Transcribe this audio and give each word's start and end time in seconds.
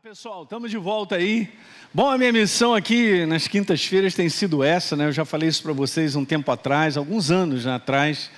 pessoal, 0.00 0.44
estamos 0.44 0.70
de 0.70 0.76
volta 0.76 1.16
aí. 1.16 1.52
Bom, 1.92 2.08
a 2.08 2.16
minha 2.16 2.32
missão 2.32 2.72
aqui 2.72 3.26
nas 3.26 3.48
quintas-feiras 3.48 4.14
tem 4.14 4.28
sido 4.28 4.62
essa, 4.62 4.94
né? 4.94 5.06
Eu 5.06 5.12
já 5.12 5.24
falei 5.24 5.48
isso 5.48 5.60
para 5.60 5.72
vocês 5.72 6.14
um 6.14 6.24
tempo 6.24 6.52
atrás, 6.52 6.96
alguns 6.96 7.32
anos 7.32 7.66
atrás. 7.66 8.30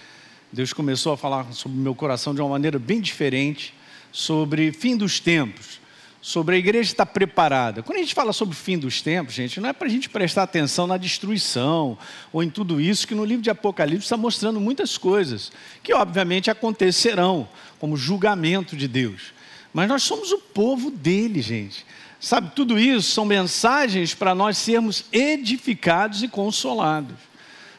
Deus 0.51 0.73
começou 0.73 1.13
a 1.13 1.19
falar 1.19 1.53
sobre 1.53 1.77
o 1.77 1.81
meu 1.81 1.95
coração 1.95 2.35
de 2.35 2.41
uma 2.41 2.49
maneira 2.49 2.79
bem 2.79 2.99
diferente, 2.99 3.75
sobre 4.11 4.73
fim 4.73 4.97
dos 4.97 5.21
tempos, 5.21 5.81
sobre 6.23 6.57
a 6.57 6.59
igreja 6.59 6.93
estar 6.93 7.05
preparada. 7.05 7.83
Quando 7.83 7.99
a 7.99 8.01
gente 8.01 8.15
fala 8.15 8.33
sobre 8.33 8.55
fim 8.55 8.79
dos 8.79 9.03
tempos, 9.03 9.35
gente, 9.35 9.61
não 9.61 9.69
é 9.69 9.75
para 9.75 9.87
a 9.87 9.91
gente 9.91 10.09
prestar 10.09 10.45
atenção 10.45 10.87
na 10.87 10.97
destruição 10.97 11.99
ou 12.33 12.43
em 12.43 12.49
tudo 12.49 12.81
isso, 12.81 13.07
que 13.07 13.15
no 13.15 13.25
livro 13.25 13.43
de 13.43 13.51
Apocalipse 13.51 14.07
está 14.07 14.17
mostrando 14.17 14.59
muitas 14.59 14.97
coisas 14.97 15.53
que, 15.83 15.93
obviamente, 15.93 16.51
acontecerão, 16.51 17.47
como 17.79 17.99
julgamento 17.99 18.75
de 18.75 18.89
Deus. 18.89 19.40
Mas 19.73 19.89
nós 19.89 20.03
somos 20.03 20.33
o 20.33 20.39
povo 20.39 20.91
dele, 20.91 21.41
gente. 21.41 21.87
Sabe, 22.21 22.53
tudo 22.55 22.79
isso 22.79 23.13
são 23.13 23.25
mensagens 23.25 24.15
para 24.15 24.35
nós 24.35 24.59
sermos 24.59 25.05
edificados 25.13 26.23
e 26.23 26.29
consolados. 26.29 27.17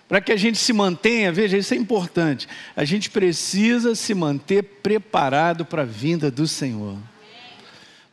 Para 0.07 0.19
que 0.19 0.31
a 0.31 0.35
gente 0.35 0.57
se 0.57 0.73
mantenha, 0.73 1.31
veja, 1.31 1.57
isso 1.57 1.73
é 1.73 1.77
importante. 1.77 2.47
A 2.75 2.83
gente 2.83 3.09
precisa 3.09 3.95
se 3.95 4.13
manter 4.13 4.63
preparado 4.63 5.63
para 5.63 5.83
a 5.83 5.85
vinda 5.85 6.31
do 6.31 6.47
Senhor. 6.47 6.97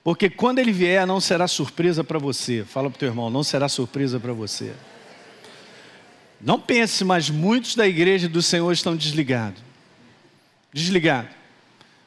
Porque 0.04 0.30
quando 0.30 0.58
ele 0.58 0.70
vier, 0.70 1.06
não 1.06 1.20
será 1.20 1.48
surpresa 1.48 2.04
para 2.04 2.18
você. 2.18 2.64
Fala 2.64 2.88
para 2.88 2.96
o 2.96 2.98
teu 3.00 3.08
irmão, 3.08 3.30
não 3.30 3.42
será 3.42 3.68
surpresa 3.68 4.20
para 4.20 4.32
você. 4.32 4.72
Não 6.40 6.60
pense, 6.60 7.04
mas 7.04 7.28
muitos 7.30 7.74
da 7.74 7.86
igreja 7.86 8.28
do 8.28 8.40
Senhor 8.40 8.70
estão 8.70 8.96
desligados. 8.96 9.60
Desligados. 10.72 11.37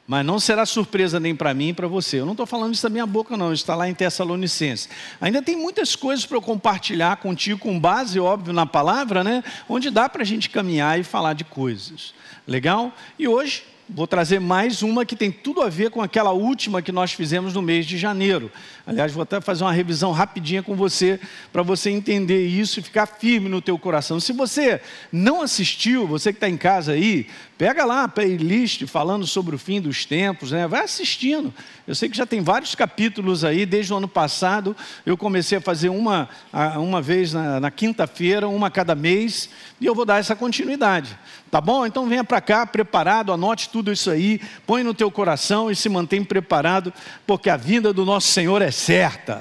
Mas 0.06 0.26
não 0.26 0.40
será 0.40 0.66
surpresa 0.66 1.20
nem 1.20 1.34
para 1.34 1.54
mim 1.54 1.62
nem 1.66 1.74
para 1.74 1.86
você. 1.86 2.20
Eu 2.20 2.24
não 2.24 2.32
estou 2.32 2.46
falando 2.46 2.74
isso 2.74 2.82
da 2.82 2.90
minha 2.90 3.06
boca, 3.06 3.36
não. 3.36 3.52
Está 3.52 3.74
lá 3.74 3.88
em 3.88 3.94
Tessalonicenses. 3.94 4.88
Ainda 5.20 5.40
tem 5.40 5.56
muitas 5.56 5.94
coisas 5.94 6.26
para 6.26 6.36
eu 6.36 6.42
compartilhar 6.42 7.16
contigo, 7.16 7.60
com 7.60 7.78
base, 7.78 8.18
óbvio, 8.18 8.52
na 8.52 8.66
palavra, 8.66 9.22
né? 9.22 9.44
Onde 9.68 9.90
dá 9.90 10.08
para 10.08 10.22
a 10.22 10.26
gente 10.26 10.50
caminhar 10.50 10.98
e 10.98 11.04
falar 11.04 11.34
de 11.34 11.44
coisas. 11.44 12.14
Legal? 12.46 12.92
E 13.18 13.28
hoje 13.28 13.62
vou 13.88 14.06
trazer 14.06 14.40
mais 14.40 14.82
uma 14.82 15.04
que 15.04 15.14
tem 15.14 15.30
tudo 15.30 15.60
a 15.60 15.68
ver 15.68 15.90
com 15.90 16.00
aquela 16.00 16.32
última 16.32 16.80
que 16.80 16.90
nós 16.90 17.12
fizemos 17.12 17.54
no 17.54 17.60
mês 17.60 17.84
de 17.84 17.98
janeiro. 17.98 18.50
Aliás, 18.86 19.12
vou 19.12 19.22
até 19.22 19.40
fazer 19.40 19.64
uma 19.64 19.72
revisão 19.72 20.12
rapidinha 20.12 20.62
com 20.62 20.74
você 20.74 21.20
para 21.52 21.62
você 21.62 21.90
entender 21.90 22.46
isso 22.46 22.80
e 22.80 22.82
ficar 22.82 23.06
firme 23.06 23.48
no 23.48 23.60
teu 23.60 23.78
coração. 23.78 24.18
Se 24.18 24.32
você 24.32 24.80
não 25.12 25.42
assistiu, 25.42 26.06
você 26.06 26.32
que 26.32 26.38
está 26.38 26.48
em 26.48 26.56
casa 26.56 26.92
aí, 26.92 27.26
pega 27.62 27.84
lá 27.84 28.02
a 28.02 28.08
playlist 28.08 28.88
falando 28.88 29.24
sobre 29.24 29.54
o 29.54 29.58
fim 29.58 29.80
dos 29.80 30.04
tempos, 30.04 30.50
né? 30.50 30.66
vai 30.66 30.82
assistindo. 30.82 31.54
Eu 31.86 31.94
sei 31.94 32.08
que 32.08 32.16
já 32.16 32.26
tem 32.26 32.40
vários 32.40 32.74
capítulos 32.74 33.44
aí, 33.44 33.64
desde 33.64 33.92
o 33.92 33.98
ano 33.98 34.08
passado 34.08 34.74
eu 35.06 35.16
comecei 35.16 35.58
a 35.58 35.60
fazer 35.60 35.88
uma, 35.88 36.28
uma 36.76 37.00
vez 37.00 37.32
na, 37.32 37.60
na 37.60 37.70
quinta-feira, 37.70 38.48
uma 38.48 38.68
cada 38.68 38.96
mês, 38.96 39.48
e 39.80 39.86
eu 39.86 39.94
vou 39.94 40.04
dar 40.04 40.18
essa 40.18 40.34
continuidade. 40.34 41.16
Tá 41.52 41.60
bom? 41.60 41.86
Então 41.86 42.08
venha 42.08 42.24
para 42.24 42.40
cá 42.40 42.66
preparado, 42.66 43.32
anote 43.32 43.68
tudo 43.68 43.92
isso 43.92 44.10
aí, 44.10 44.40
põe 44.66 44.82
no 44.82 44.92
teu 44.92 45.08
coração 45.08 45.70
e 45.70 45.76
se 45.76 45.88
mantém 45.88 46.24
preparado, 46.24 46.92
porque 47.24 47.48
a 47.48 47.56
vinda 47.56 47.92
do 47.92 48.04
nosso 48.04 48.26
Senhor 48.26 48.60
é 48.60 48.72
certa. 48.72 49.40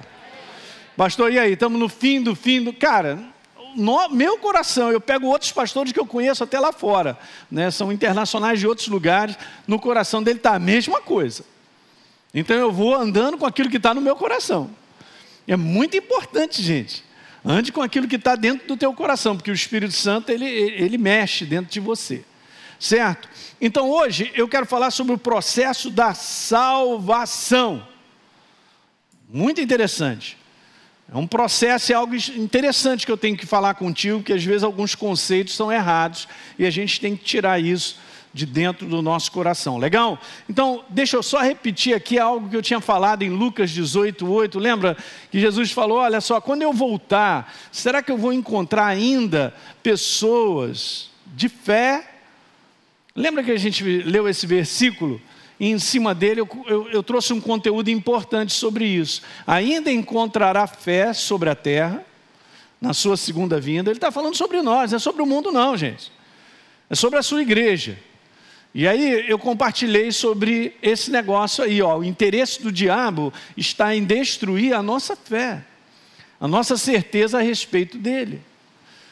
Pastor, 0.95 1.33
e 1.33 1.39
aí? 1.39 1.53
Estamos 1.53 1.79
no 1.79 1.89
fim 1.89 2.21
do 2.21 2.35
fim 2.35 2.61
do. 2.61 2.71
Cara, 2.71 3.17
no 3.75 4.09
meu 4.09 4.37
coração, 4.37 4.91
eu 4.91 5.01
pego 5.01 5.27
outros 5.27 5.51
pastores 5.51 5.91
que 5.91 5.99
eu 5.99 6.05
conheço 6.05 6.43
até 6.43 6.59
lá 6.59 6.71
fora, 6.71 7.17
né? 7.49 7.71
são 7.71 7.91
internacionais 7.91 8.59
de 8.59 8.67
outros 8.67 8.87
lugares, 8.87 9.37
no 9.67 9.79
coração 9.79 10.21
dele 10.21 10.37
está 10.37 10.55
a 10.55 10.59
mesma 10.59 11.01
coisa. 11.01 11.43
Então 12.33 12.55
eu 12.55 12.71
vou 12.71 12.95
andando 12.95 13.37
com 13.37 13.45
aquilo 13.45 13.69
que 13.69 13.77
está 13.77 13.93
no 13.93 14.01
meu 14.01 14.15
coração. 14.15 14.69
É 15.47 15.55
muito 15.55 15.97
importante, 15.97 16.61
gente. 16.61 17.03
Ande 17.43 17.71
com 17.71 17.81
aquilo 17.81 18.07
que 18.07 18.15
está 18.15 18.35
dentro 18.35 18.67
do 18.67 18.77
teu 18.77 18.93
coração, 18.93 19.35
porque 19.35 19.49
o 19.49 19.53
Espírito 19.53 19.93
Santo 19.93 20.31
ele, 20.31 20.45
ele 20.45 20.97
mexe 20.97 21.43
dentro 21.43 21.71
de 21.71 21.79
você, 21.79 22.23
certo? 22.79 23.27
Então 23.59 23.89
hoje 23.89 24.31
eu 24.35 24.47
quero 24.47 24.65
falar 24.65 24.91
sobre 24.91 25.13
o 25.13 25.17
processo 25.17 25.89
da 25.89 26.13
salvação. 26.13 27.85
Muito 29.27 29.59
interessante. 29.59 30.37
É 31.13 31.17
um 31.17 31.27
processo, 31.27 31.91
é 31.91 31.95
algo 31.95 32.15
interessante 32.15 33.05
que 33.05 33.11
eu 33.11 33.17
tenho 33.17 33.35
que 33.35 33.45
falar 33.45 33.73
contigo, 33.73 34.23
que 34.23 34.31
às 34.31 34.43
vezes 34.43 34.63
alguns 34.63 34.95
conceitos 34.95 35.53
são 35.53 35.69
errados 35.69 36.25
e 36.57 36.65
a 36.65 36.69
gente 36.69 37.01
tem 37.01 37.17
que 37.17 37.23
tirar 37.25 37.59
isso 37.59 37.99
de 38.33 38.45
dentro 38.45 38.87
do 38.87 39.01
nosso 39.01 39.29
coração. 39.29 39.77
Legal? 39.77 40.17
Então, 40.49 40.85
deixa 40.87 41.17
eu 41.17 41.23
só 41.23 41.41
repetir 41.41 41.93
aqui 41.93 42.17
algo 42.17 42.49
que 42.49 42.55
eu 42.55 42.61
tinha 42.61 42.79
falado 42.79 43.23
em 43.23 43.29
Lucas 43.29 43.71
18, 43.71 44.25
8. 44.25 44.57
Lembra 44.57 44.95
que 45.29 45.37
Jesus 45.37 45.71
falou: 45.71 45.97
Olha 45.97 46.21
só, 46.21 46.39
quando 46.39 46.61
eu 46.61 46.71
voltar, 46.71 47.53
será 47.73 48.01
que 48.01 48.09
eu 48.09 48.17
vou 48.17 48.31
encontrar 48.31 48.85
ainda 48.85 49.53
pessoas 49.83 51.09
de 51.25 51.49
fé? 51.49 52.09
Lembra 53.13 53.43
que 53.43 53.51
a 53.51 53.59
gente 53.59 53.83
leu 53.83 54.29
esse 54.29 54.47
versículo? 54.47 55.21
E 55.61 55.67
em 55.67 55.77
cima 55.77 56.15
dele 56.15 56.41
eu, 56.41 56.49
eu, 56.65 56.89
eu 56.89 57.03
trouxe 57.03 57.31
um 57.33 57.39
conteúdo 57.39 57.87
importante 57.91 58.51
sobre 58.51 58.83
isso. 58.83 59.21
Ainda 59.45 59.91
encontrará 59.91 60.65
fé 60.65 61.13
sobre 61.13 61.51
a 61.51 61.55
terra, 61.55 62.03
na 62.81 62.95
sua 62.95 63.15
segunda 63.15 63.59
vinda. 63.59 63.91
Ele 63.91 63.97
está 63.97 64.11
falando 64.11 64.35
sobre 64.35 64.59
nós, 64.63 64.89
não 64.89 64.95
é 64.95 64.99
sobre 64.99 65.21
o 65.21 65.25
mundo, 65.27 65.51
não, 65.51 65.77
gente. 65.77 66.11
É 66.89 66.95
sobre 66.95 67.19
a 67.19 67.21
sua 67.21 67.43
igreja. 67.43 67.95
E 68.73 68.87
aí 68.87 69.29
eu 69.29 69.37
compartilhei 69.37 70.11
sobre 70.11 70.75
esse 70.81 71.11
negócio 71.11 71.63
aí, 71.63 71.79
ó, 71.79 71.99
o 71.99 72.03
interesse 72.03 72.59
do 72.59 72.71
diabo 72.71 73.31
está 73.55 73.95
em 73.95 74.03
destruir 74.03 74.73
a 74.73 74.81
nossa 74.81 75.15
fé, 75.15 75.63
a 76.39 76.47
nossa 76.47 76.75
certeza 76.75 77.37
a 77.37 77.41
respeito 77.43 77.99
dele. 77.99 78.41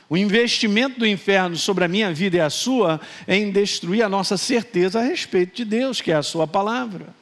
O 0.10 0.18
investimento 0.18 1.00
do 1.00 1.06
inferno 1.06 1.56
sobre 1.56 1.86
a 1.86 1.88
minha 1.88 2.12
vida 2.12 2.38
e 2.38 2.42
a 2.42 2.50
sua 2.50 3.00
é 3.28 3.36
em 3.36 3.52
destruir 3.52 4.02
a 4.02 4.10
nossa 4.10 4.38
certeza 4.38 5.00
a 5.00 5.04
respeito 5.04 5.58
de 5.58 5.64
Deus, 5.64 6.02
que 6.02 6.12
é 6.12 6.16
a 6.16 6.24
sua 6.24 6.48
palavra. 6.48 7.14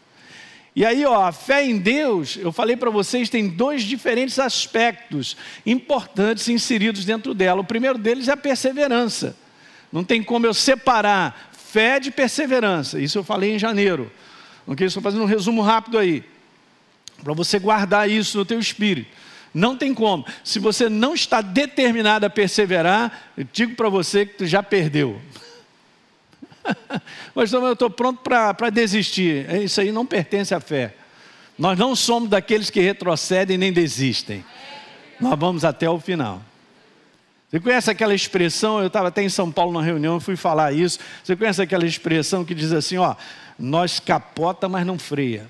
E 0.73 0.85
aí, 0.85 1.03
ó, 1.05 1.25
a 1.25 1.31
fé 1.31 1.65
em 1.65 1.79
Deus, 1.79 2.37
eu 2.37 2.51
falei 2.51 2.77
para 2.77 2.89
vocês, 2.89 3.29
tem 3.29 3.49
dois 3.49 3.81
diferentes 3.81 4.39
aspectos 4.39 5.35
importantes 5.65 6.47
inseridos 6.47 7.03
dentro 7.03 7.33
dela. 7.33 7.61
O 7.61 7.65
primeiro 7.65 7.97
deles 7.97 8.27
é 8.27 8.33
a 8.33 8.37
perseverança. 8.37 9.35
Não 9.91 10.03
tem 10.03 10.23
como 10.23 10.45
eu 10.45 10.53
separar 10.53 11.51
fé 11.51 11.99
de 11.99 12.11
perseverança. 12.11 12.99
Isso 12.99 13.17
eu 13.17 13.23
falei 13.23 13.55
em 13.55 13.59
janeiro. 13.59 14.11
Ok? 14.65 14.85
Estou 14.85 15.01
fazendo 15.01 15.23
um 15.23 15.27
resumo 15.27 15.61
rápido 15.61 15.97
aí. 15.97 16.23
Para 17.23 17.33
você 17.33 17.57
guardar 17.57 18.09
isso 18.09 18.37
no 18.37 18.45
teu 18.45 18.59
espírito. 18.59 19.09
Não 19.53 19.77
tem 19.77 19.93
como. 19.93 20.25
Se 20.43 20.59
você 20.59 20.89
não 20.89 21.13
está 21.13 21.41
determinado 21.41 22.25
a 22.25 22.29
perseverar, 22.29 23.31
eu 23.37 23.45
digo 23.51 23.75
para 23.75 23.89
você 23.89 24.25
que 24.25 24.35
tu 24.35 24.45
já 24.45 24.61
perdeu. 24.61 25.21
Mas 27.33 27.51
eu 27.53 27.73
estou 27.73 27.89
pronto 27.89 28.21
para 28.21 28.69
desistir. 28.69 29.49
É, 29.49 29.63
isso 29.63 29.79
aí 29.81 29.91
não 29.91 30.05
pertence 30.05 30.53
à 30.53 30.59
fé. 30.59 30.93
Nós 31.57 31.77
não 31.77 31.95
somos 31.95 32.29
daqueles 32.29 32.69
que 32.69 32.79
retrocedem 32.79 33.57
nem 33.57 33.73
desistem. 33.73 34.45
Nós 35.19 35.37
vamos 35.37 35.65
até 35.65 35.89
o 35.89 35.99
final. 35.99 36.41
Você 37.49 37.59
conhece 37.59 37.89
aquela 37.89 38.13
expressão? 38.13 38.79
Eu 38.79 38.87
estava 38.87 39.07
até 39.07 39.23
em 39.23 39.29
São 39.29 39.51
Paulo 39.51 39.71
na 39.71 39.83
reunião, 39.83 40.19
fui 40.19 40.35
falar 40.35 40.73
isso. 40.73 40.99
Você 41.23 41.35
conhece 41.35 41.61
aquela 41.61 41.85
expressão 41.85 42.43
que 42.43 42.53
diz 42.53 42.71
assim: 42.73 42.97
ó, 42.97 43.15
nós 43.57 43.99
capota, 43.99 44.67
mas 44.67 44.85
não 44.85 44.99
freia. 44.99 45.47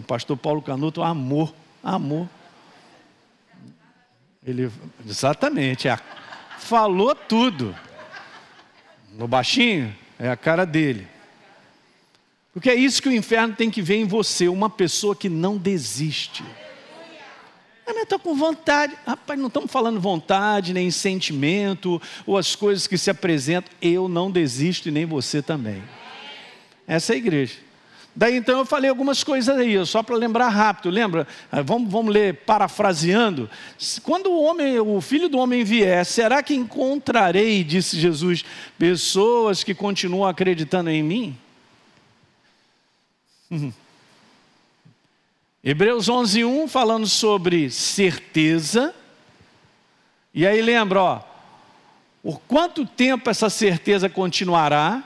O 0.00 0.02
pastor 0.02 0.34
Paulo 0.34 0.62
Canuto 0.62 1.02
amor, 1.02 1.54
amor. 1.84 2.26
Ele, 4.42 4.70
exatamente, 5.06 5.88
é, 5.88 5.98
falou 6.58 7.14
tudo. 7.14 7.76
No 9.12 9.28
baixinho, 9.28 9.94
é 10.18 10.30
a 10.30 10.36
cara 10.36 10.64
dele. 10.64 11.06
Porque 12.54 12.70
é 12.70 12.74
isso 12.74 13.02
que 13.02 13.10
o 13.10 13.14
inferno 13.14 13.54
tem 13.54 13.70
que 13.70 13.82
ver 13.82 13.96
em 13.96 14.06
você, 14.06 14.48
uma 14.48 14.70
pessoa 14.70 15.14
que 15.14 15.28
não 15.28 15.58
desiste. 15.58 16.42
Ah, 17.86 17.92
mas 17.92 18.04
estou 18.04 18.18
com 18.18 18.34
vontade. 18.34 18.96
Rapaz, 19.06 19.38
não 19.38 19.48
estamos 19.48 19.70
falando 19.70 20.00
vontade, 20.00 20.72
nem 20.72 20.90
sentimento, 20.90 22.00
ou 22.24 22.38
as 22.38 22.56
coisas 22.56 22.86
que 22.86 22.96
se 22.96 23.10
apresentam. 23.10 23.70
Eu 23.82 24.08
não 24.08 24.30
desisto 24.30 24.88
e 24.88 24.92
nem 24.92 25.04
você 25.04 25.42
também. 25.42 25.82
Essa 26.86 27.12
é 27.12 27.16
a 27.16 27.18
igreja. 27.18 27.69
Daí 28.14 28.36
então 28.36 28.58
eu 28.58 28.66
falei 28.66 28.90
algumas 28.90 29.22
coisas 29.22 29.56
aí, 29.56 29.86
só 29.86 30.02
para 30.02 30.16
lembrar 30.16 30.48
rápido, 30.48 30.90
lembra? 30.90 31.26
Ah, 31.50 31.62
vamos, 31.62 31.90
vamos 31.90 32.12
ler 32.12 32.34
parafraseando. 32.44 33.48
Quando 34.02 34.30
o 34.30 34.42
homem, 34.42 34.78
o 34.80 35.00
filho 35.00 35.28
do 35.28 35.38
homem 35.38 35.62
vier, 35.62 36.04
será 36.04 36.42
que 36.42 36.54
encontrarei, 36.54 37.62
disse 37.62 37.98
Jesus, 37.98 38.44
pessoas 38.76 39.62
que 39.62 39.74
continuam 39.74 40.28
acreditando 40.28 40.90
em 40.90 41.02
mim? 41.02 41.38
Hebreus 45.62 46.08
11:1 46.08 46.68
falando 46.68 47.06
sobre 47.06 47.70
certeza. 47.70 48.94
E 50.32 50.46
aí 50.46 50.62
lembra, 50.62 51.02
ó, 51.02 51.20
por 52.22 52.40
quanto 52.40 52.86
tempo 52.86 53.28
essa 53.30 53.50
certeza 53.50 54.08
continuará? 54.08 55.02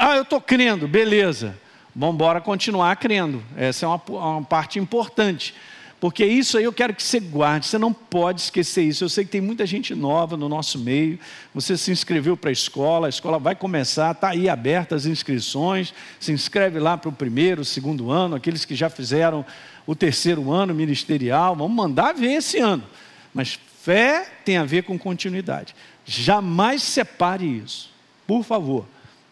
Ah, 0.00 0.14
eu 0.14 0.22
estou 0.22 0.40
crendo, 0.40 0.86
beleza. 0.86 1.58
Vamos 1.92 2.14
embora 2.14 2.40
continuar 2.40 2.94
crendo. 2.94 3.42
Essa 3.56 3.84
é 3.84 3.88
uma, 3.88 4.00
uma 4.08 4.44
parte 4.44 4.78
importante. 4.78 5.52
Porque 5.98 6.24
isso 6.24 6.56
aí 6.56 6.62
eu 6.62 6.72
quero 6.72 6.94
que 6.94 7.02
você 7.02 7.18
guarde, 7.18 7.66
você 7.66 7.76
não 7.76 7.92
pode 7.92 8.42
esquecer 8.42 8.84
isso. 8.84 9.02
Eu 9.02 9.08
sei 9.08 9.24
que 9.24 9.32
tem 9.32 9.40
muita 9.40 9.66
gente 9.66 9.96
nova 9.96 10.36
no 10.36 10.48
nosso 10.48 10.78
meio. 10.78 11.18
Você 11.52 11.76
se 11.76 11.90
inscreveu 11.90 12.36
para 12.36 12.50
a 12.50 12.52
escola, 12.52 13.08
a 13.08 13.10
escola 13.10 13.40
vai 13.40 13.56
começar, 13.56 14.12
está 14.12 14.28
aí 14.28 14.48
aberta 14.48 14.94
as 14.94 15.04
inscrições. 15.04 15.92
Se 16.20 16.30
inscreve 16.30 16.78
lá 16.78 16.96
para 16.96 17.08
o 17.08 17.12
primeiro, 17.12 17.64
segundo 17.64 18.12
ano, 18.12 18.36
aqueles 18.36 18.64
que 18.64 18.76
já 18.76 18.88
fizeram 18.88 19.44
o 19.84 19.96
terceiro 19.96 20.52
ano 20.52 20.72
ministerial. 20.72 21.56
Vamos 21.56 21.76
mandar 21.76 22.12
ver 22.14 22.34
esse 22.34 22.58
ano. 22.60 22.84
Mas 23.34 23.58
fé 23.82 24.30
tem 24.44 24.58
a 24.58 24.64
ver 24.64 24.84
com 24.84 24.96
continuidade. 24.96 25.74
Jamais 26.04 26.84
separe 26.84 27.44
isso, 27.44 27.90
por 28.24 28.44
favor. 28.44 28.86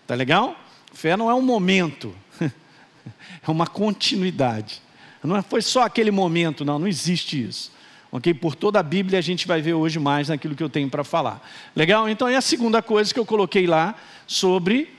Tá 0.06 0.14
legal? 0.14 0.56
Fé 0.92 1.16
não 1.16 1.30
é 1.30 1.34
um 1.34 1.42
momento, 1.42 2.14
é 2.40 3.50
uma 3.50 3.66
continuidade. 3.66 4.80
Não 5.22 5.42
foi 5.42 5.60
só 5.60 5.82
aquele 5.82 6.10
momento, 6.10 6.64
não, 6.64 6.78
não 6.78 6.86
existe 6.86 7.42
isso. 7.42 7.72
Ok? 8.12 8.32
Por 8.32 8.54
toda 8.54 8.78
a 8.78 8.82
Bíblia 8.82 9.18
a 9.18 9.22
gente 9.22 9.46
vai 9.46 9.60
ver 9.60 9.74
hoje 9.74 9.98
mais 9.98 10.28
naquilo 10.28 10.54
que 10.54 10.62
eu 10.62 10.68
tenho 10.68 10.88
para 10.88 11.02
falar. 11.02 11.46
Legal? 11.74 12.08
Então 12.08 12.28
é 12.28 12.36
a 12.36 12.40
segunda 12.40 12.80
coisa 12.80 13.12
que 13.12 13.18
eu 13.18 13.26
coloquei 13.26 13.66
lá 13.66 13.94
sobre 14.26 14.94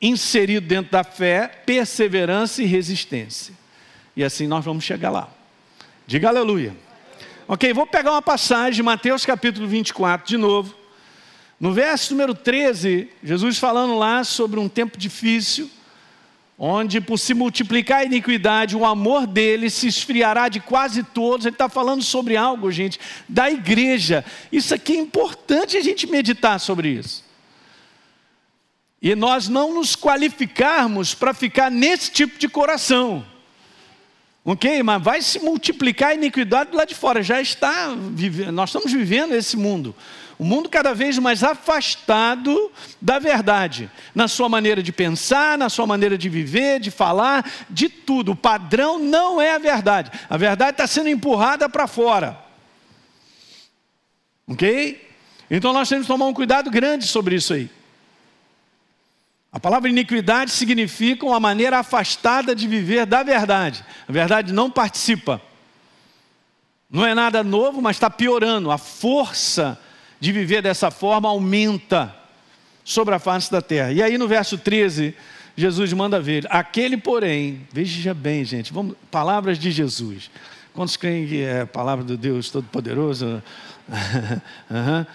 inserido 0.00 0.66
dentro 0.66 0.92
da 0.92 1.02
fé, 1.02 1.48
perseverança 1.64 2.62
e 2.62 2.66
resistência. 2.66 3.54
E 4.14 4.22
assim 4.22 4.46
nós 4.46 4.64
vamos 4.64 4.84
chegar 4.84 5.10
lá. 5.10 5.28
Diga 6.06 6.28
aleluia. 6.28 6.76
Ok, 7.48 7.72
vou 7.72 7.86
pegar 7.86 8.12
uma 8.12 8.22
passagem, 8.22 8.82
Mateus 8.84 9.24
capítulo 9.24 9.66
24, 9.66 10.26
de 10.26 10.36
novo. 10.36 10.81
No 11.62 11.72
verso 11.72 12.12
número 12.12 12.34
13, 12.34 13.08
Jesus 13.22 13.56
falando 13.56 13.96
lá 13.96 14.24
sobre 14.24 14.58
um 14.58 14.68
tempo 14.68 14.98
difícil 14.98 15.70
onde 16.58 17.00
por 17.00 17.18
se 17.18 17.34
multiplicar 17.34 18.00
a 18.00 18.04
iniquidade, 18.04 18.76
o 18.76 18.84
amor 18.84 19.28
dele 19.28 19.70
se 19.70 19.86
esfriará 19.86 20.48
de 20.48 20.58
quase 20.58 21.04
todos. 21.04 21.46
Ele 21.46 21.54
está 21.54 21.68
falando 21.68 22.02
sobre 22.02 22.36
algo, 22.36 22.68
gente, 22.72 22.98
da 23.28 23.48
igreja. 23.48 24.24
Isso 24.50 24.74
aqui 24.74 24.94
é 24.94 24.96
importante 24.96 25.76
a 25.76 25.80
gente 25.80 26.04
meditar 26.08 26.58
sobre 26.58 26.88
isso. 26.88 27.24
E 29.00 29.14
nós 29.14 29.48
não 29.48 29.72
nos 29.72 29.94
qualificarmos 29.94 31.14
para 31.14 31.32
ficar 31.32 31.70
nesse 31.70 32.10
tipo 32.10 32.40
de 32.40 32.48
coração. 32.48 33.24
Ok? 34.44 34.82
Mas 34.82 35.00
vai 35.00 35.22
se 35.22 35.38
multiplicar 35.38 36.10
a 36.10 36.14
iniquidade 36.14 36.74
lá 36.74 36.84
de 36.84 36.96
fora. 36.96 37.22
Já 37.22 37.40
está, 37.40 37.94
nós 38.52 38.70
estamos 38.70 38.90
vivendo 38.90 39.32
esse 39.32 39.56
mundo. 39.56 39.94
O 40.42 40.44
mundo 40.44 40.68
cada 40.68 40.92
vez 40.92 41.16
mais 41.18 41.44
afastado 41.44 42.72
da 43.00 43.20
verdade, 43.20 43.88
na 44.12 44.26
sua 44.26 44.48
maneira 44.48 44.82
de 44.82 44.90
pensar, 44.90 45.56
na 45.56 45.68
sua 45.68 45.86
maneira 45.86 46.18
de 46.18 46.28
viver, 46.28 46.80
de 46.80 46.90
falar, 46.90 47.48
de 47.70 47.88
tudo. 47.88 48.32
O 48.32 48.36
padrão 48.36 48.98
não 48.98 49.40
é 49.40 49.54
a 49.54 49.58
verdade. 49.58 50.10
A 50.28 50.36
verdade 50.36 50.72
está 50.72 50.84
sendo 50.84 51.08
empurrada 51.08 51.68
para 51.68 51.86
fora. 51.86 52.36
Ok? 54.48 55.08
Então 55.48 55.72
nós 55.72 55.88
temos 55.88 56.06
que 56.06 56.12
tomar 56.12 56.26
um 56.26 56.34
cuidado 56.34 56.72
grande 56.72 57.06
sobre 57.06 57.36
isso 57.36 57.54
aí. 57.54 57.70
A 59.52 59.60
palavra 59.60 59.88
iniquidade 59.88 60.50
significa 60.50 61.24
uma 61.24 61.38
maneira 61.38 61.78
afastada 61.78 62.52
de 62.52 62.66
viver 62.66 63.06
da 63.06 63.22
verdade. 63.22 63.84
A 64.08 64.10
verdade 64.10 64.52
não 64.52 64.68
participa. 64.68 65.40
Não 66.90 67.06
é 67.06 67.14
nada 67.14 67.44
novo, 67.44 67.80
mas 67.80 67.94
está 67.94 68.10
piorando. 68.10 68.72
A 68.72 68.76
força 68.76 69.78
de 70.22 70.30
viver 70.30 70.62
dessa 70.62 70.88
forma 70.88 71.28
aumenta 71.28 72.14
sobre 72.84 73.12
a 73.12 73.18
face 73.18 73.50
da 73.50 73.60
terra. 73.60 73.90
E 73.90 74.00
aí 74.00 74.16
no 74.16 74.28
verso 74.28 74.56
13, 74.56 75.16
Jesus 75.56 75.92
manda 75.92 76.20
ver: 76.20 76.46
aquele, 76.48 76.96
porém, 76.96 77.66
veja 77.72 78.14
bem, 78.14 78.44
gente, 78.44 78.72
vamos, 78.72 78.94
palavras 79.10 79.58
de 79.58 79.72
Jesus. 79.72 80.30
Quantos 80.72 80.96
creem 80.96 81.26
que 81.26 81.42
é 81.42 81.62
a 81.62 81.66
palavra 81.66 82.04
do 82.04 82.16
Deus 82.16 82.50
Todo-Poderoso? 82.50 83.42
uhum. 84.70 85.06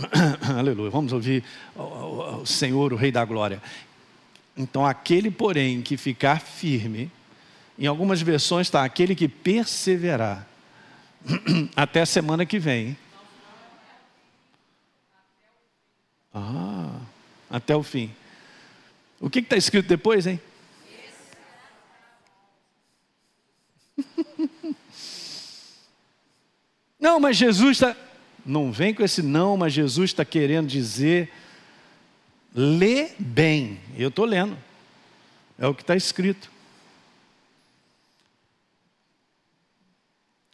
Aleluia. 0.58 0.90
Vamos 0.90 1.12
ouvir 1.12 1.44
o 1.76 2.46
Senhor, 2.46 2.90
o 2.94 2.96
Rei 2.96 3.12
da 3.12 3.22
Glória. 3.22 3.60
Então, 4.56 4.86
aquele, 4.86 5.30
porém, 5.30 5.82
que 5.82 5.98
ficar 5.98 6.40
firme, 6.40 7.12
em 7.78 7.86
algumas 7.86 8.22
versões 8.22 8.68
está 8.68 8.82
aquele 8.82 9.14
que 9.14 9.28
perseverar 9.28 10.48
até 11.76 12.00
a 12.00 12.06
semana 12.06 12.46
que 12.46 12.58
vem. 12.58 12.96
Ah, 16.34 16.98
até 17.48 17.76
o 17.76 17.82
fim. 17.82 18.10
O 19.20 19.30
que 19.30 19.38
está 19.38 19.56
escrito 19.56 19.86
depois, 19.86 20.26
hein? 20.26 20.40
Não, 26.98 27.20
mas 27.20 27.36
Jesus 27.36 27.76
está. 27.76 27.96
Não 28.44 28.72
vem 28.72 28.92
com 28.92 29.02
esse 29.02 29.22
não, 29.22 29.56
mas 29.56 29.72
Jesus 29.72 30.10
está 30.10 30.22
querendo 30.24 30.66
dizer 30.66 31.30
Lê 32.54 33.10
bem. 33.18 33.80
Eu 33.98 34.10
estou 34.10 34.24
lendo. 34.24 34.56
É 35.58 35.66
o 35.66 35.74
que 35.74 35.82
está 35.82 35.96
escrito. 35.96 36.48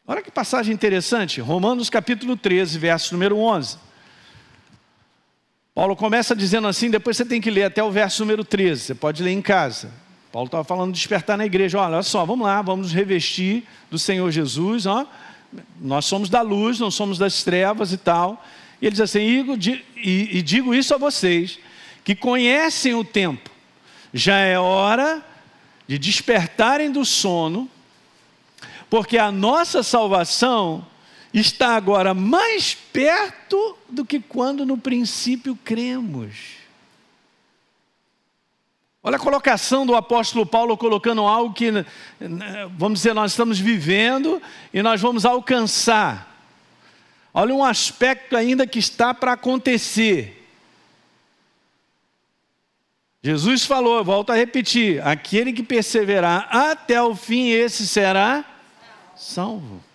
Olha 0.07 0.23
que 0.23 0.31
passagem 0.31 0.73
interessante. 0.73 1.43
Romanos 1.43 1.91
capítulo 1.91 2.39
13, 2.39 2.79
verso 2.79 3.13
número 3.13 3.37
11. 3.37 3.90
Paulo 5.75 5.95
começa 5.95 6.35
dizendo 6.35 6.67
assim, 6.67 6.91
depois 6.91 7.17
você 7.17 7.25
tem 7.25 7.41
que 7.41 7.51
ler 7.51 7.65
até 7.65 7.83
o 7.83 7.91
verso 7.91 8.23
número 8.23 8.45
13. 8.45 8.83
Você 8.83 8.95
pode 8.95 9.23
ler 9.23 9.31
em 9.31 9.41
casa. 9.41 9.91
Paulo 10.33 10.47
estava 10.47 10.65
falando 10.65 10.93
de 10.93 10.99
despertar 10.99 11.37
na 11.37 11.47
igreja. 11.47 11.79
Olha, 11.79 11.95
olha 11.95 12.03
só, 12.03 12.25
vamos 12.25 12.47
lá, 12.47 12.61
vamos 12.61 12.87
nos 12.87 12.95
revestir 12.95 13.65
do 13.91 13.99
Senhor 13.99 14.31
Jesus. 14.31 14.87
Ó. 14.87 15.07
Nós 15.81 16.05
somos 16.05 16.29
da 16.29 16.41
luz, 16.43 16.79
não 16.79 16.91
somos 16.91 17.19
das 17.19 17.43
trevas 17.43 17.93
e 17.93 17.97
tal. 17.97 18.45
E 18.81 18.87
ele 18.87 18.93
diz 18.93 19.01
assim: 19.01 19.21
e, 19.21 19.85
e, 19.97 20.39
e 20.39 20.43
digo 20.43 20.75
isso 20.75 20.95
a 20.95 20.99
vocês, 20.99 21.59
que 22.05 22.15
conhecem 22.15 22.95
o 22.95 23.05
tempo, 23.05 23.51
já 24.13 24.39
é 24.39 24.59
hora 24.59 25.25
de 25.87 25.99
despertarem 25.99 26.91
do 26.91 27.05
sono, 27.05 27.69
porque 28.89 29.19
a 29.19 29.31
nossa 29.31 29.83
salvação 29.83 30.87
está 31.33 31.77
agora 31.77 32.13
mais 32.13 32.75
perto 32.75 33.77
do 33.89 34.05
que 34.05 34.21
quando 34.21 34.67
no 34.67 34.77
princípio 34.77 35.57
cremos. 35.65 36.61
Olha 39.03 39.17
a 39.17 39.21
colocação 39.21 39.87
do 39.87 39.95
apóstolo 39.95 40.45
Paulo 40.45 40.77
colocando 40.77 41.23
algo 41.23 41.55
que, 41.55 41.71
vamos 42.77 42.99
dizer, 42.99 43.15
nós 43.15 43.33
estamos 43.33 43.59
vivendo 43.59 44.43
e 44.75 44.83
nós 44.83 45.01
vamos 45.01 45.25
alcançar. 45.25 46.29
Olha 47.33 47.55
um 47.55 47.65
aspecto 47.65 48.37
ainda 48.37 48.67
que 48.67 48.79
está 48.79 49.15
para 49.15 49.33
acontecer. 49.33 50.37
Jesus 53.23 53.65
falou, 53.65 54.03
volto 54.05 54.31
a 54.31 54.35
repetir: 54.35 55.07
aquele 55.07 55.53
que 55.53 55.63
perseverar 55.63 56.49
até 56.55 57.01
o 57.01 57.15
fim, 57.15 57.49
esse 57.51 57.87
será 57.87 58.45
salvo. 59.17 59.90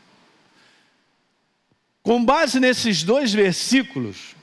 Com 2.05 2.23
base 2.23 2.59
nesses 2.59 3.01
dois 3.01 3.33
versículos, 3.33 4.35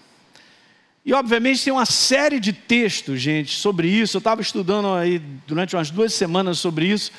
e 1.07 1.15
obviamente 1.15 1.63
tem 1.63 1.73
uma 1.73 1.87
série 1.87 2.41
de 2.41 2.53
textos, 2.53 3.21
gente, 3.21 3.57
sobre 3.57 3.87
isso. 3.87 4.17
Eu 4.17 4.19
estava 4.19 4.43
estudando 4.43 4.93
aí 4.93 5.21
durante 5.47 5.77
umas 5.77 5.89
duas 5.89 6.13
semanas 6.13 6.59
sobre 6.59 6.87
isso, 6.87 7.13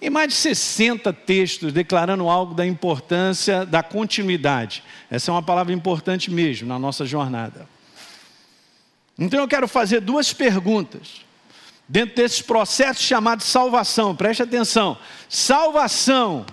e 0.00 0.08
mais 0.08 0.28
de 0.28 0.34
60 0.34 1.12
textos 1.12 1.74
declarando 1.74 2.26
algo 2.26 2.54
da 2.54 2.66
importância 2.66 3.66
da 3.66 3.82
continuidade. 3.82 4.82
Essa 5.10 5.30
é 5.30 5.32
uma 5.32 5.42
palavra 5.42 5.74
importante 5.74 6.30
mesmo 6.30 6.66
na 6.66 6.78
nossa 6.78 7.04
jornada. 7.04 7.68
Então 9.18 9.40
eu 9.40 9.46
quero 9.46 9.68
fazer 9.68 10.00
duas 10.00 10.32
perguntas. 10.32 11.20
Dentro 11.86 12.16
desse 12.16 12.42
processo 12.42 13.02
chamado 13.02 13.42
salvação, 13.42 14.16
preste 14.16 14.42
atenção. 14.42 14.96
Salvação 15.28 16.46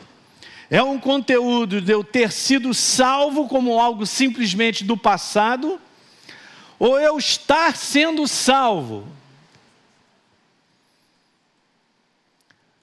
é 0.69 0.83
um 0.83 0.99
conteúdo 0.99 1.81
de 1.81 1.91
eu 1.91 2.03
ter 2.03 2.31
sido 2.31 2.73
salvo 2.73 3.47
como 3.47 3.79
algo 3.79 4.05
simplesmente 4.05 4.83
do 4.83 4.95
passado, 4.95 5.81
ou 6.77 6.99
eu 6.99 7.17
estar 7.17 7.75
sendo 7.75 8.27
salvo? 8.27 9.07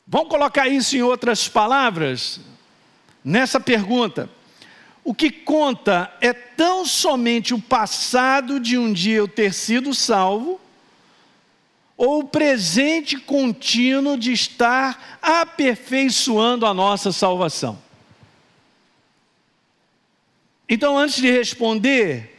Vamos 0.06 0.28
colocar 0.28 0.68
isso 0.68 0.96
em 0.96 1.02
outras 1.02 1.48
palavras? 1.48 2.40
Nessa 3.24 3.60
pergunta. 3.60 4.28
O 5.04 5.14
que 5.14 5.30
conta 5.30 6.12
é 6.20 6.32
tão 6.32 6.84
somente 6.84 7.54
o 7.54 7.60
passado 7.60 8.58
de 8.58 8.76
um 8.76 8.92
dia 8.92 9.18
eu 9.18 9.28
ter 9.28 9.54
sido 9.54 9.94
salvo, 9.94 10.60
ou 11.96 12.20
o 12.20 12.28
presente 12.28 13.16
contínuo 13.18 14.18
de 14.18 14.32
estar 14.32 15.18
aperfeiçoando 15.22 16.66
a 16.66 16.74
nossa 16.74 17.10
salvação. 17.10 17.78
Então, 20.68 20.98
antes 20.98 21.16
de 21.16 21.30
responder, 21.30 22.36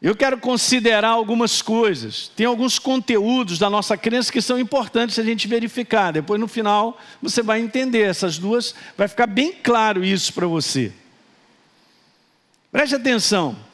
eu 0.00 0.14
quero 0.14 0.38
considerar 0.38 1.08
algumas 1.08 1.60
coisas. 1.60 2.28
Tem 2.28 2.46
alguns 2.46 2.78
conteúdos 2.78 3.58
da 3.58 3.68
nossa 3.68 3.96
crença 3.96 4.32
que 4.32 4.40
são 4.40 4.58
importantes 4.58 5.18
a 5.18 5.22
gente 5.24 5.48
verificar. 5.48 6.12
Depois, 6.12 6.40
no 6.40 6.46
final, 6.46 6.98
você 7.20 7.42
vai 7.42 7.60
entender 7.60 8.02
essas 8.02 8.38
duas, 8.38 8.74
vai 8.96 9.08
ficar 9.08 9.26
bem 9.26 9.52
claro 9.52 10.04
isso 10.04 10.32
para 10.32 10.46
você. 10.46 10.92
Preste 12.70 12.94
atenção. 12.94 13.65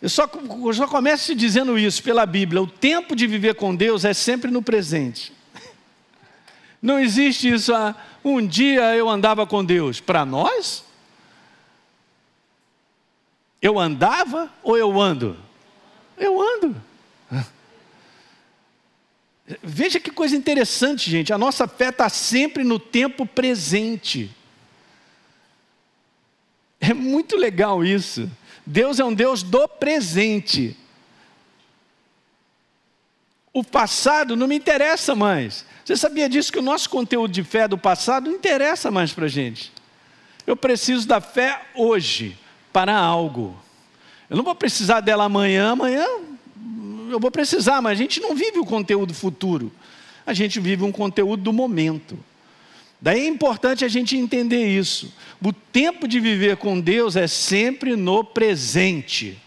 Eu 0.00 0.08
só, 0.08 0.30
eu 0.64 0.74
só 0.74 0.86
começo 0.86 1.34
dizendo 1.34 1.76
isso 1.76 2.02
pela 2.02 2.24
Bíblia. 2.24 2.62
O 2.62 2.66
tempo 2.66 3.16
de 3.16 3.26
viver 3.26 3.56
com 3.56 3.74
Deus 3.74 4.04
é 4.04 4.14
sempre 4.14 4.50
no 4.50 4.62
presente. 4.62 5.32
Não 6.80 7.00
existe 7.00 7.52
isso, 7.52 7.74
ah, 7.74 7.96
um 8.24 8.46
dia 8.46 8.94
eu 8.94 9.08
andava 9.08 9.44
com 9.46 9.64
Deus. 9.64 10.00
Para 10.00 10.24
nós? 10.24 10.84
Eu 13.60 13.76
andava 13.78 14.52
ou 14.62 14.78
eu 14.78 15.00
ando? 15.00 15.36
Eu 16.16 16.40
ando. 16.40 16.76
Veja 19.60 19.98
que 19.98 20.12
coisa 20.12 20.36
interessante, 20.36 21.10
gente. 21.10 21.32
A 21.32 21.38
nossa 21.38 21.66
fé 21.66 21.88
está 21.88 22.08
sempre 22.08 22.62
no 22.62 22.78
tempo 22.78 23.26
presente. 23.26 24.30
É 26.80 26.94
muito 26.94 27.36
legal 27.36 27.84
isso. 27.84 28.30
Deus 28.70 29.00
é 29.00 29.04
um 29.04 29.14
Deus 29.14 29.42
do 29.42 29.66
presente. 29.66 30.76
O 33.50 33.64
passado 33.64 34.36
não 34.36 34.46
me 34.46 34.54
interessa 34.54 35.14
mais. 35.14 35.64
Você 35.82 35.96
sabia 35.96 36.28
disso 36.28 36.52
que 36.52 36.58
o 36.58 36.62
nosso 36.62 36.90
conteúdo 36.90 37.32
de 37.32 37.42
fé 37.42 37.66
do 37.66 37.78
passado 37.78 38.28
não 38.28 38.36
interessa 38.36 38.90
mais 38.90 39.10
para 39.10 39.24
a 39.24 39.28
gente? 39.28 39.72
Eu 40.46 40.54
preciso 40.54 41.08
da 41.08 41.18
fé 41.18 41.62
hoje 41.74 42.36
para 42.70 42.94
algo. 42.94 43.56
Eu 44.28 44.36
não 44.36 44.44
vou 44.44 44.54
precisar 44.54 45.00
dela 45.00 45.24
amanhã, 45.24 45.70
amanhã 45.70 46.06
eu 47.08 47.18
vou 47.18 47.30
precisar, 47.30 47.80
mas 47.80 47.92
a 47.92 48.02
gente 48.02 48.20
não 48.20 48.34
vive 48.34 48.58
o 48.58 48.66
conteúdo 48.66 49.14
futuro. 49.14 49.72
A 50.26 50.34
gente 50.34 50.60
vive 50.60 50.84
um 50.84 50.92
conteúdo 50.92 51.42
do 51.42 51.54
momento. 51.54 52.18
Daí 53.00 53.20
é 53.20 53.28
importante 53.28 53.84
a 53.84 53.88
gente 53.88 54.16
entender 54.16 54.66
isso. 54.66 55.14
O 55.40 55.52
tempo 55.52 56.08
de 56.08 56.18
viver 56.18 56.56
com 56.56 56.80
Deus 56.80 57.14
é 57.14 57.28
sempre 57.28 57.94
no 57.94 58.24
presente. 58.24 59.38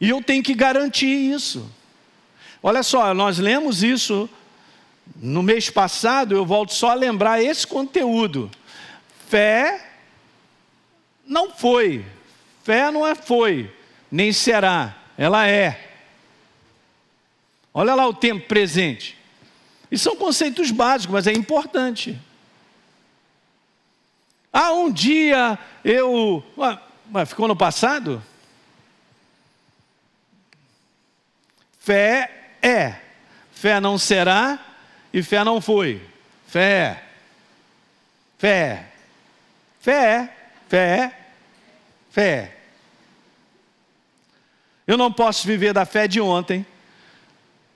E 0.00 0.10
eu 0.10 0.22
tenho 0.22 0.42
que 0.42 0.54
garantir 0.54 1.06
isso. 1.06 1.70
Olha 2.62 2.82
só, 2.82 3.14
nós 3.14 3.38
lemos 3.38 3.82
isso 3.82 4.28
no 5.14 5.42
mês 5.42 5.70
passado, 5.70 6.34
eu 6.34 6.44
volto 6.44 6.74
só 6.74 6.90
a 6.90 6.94
lembrar 6.94 7.42
esse 7.42 7.66
conteúdo. 7.66 8.50
Fé 9.28 9.92
não 11.26 11.50
foi, 11.50 12.04
Fé 12.62 12.90
não 12.90 13.06
é 13.06 13.14
foi, 13.14 13.72
nem 14.10 14.32
será, 14.32 14.96
ela 15.16 15.46
é. 15.48 15.92
Olha 17.72 17.94
lá 17.94 18.06
o 18.06 18.14
tempo 18.14 18.46
presente. 18.46 19.16
E 19.90 19.96
são 19.96 20.16
conceitos 20.16 20.70
básicos, 20.70 21.12
mas 21.12 21.26
é 21.26 21.32
importante. 21.32 22.18
Ah, 24.58 24.72
um 24.72 24.90
dia 24.90 25.58
eu. 25.84 26.42
Ué, 26.56 27.26
ficou 27.26 27.46
no 27.46 27.54
passado? 27.54 28.22
Fé 31.78 32.54
é. 32.62 32.94
Fé 33.52 33.78
não 33.80 33.98
será 33.98 34.58
e 35.12 35.22
fé 35.22 35.44
não 35.44 35.60
foi. 35.60 36.00
Fé. 36.48 37.04
Fé. 38.38 38.86
Fé. 39.78 40.34
Fé. 40.70 41.18
Fé. 42.10 42.56
Eu 44.86 44.96
não 44.96 45.12
posso 45.12 45.46
viver 45.46 45.74
da 45.74 45.84
fé 45.84 46.08
de 46.08 46.18
ontem, 46.18 46.64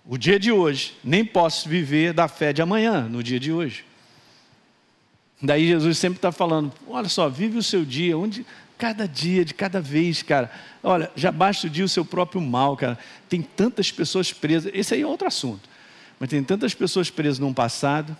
o 0.07 0.17
dia 0.17 0.41
de 0.41 0.51
hoje, 0.51 0.97
nem 1.05 1.27
posso 1.27 1.69
viver 1.69 2.15
da 2.15 2.27
fé 2.27 2.55
de 2.55 2.63
amanhã, 2.63 3.03
no 3.03 3.23
dia 3.23 3.39
de 3.39 3.53
hoje. 3.53 3.85
Daí 5.41 5.67
Jesus 5.67 5.99
sempre 5.99 6.19
está 6.19 6.31
falando: 6.31 6.73
olha 6.87 7.09
só, 7.09 7.29
vive 7.29 7.59
o 7.59 7.63
seu 7.63 7.85
dia, 7.85 8.17
onde 8.17 8.45
cada 8.77 9.07
dia, 9.07 9.45
de 9.45 9.53
cada 9.55 9.81
vez, 9.81 10.23
cara. 10.23 10.51
Olha, 10.83 11.11
já 11.15 11.31
basta 11.31 11.67
o 11.67 11.71
dia 11.71 11.85
o 11.85 11.89
seu 11.89 12.05
próprio 12.05 12.41
mal, 12.41 12.77
cara. 12.77 12.99
Tem 13.29 13.43
tantas 13.43 13.93
pessoas 13.93 14.33
presas. 14.33 14.73
Esse 14.75 14.95
aí 14.95 15.03
é 15.03 15.07
outro 15.07 15.27
assunto. 15.27 15.69
Mas 16.19 16.29
tem 16.31 16.43
tantas 16.43 16.75
pessoas 16.75 17.11
presas 17.11 17.39
no 17.39 17.53
passado, 17.55 18.17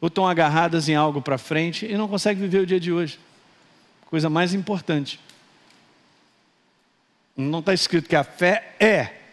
ou 0.00 0.08
estão 0.08 0.26
agarradas 0.26 0.88
em 0.88 0.94
algo 0.94 1.22
para 1.22 1.38
frente 1.38 1.86
e 1.86 1.96
não 1.96 2.08
conseguem 2.08 2.42
viver 2.42 2.60
o 2.60 2.66
dia 2.66 2.80
de 2.80 2.92
hoje. 2.92 3.18
Coisa 4.10 4.30
mais 4.30 4.54
importante. 4.54 5.18
Não 7.36 7.58
está 7.58 7.74
escrito 7.74 8.08
que 8.08 8.16
a 8.16 8.24
fé 8.24 8.74
é. 8.80 9.25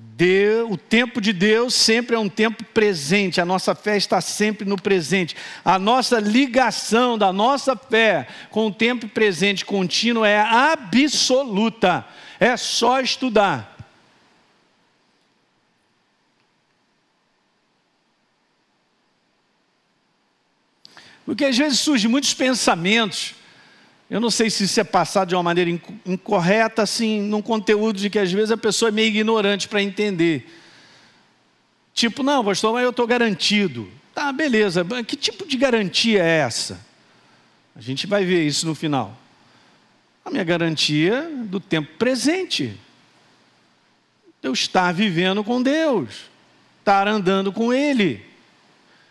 Deus, 0.00 0.70
o 0.70 0.76
tempo 0.76 1.20
de 1.20 1.32
Deus 1.32 1.74
sempre 1.74 2.14
é 2.14 2.18
um 2.18 2.28
tempo 2.28 2.62
presente, 2.62 3.40
a 3.40 3.44
nossa 3.44 3.74
fé 3.74 3.96
está 3.96 4.20
sempre 4.20 4.64
no 4.64 4.80
presente. 4.80 5.34
A 5.64 5.76
nossa 5.76 6.20
ligação 6.20 7.18
da 7.18 7.32
nossa 7.32 7.76
fé 7.76 8.28
com 8.48 8.68
o 8.68 8.72
tempo 8.72 9.08
presente 9.08 9.64
contínuo 9.64 10.24
é 10.24 10.38
absoluta. 10.40 12.06
É 12.38 12.56
só 12.56 13.00
estudar. 13.00 13.76
Porque 21.24 21.44
às 21.44 21.58
vezes 21.58 21.80
surgem 21.80 22.08
muitos 22.08 22.34
pensamentos 22.34 23.34
eu 24.10 24.20
não 24.20 24.30
sei 24.30 24.48
se 24.48 24.64
isso 24.64 24.80
é 24.80 24.84
passado 24.84 25.28
de 25.28 25.34
uma 25.34 25.42
maneira 25.42 25.70
incorreta, 26.06 26.82
assim, 26.82 27.20
num 27.20 27.42
conteúdo 27.42 27.98
de 27.98 28.08
que 28.08 28.18
às 28.18 28.32
vezes 28.32 28.50
a 28.50 28.56
pessoa 28.56 28.88
é 28.88 28.92
meio 28.92 29.08
ignorante 29.08 29.68
para 29.68 29.82
entender. 29.82 30.48
Tipo, 31.92 32.22
não, 32.22 32.42
pastor, 32.42 32.72
mas 32.72 32.84
eu 32.84 32.90
estou 32.90 33.06
garantido. 33.06 33.88
Tá, 34.14 34.32
beleza, 34.32 34.84
que 35.06 35.14
tipo 35.14 35.46
de 35.46 35.56
garantia 35.56 36.22
é 36.22 36.38
essa? 36.38 36.80
A 37.76 37.80
gente 37.80 38.06
vai 38.06 38.24
ver 38.24 38.46
isso 38.46 38.66
no 38.66 38.74
final. 38.74 39.16
A 40.24 40.30
minha 40.30 40.44
garantia 40.44 41.30
do 41.44 41.60
tempo 41.60 41.90
presente. 41.98 42.74
Eu 44.42 44.52
estar 44.52 44.92
vivendo 44.92 45.44
com 45.44 45.62
Deus, 45.62 46.30
estar 46.80 47.06
andando 47.06 47.52
com 47.52 47.72
Ele. 47.72 48.24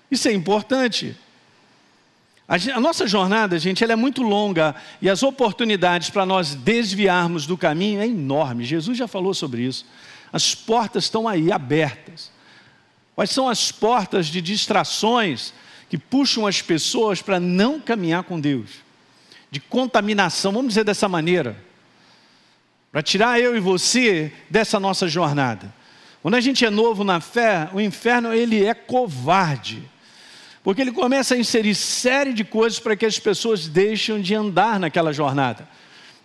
Isso 0.10 0.28
é 0.28 0.34
importante. 0.34 1.16
A, 2.48 2.80
nossa 2.80 3.06
jornada, 3.06 3.60
gente, 3.60 3.84
ela 3.84 3.92
é 3.92 3.96
muito 3.96 4.22
longa 4.22 4.74
e 5.02 5.10
as 5.10 5.22
oportunidades 5.22 6.10
para 6.10 6.26
nós 6.26 6.56
desviarmos 6.56 7.46
do 7.46 7.58
caminho 7.58 8.00
é 8.00 8.08
enorme. 8.08 8.64
Jesus 8.64 8.98
já 8.98 9.08
falou 9.08 9.34
sobre 9.34 9.64
isso. 9.64 9.86
As 10.32 10.56
portas 10.56 11.04
estão 11.04 11.28
aí 11.28 11.52
abertas. 11.52 12.32
Quais 13.16 13.32
são 13.32 13.50
as 13.50 13.70
portas 13.72 14.28
de 14.28 14.42
distrações 14.42 15.54
que 15.90 15.98
puxam 15.98 16.48
as 16.48 16.62
pessoas 16.62 17.22
para 17.22 17.40
não 17.40 17.82
caminhar 17.82 18.24
com 18.24 18.40
Deus? 18.40 18.70
De 19.52 19.60
contaminação, 19.60 20.54
vamos 20.54 20.70
dizer 20.70 20.84
dessa 20.86 21.10
maneira, 21.10 21.58
para 22.92 23.02
tirar 23.02 23.40
eu 23.40 23.58
e 23.58 23.60
você 23.60 24.32
dessa 24.50 24.80
nossa 24.80 25.08
jornada. 25.08 25.74
Quando 26.22 26.36
a 26.36 26.42
gente 26.42 26.64
é 26.64 26.70
novo 26.70 27.04
na 27.04 27.20
fé, 27.20 27.70
o 27.74 27.82
inferno 27.82 28.34
ele 28.34 28.66
é 28.66 28.74
covarde 28.74 29.84
porque 30.68 30.82
ele 30.82 30.92
começa 30.92 31.34
a 31.34 31.38
inserir 31.38 31.74
série 31.74 32.34
de 32.34 32.44
coisas 32.44 32.78
para 32.78 32.94
que 32.94 33.06
as 33.06 33.18
pessoas 33.18 33.70
deixem 33.70 34.20
de 34.20 34.36
andar 34.36 34.78
naquela 34.78 35.14
jornada. 35.14 35.66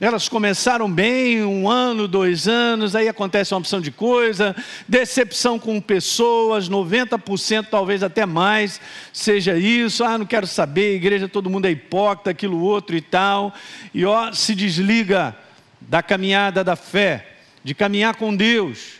Elas 0.01 0.29
começaram 0.29 0.91
bem, 0.91 1.45
um 1.45 1.71
ano, 1.71 2.09
dois 2.09 2.49
anos, 2.49 2.97
aí 2.97 3.07
acontece 3.07 3.55
uma 3.55 3.61
opção 3.61 3.81
de 3.81 3.93
coisa, 3.93 4.57
decepção 4.89 5.61
com 5.61 5.81
pessoas, 5.81 6.69
90% 6.69 7.69
talvez 7.71 8.03
até 8.03 8.27
mais, 8.27 8.81
seja 9.13 9.57
isso, 9.57 10.03
ah, 10.03 10.19
não 10.19 10.27
quero 10.27 10.49
saber, 10.49 10.97
igreja, 10.97 11.29
todo 11.29 11.49
mundo 11.49 11.67
é 11.67 11.71
hipócrita, 11.71 12.31
aquilo 12.31 12.59
outro 12.59 12.97
e 12.97 13.01
tal, 13.01 13.55
e 13.95 14.05
ó, 14.05 14.33
se 14.33 14.57
desliga 14.57 15.37
da 15.81 16.03
caminhada 16.03 16.65
da 16.65 16.75
fé, 16.75 17.37
de 17.63 17.77
caminhar 17.77 18.17
com 18.17 18.35
Deus, 18.35 18.95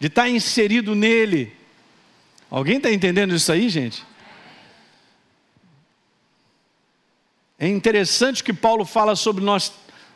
de 0.00 0.06
estar 0.06 0.30
inserido 0.30 0.94
nele. 0.94 1.52
Alguém 2.50 2.78
está 2.78 2.90
entendendo 2.90 3.34
isso 3.34 3.52
aí, 3.52 3.68
gente? 3.68 4.07
É 7.58 7.66
interessante 7.66 8.44
que 8.44 8.52
Paulo 8.52 8.84
fala 8.84 9.16
sobre 9.16 9.44
nós, 9.44 9.72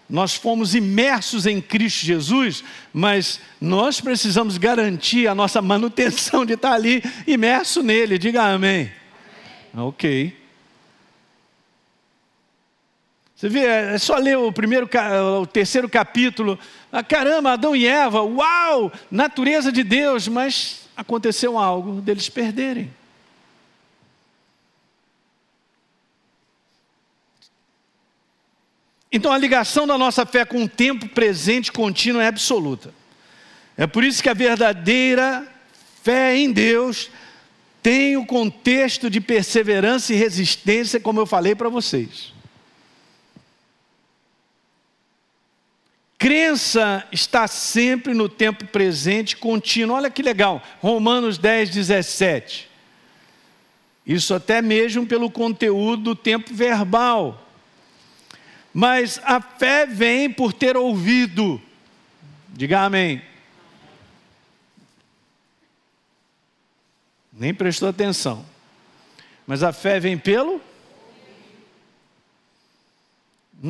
nós 0.08 0.34
fomos 0.34 0.76
imersos 0.76 1.44
em 1.44 1.60
Cristo 1.60 2.06
Jesus, 2.06 2.62
mas 2.92 3.40
nós 3.60 4.00
precisamos 4.00 4.58
garantir 4.58 5.26
a 5.26 5.34
nossa 5.34 5.60
manutenção 5.60 6.46
de 6.46 6.52
estar 6.52 6.72
ali 6.72 7.02
imerso 7.26 7.82
nele. 7.82 8.16
Diga 8.16 8.44
amém. 8.44 8.92
amém. 9.74 9.88
Ok. 9.88 10.42
Você 13.34 13.48
vê, 13.48 13.64
é 13.64 13.98
só 13.98 14.18
ler 14.18 14.38
o 14.38 14.52
primeiro, 14.52 14.88
o 15.40 15.44
terceiro 15.44 15.88
capítulo. 15.88 16.56
Ah, 16.92 17.02
caramba, 17.02 17.54
Adão 17.54 17.74
e 17.74 17.84
Eva, 17.84 18.22
uau, 18.22 18.92
natureza 19.10 19.72
de 19.72 19.82
Deus, 19.82 20.28
mas 20.28 20.88
aconteceu 20.96 21.58
algo 21.58 22.00
deles 22.00 22.28
perderem. 22.28 23.01
Então 29.12 29.30
a 29.30 29.36
ligação 29.36 29.86
da 29.86 29.98
nossa 29.98 30.24
fé 30.24 30.44
com 30.44 30.64
o 30.64 30.68
tempo 30.68 31.06
presente 31.08 31.70
contínuo 31.70 32.20
é 32.20 32.26
absoluta. 32.26 32.94
É 33.76 33.86
por 33.86 34.02
isso 34.02 34.22
que 34.22 34.28
a 34.28 34.34
verdadeira 34.34 35.46
fé 36.02 36.36
em 36.36 36.50
Deus 36.50 37.10
tem 37.82 38.16
o 38.16 38.24
contexto 38.24 39.10
de 39.10 39.20
perseverança 39.20 40.12
e 40.12 40.16
resistência, 40.16 40.98
como 40.98 41.20
eu 41.20 41.26
falei 41.26 41.54
para 41.54 41.68
vocês. 41.68 42.32
Crença 46.16 47.04
está 47.10 47.48
sempre 47.48 48.14
no 48.14 48.28
tempo 48.28 48.64
presente 48.66 49.36
contínuo. 49.36 49.96
Olha 49.96 50.08
que 50.08 50.22
legal, 50.22 50.62
Romanos 50.80 51.36
10, 51.36 51.70
17. 51.70 52.70
Isso 54.06 54.32
até 54.32 54.62
mesmo 54.62 55.04
pelo 55.04 55.28
conteúdo 55.28 56.02
do 56.02 56.14
tempo 56.14 56.54
verbal. 56.54 57.41
Mas 58.72 59.20
a 59.24 59.40
fé 59.40 59.86
vem 59.86 60.30
por 60.30 60.52
ter 60.52 60.76
ouvido. 60.76 61.60
Diga 62.48 62.82
amém. 62.82 63.22
Nem 67.32 67.52
prestou 67.52 67.88
atenção. 67.88 68.44
Mas 69.46 69.62
a 69.62 69.72
fé 69.72 69.98
vem 69.98 70.16
pelo? 70.16 70.60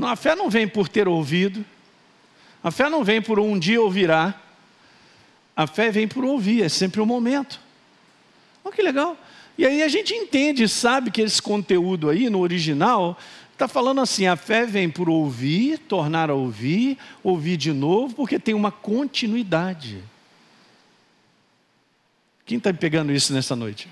A 0.03 0.17
fé 0.17 0.35
não 0.35 0.49
vem 0.49 0.69
por 0.69 0.89
ter 0.89 1.09
ouvido. 1.09 1.65
A 2.63 2.71
fé 2.71 2.89
não 2.89 3.03
vem 3.03 3.21
por 3.21 3.39
um 3.41 3.59
dia 3.59 3.81
ouvirá. 3.81 4.41
A 5.55 5.67
fé 5.67 5.91
vem 5.91 6.09
por 6.09 6.25
ouvir, 6.25 6.63
é 6.63 6.69
sempre 6.69 7.01
o 7.01 7.05
um 7.05 7.07
momento. 7.07 7.61
Olha 8.65 8.75
que 8.75 8.83
legal. 8.83 9.17
E 9.59 9.67
aí 9.67 9.83
a 9.83 9.89
gente 9.89 10.15
entende, 10.15 10.67
sabe 10.67 11.11
que 11.11 11.21
esse 11.21 11.43
conteúdo 11.43 12.09
aí 12.09 12.31
no 12.31 12.41
original 12.41 13.19
está 13.63 13.69
falando 13.69 14.01
assim: 14.01 14.27
a 14.27 14.35
fé 14.35 14.67
vem 14.67 14.91
por 14.91 15.09
ouvir, 15.09 15.79
tornar 15.79 16.31
a 16.31 16.35
ouvir, 16.35 16.99
ouvir 17.23 17.57
de 17.57 17.73
novo, 17.73 18.15
porque 18.15 18.39
tem 18.39 18.55
uma 18.55 18.73
continuidade. 18.73 20.03
Quem 22.45 22.59
está 22.59 22.75
pegando 22.75 23.13
isso 23.13 23.33
nessa 23.33 23.55
noite? 23.55 23.89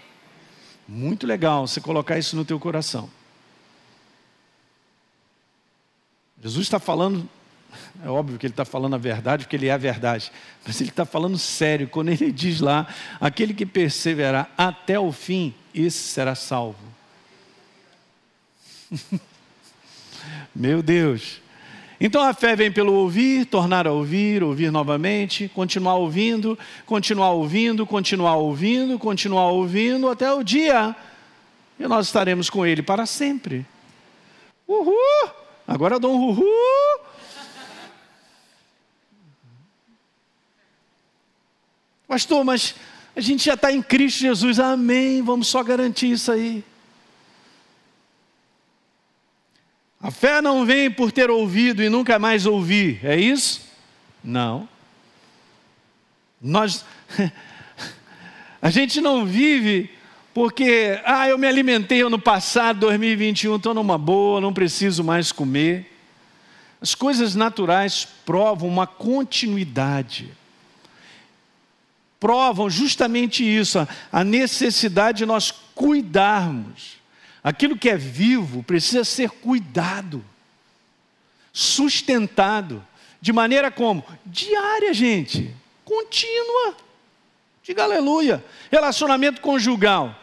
Muito 0.88 1.24
legal 1.24 1.68
você 1.68 1.80
colocar 1.80 2.18
isso 2.18 2.34
no 2.34 2.44
teu 2.44 2.58
coração. 2.58 3.08
Jesus 6.42 6.66
está 6.66 6.80
falando 6.80 7.28
é 8.04 8.08
óbvio 8.08 8.36
que 8.36 8.46
ele 8.46 8.52
está 8.52 8.64
falando 8.64 8.94
a 8.94 8.98
verdade, 8.98 9.44
porque 9.44 9.54
ele 9.54 9.68
é 9.68 9.72
a 9.72 9.76
verdade. 9.76 10.32
Mas 10.66 10.80
ele 10.80 10.90
está 10.90 11.04
falando 11.04 11.38
sério 11.38 11.86
quando 11.86 12.08
ele 12.08 12.32
diz 12.32 12.58
lá: 12.60 12.88
aquele 13.20 13.54
que 13.54 13.64
perseverar 13.64 14.50
até 14.58 14.98
o 14.98 15.12
fim, 15.12 15.54
esse 15.72 15.98
será 15.98 16.34
salvo. 16.34 16.90
Meu 20.54 20.82
Deus. 20.82 21.40
Então 22.00 22.22
a 22.22 22.32
fé 22.32 22.56
vem 22.56 22.72
pelo 22.72 22.94
ouvir, 22.94 23.44
tornar 23.44 23.86
a 23.86 23.92
ouvir, 23.92 24.42
ouvir 24.42 24.72
novamente, 24.72 25.50
continuar 25.54 25.96
ouvindo, 25.96 26.58
continuar 26.86 27.32
ouvindo, 27.32 27.86
continuar 27.86 28.36
ouvindo, 28.36 28.98
continuar 28.98 29.48
ouvindo, 29.48 30.08
até 30.08 30.32
o 30.32 30.42
dia 30.42 30.96
e 31.80 31.88
nós 31.88 32.06
estaremos 32.06 32.50
com 32.50 32.66
Ele 32.66 32.82
para 32.82 33.06
sempre. 33.06 33.66
Uhul! 34.68 34.94
Agora 35.66 35.98
dou 35.98 36.14
um 36.14 36.28
uhul 36.28 37.00
Pastor, 42.06 42.44
mas 42.44 42.74
a 43.14 43.20
gente 43.20 43.44
já 43.44 43.54
está 43.54 43.72
em 43.72 43.80
Cristo 43.80 44.18
Jesus, 44.18 44.58
amém. 44.58 45.22
Vamos 45.22 45.46
só 45.46 45.62
garantir 45.62 46.10
isso 46.10 46.30
aí. 46.30 46.64
A 50.00 50.10
fé 50.10 50.40
não 50.40 50.64
vem 50.64 50.90
por 50.90 51.12
ter 51.12 51.30
ouvido 51.30 51.82
e 51.82 51.88
nunca 51.88 52.18
mais 52.18 52.46
ouvir, 52.46 53.00
é 53.04 53.16
isso? 53.16 53.60
Não. 54.24 54.68
Nós, 56.40 56.84
a 58.62 58.70
gente 58.70 59.00
não 59.00 59.26
vive 59.26 59.90
porque, 60.32 60.98
ah, 61.04 61.28
eu 61.28 61.36
me 61.36 61.46
alimentei 61.46 62.02
ano 62.02 62.18
passado, 62.18 62.80
2021, 62.80 63.56
estou 63.56 63.74
numa 63.74 63.98
boa, 63.98 64.40
não 64.40 64.52
preciso 64.52 65.04
mais 65.04 65.32
comer. 65.32 65.92
As 66.80 66.94
coisas 66.94 67.34
naturais 67.34 68.08
provam 68.24 68.68
uma 68.68 68.86
continuidade 68.86 70.40
provam 72.20 72.68
justamente 72.68 73.42
isso, 73.42 73.88
a 74.12 74.22
necessidade 74.22 75.18
de 75.18 75.26
nós 75.26 75.50
cuidarmos. 75.74 76.99
Aquilo 77.42 77.76
que 77.76 77.88
é 77.88 77.96
vivo 77.96 78.62
precisa 78.62 79.04
ser 79.04 79.30
cuidado, 79.30 80.24
sustentado, 81.52 82.84
de 83.20 83.32
maneira 83.32 83.70
como? 83.70 84.04
Diária, 84.24 84.92
gente, 84.92 85.54
contínua. 85.84 86.76
Diga 87.62 87.84
aleluia. 87.84 88.44
Relacionamento 88.70 89.40
conjugal. 89.40 90.16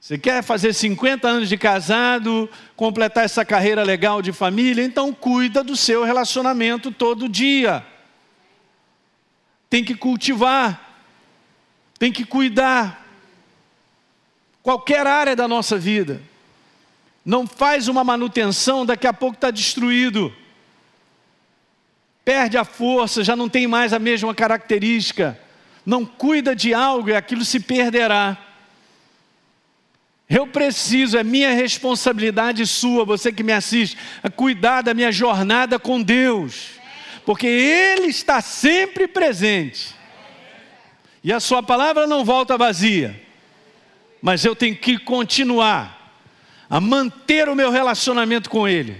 Você 0.00 0.18
quer 0.18 0.42
fazer 0.42 0.72
50 0.74 1.26
anos 1.26 1.48
de 1.48 1.56
casado, 1.56 2.50
completar 2.76 3.24
essa 3.24 3.44
carreira 3.44 3.82
legal 3.82 4.20
de 4.20 4.32
família? 4.32 4.84
Então 4.84 5.12
cuida 5.12 5.64
do 5.64 5.76
seu 5.76 6.04
relacionamento 6.04 6.90
todo 6.90 7.28
dia 7.28 7.86
tem 9.74 9.82
que 9.82 9.96
cultivar, 9.96 11.02
tem 11.98 12.12
que 12.12 12.24
cuidar. 12.24 13.03
Qualquer 14.64 15.06
área 15.06 15.36
da 15.36 15.46
nossa 15.46 15.78
vida. 15.78 16.20
Não 17.24 17.46
faz 17.46 17.86
uma 17.86 18.02
manutenção, 18.02 18.84
daqui 18.84 19.06
a 19.06 19.12
pouco 19.12 19.36
está 19.36 19.52
destruído. 19.52 20.34
Perde 22.24 22.58
a 22.58 22.64
força, 22.64 23.22
já 23.22 23.36
não 23.36 23.48
tem 23.48 23.68
mais 23.68 23.92
a 23.92 24.00
mesma 24.00 24.34
característica. 24.34 25.38
Não 25.86 26.04
cuida 26.04 26.56
de 26.56 26.74
algo 26.74 27.10
e 27.10 27.14
aquilo 27.14 27.44
se 27.44 27.60
perderá. 27.60 28.36
Eu 30.28 30.48
preciso, 30.48 31.16
é 31.16 31.22
minha 31.22 31.54
responsabilidade 31.54 32.66
sua, 32.66 33.04
você 33.04 33.30
que 33.30 33.44
me 33.44 33.52
assiste, 33.52 33.96
cuidar 34.34 34.82
da 34.82 34.92
minha 34.92 35.12
jornada 35.12 35.78
com 35.78 36.02
Deus 36.02 36.82
porque 37.24 37.46
Ele 37.46 38.06
está 38.08 38.40
sempre 38.40 39.08
presente. 39.08 39.94
E 41.22 41.32
a 41.32 41.40
Sua 41.40 41.62
palavra 41.62 42.06
não 42.06 42.24
volta 42.24 42.58
vazia, 42.58 43.20
mas 44.24 44.42
eu 44.42 44.56
tenho 44.56 44.74
que 44.74 44.96
continuar 44.96 46.16
a 46.70 46.80
manter 46.80 47.46
o 47.46 47.54
meu 47.54 47.70
relacionamento 47.70 48.48
com 48.48 48.66
Ele. 48.66 48.96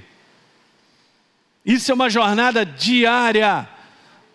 Isso 1.64 1.90
é 1.90 1.94
uma 1.94 2.10
jornada 2.10 2.62
diária 2.62 3.66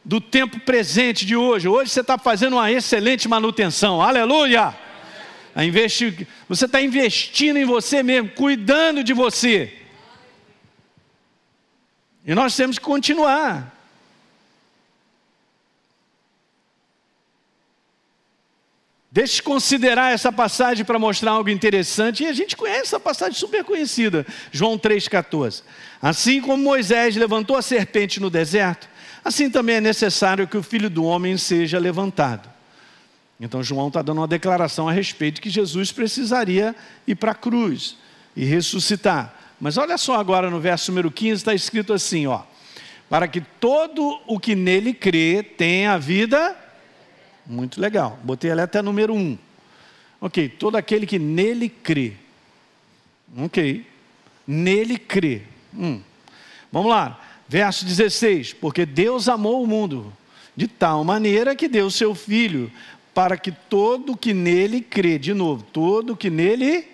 do 0.04 0.20
tempo 0.20 0.60
presente 0.62 1.28
de 1.28 1.36
hoje. 1.36 1.68
Hoje 1.68 1.92
você 1.92 2.02
está 2.02 2.18
fazendo 2.18 2.54
uma 2.54 2.72
excelente 2.72 3.28
manutenção, 3.28 4.02
aleluia! 4.02 4.76
A 5.54 5.64
investir, 5.64 6.28
você 6.48 6.66
está 6.66 6.82
investindo 6.82 7.58
em 7.58 7.66
você 7.66 8.02
mesmo, 8.02 8.30
cuidando 8.30 9.04
de 9.04 9.14
você. 9.14 9.72
E 12.26 12.34
nós 12.34 12.56
temos 12.56 12.80
que 12.80 12.84
continuar. 12.86 13.79
Deixe 19.12 19.42
considerar 19.42 20.14
essa 20.14 20.32
passagem 20.32 20.86
para 20.86 21.00
mostrar 21.00 21.32
algo 21.32 21.50
interessante. 21.50 22.24
E 22.24 22.28
a 22.28 22.34
gente 22.34 22.56
conhece 22.56 22.82
essa 22.82 23.00
passagem 23.00 23.34
super 23.34 23.64
conhecida, 23.64 24.26
João 24.52 24.78
3,14. 24.78 25.64
Assim 26.00 26.40
como 26.40 26.64
Moisés 26.64 27.16
levantou 27.16 27.56
a 27.56 27.62
serpente 27.62 28.20
no 28.20 28.30
deserto, 28.30 28.88
assim 29.26 29.50
também 29.50 29.78
é 29.78 29.82
necessário 29.82 30.48
que 30.48 30.58
o 30.58 30.64
filho 30.64 30.90
do 30.90 31.04
homem 31.04 31.38
seja 31.38 31.80
levantado. 31.80 32.48
Então 33.40 33.64
João 33.64 33.88
está 33.88 34.02
dando 34.02 34.20
uma 34.20 34.28
declaração 34.28 34.88
a 34.88 34.92
respeito 34.92 35.36
de 35.36 35.42
que 35.42 35.50
Jesus 35.50 35.92
precisaria 35.92 36.76
ir 37.08 37.16
para 37.16 37.32
a 37.32 37.36
cruz 37.36 37.98
e 38.36 38.46
ressuscitar. 38.46 39.34
Mas 39.60 39.78
olha 39.78 39.98
só 39.98 40.16
agora 40.16 40.50
no 40.50 40.60
verso 40.60 40.92
número 40.92 41.10
15, 41.10 41.34
está 41.34 41.54
escrito 41.54 41.94
assim: 41.94 42.28
ó, 42.28 42.42
para 43.10 43.28
que 43.28 43.42
todo 43.42 44.22
o 44.28 44.40
que 44.40 44.56
nele 44.56 44.94
crê 44.94 45.42
tenha 45.42 45.94
a 45.94 45.98
vida 45.98 46.56
muito 47.50 47.82
legal. 47.82 48.20
Botei 48.24 48.52
ali 48.52 48.62
até 48.62 48.82
número 48.82 49.14
um. 49.14 49.38
Ok, 50.22 50.48
todo 50.48 50.76
aquele 50.76 51.08
que 51.08 51.18
nele 51.18 51.68
crê. 51.68 52.14
Ok. 53.38 53.86
Nele 54.48 54.98
crê. 54.98 55.42
Hum. 55.74 56.02
Vamos 56.72 56.92
lá. 56.92 57.20
Verso 57.48 57.84
16. 57.86 58.54
Porque 58.54 58.86
Deus 58.86 59.28
amou 59.28 59.64
o 59.64 59.68
mundo 59.68 60.14
de 60.56 60.68
tal 60.68 61.04
maneira 61.04 61.56
que 61.56 61.68
deu 61.68 61.90
seu 61.90 62.14
Filho, 62.14 62.72
para 63.14 63.38
que 63.38 63.52
todo 63.52 64.18
que 64.18 64.34
nele 64.34 64.82
crê, 64.82 65.18
de 65.18 65.34
novo, 65.34 65.64
todo 65.64 66.18
que 66.18 66.30
nele, 66.30 66.86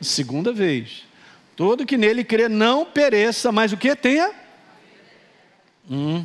segunda 0.00 0.50
vez, 0.50 1.04
todo 1.54 1.84
que 1.84 1.98
nele 1.98 2.24
crê 2.24 2.48
não 2.48 2.86
pereça, 2.86 3.52
mas 3.52 3.70
o 3.70 3.76
que 3.76 3.94
tenha? 3.94 4.32
Hum. 5.90 6.24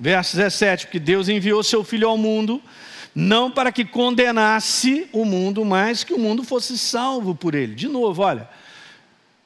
Verso 0.00 0.36
17, 0.36 0.86
porque 0.86 0.98
Deus 0.98 1.28
enviou 1.28 1.62
seu 1.62 1.84
Filho 1.84 2.08
ao 2.08 2.18
mundo 2.18 2.60
não 3.18 3.50
para 3.50 3.72
que 3.72 3.82
condenasse 3.82 5.08
o 5.10 5.24
mundo, 5.24 5.64
mas 5.64 6.04
que 6.04 6.12
o 6.12 6.18
mundo 6.18 6.44
fosse 6.44 6.76
salvo 6.76 7.34
por 7.34 7.54
ele. 7.54 7.74
De 7.74 7.88
novo, 7.88 8.20
olha, 8.20 8.46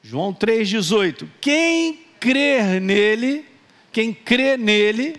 João 0.03 0.33
3,18: 0.33 1.25
Quem 1.39 2.01
crer 2.19 2.81
nele, 2.81 3.45
quem 3.89 4.13
crê 4.13 4.57
nele, 4.57 5.15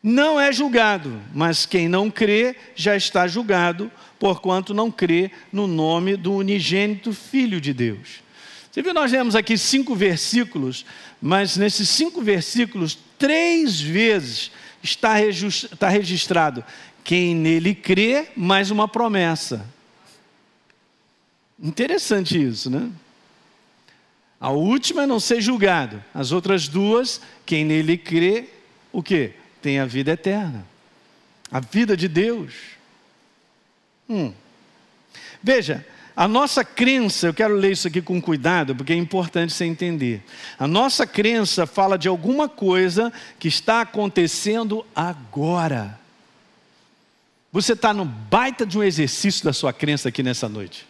não 0.00 0.38
é 0.38 0.52
julgado, 0.52 1.20
mas 1.34 1.66
quem 1.66 1.88
não 1.88 2.08
crê 2.08 2.54
já 2.76 2.94
está 2.94 3.26
julgado, 3.26 3.90
porquanto 4.16 4.72
não 4.72 4.88
crê 4.88 5.32
no 5.52 5.66
nome 5.66 6.16
do 6.16 6.32
unigênito 6.32 7.12
Filho 7.12 7.60
de 7.60 7.72
Deus. 7.72 8.22
Você 8.70 8.82
viu, 8.82 8.94
nós 8.94 9.10
lemos 9.10 9.34
aqui 9.34 9.58
cinco 9.58 9.96
versículos, 9.96 10.86
mas 11.20 11.56
nesses 11.56 11.88
cinco 11.88 12.22
versículos, 12.22 12.96
três 13.18 13.80
vezes 13.80 14.52
está 14.82 15.88
registrado 15.88 16.64
quem 17.08 17.34
nele 17.34 17.74
crê, 17.74 18.28
mais 18.36 18.70
uma 18.70 18.86
promessa. 18.86 19.64
Interessante 21.58 22.40
isso, 22.40 22.68
né? 22.68 22.90
A 24.38 24.50
última 24.50 25.04
é 25.04 25.06
não 25.06 25.18
ser 25.18 25.40
julgado. 25.40 26.04
As 26.14 26.32
outras 26.32 26.68
duas, 26.68 27.20
quem 27.46 27.64
nele 27.64 27.96
crê, 27.96 28.48
o 28.92 29.02
que? 29.02 29.32
Tem 29.60 29.80
a 29.80 29.86
vida 29.86 30.12
eterna. 30.12 30.66
A 31.50 31.60
vida 31.60 31.96
de 31.96 32.06
Deus. 32.06 32.52
Hum. 34.08 34.32
Veja, 35.42 35.86
a 36.18 36.26
nossa 36.26 36.64
crença, 36.64 37.28
eu 37.28 37.32
quero 37.32 37.54
ler 37.54 37.70
isso 37.70 37.86
aqui 37.86 38.02
com 38.02 38.20
cuidado, 38.20 38.74
porque 38.74 38.92
é 38.92 38.96
importante 38.96 39.52
você 39.52 39.64
entender. 39.64 40.20
A 40.58 40.66
nossa 40.66 41.06
crença 41.06 41.64
fala 41.64 41.96
de 41.96 42.08
alguma 42.08 42.48
coisa 42.48 43.12
que 43.38 43.46
está 43.46 43.82
acontecendo 43.82 44.84
agora. 44.96 45.96
Você 47.52 47.74
está 47.74 47.94
no 47.94 48.04
baita 48.04 48.66
de 48.66 48.76
um 48.76 48.82
exercício 48.82 49.44
da 49.44 49.52
sua 49.52 49.72
crença 49.72 50.08
aqui 50.08 50.20
nessa 50.24 50.48
noite. 50.48 50.88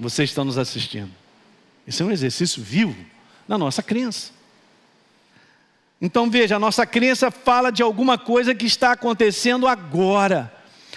Você 0.00 0.24
está 0.24 0.42
nos 0.42 0.56
assistindo. 0.56 1.10
Esse 1.86 2.02
é 2.02 2.06
um 2.06 2.10
exercício 2.10 2.62
vivo 2.62 2.96
na 3.46 3.58
nossa 3.58 3.82
crença. 3.82 4.30
Então 6.00 6.30
veja, 6.30 6.56
a 6.56 6.58
nossa 6.58 6.86
crença 6.86 7.30
fala 7.30 7.70
de 7.70 7.82
alguma 7.82 8.16
coisa 8.16 8.54
que 8.54 8.64
está 8.64 8.92
acontecendo 8.92 9.66
agora, 9.66 10.50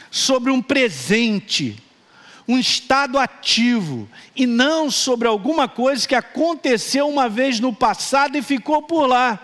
sobre 0.10 0.50
um 0.50 0.62
presente, 0.62 1.84
um 2.48 2.60
estado 2.60 3.18
ativo, 3.18 4.08
e 4.36 4.46
não 4.46 4.92
sobre 4.92 5.28
alguma 5.28 5.68
coisa 5.68 6.08
que 6.08 6.14
aconteceu 6.14 7.08
uma 7.08 7.28
vez 7.28 7.60
no 7.60 7.74
passado 7.74 8.38
e 8.38 8.42
ficou 8.42 8.84
por 8.84 9.08
lá. 9.08 9.40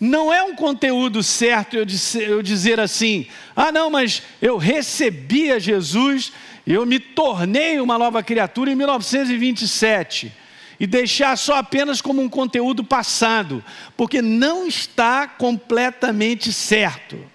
Não 0.00 0.32
é 0.32 0.42
um 0.42 0.54
conteúdo 0.54 1.22
certo 1.22 1.76
eu 1.76 1.84
dizer, 1.84 2.28
eu 2.28 2.42
dizer 2.42 2.80
assim: 2.80 3.26
ah, 3.54 3.70
não, 3.70 3.88
mas 3.88 4.22
eu 4.42 4.56
recebi 4.56 5.52
a 5.52 5.58
Jesus, 5.58 6.32
eu 6.66 6.84
me 6.84 6.98
tornei 6.98 7.80
uma 7.80 7.96
nova 7.96 8.22
criatura 8.22 8.72
em 8.72 8.74
1927 8.74 10.32
e 10.80 10.86
deixar 10.86 11.36
só 11.38 11.54
apenas 11.54 12.00
como 12.00 12.20
um 12.20 12.28
conteúdo 12.28 12.82
passado, 12.82 13.64
porque 13.96 14.20
não 14.20 14.66
está 14.66 15.28
completamente 15.28 16.52
certo. 16.52 17.33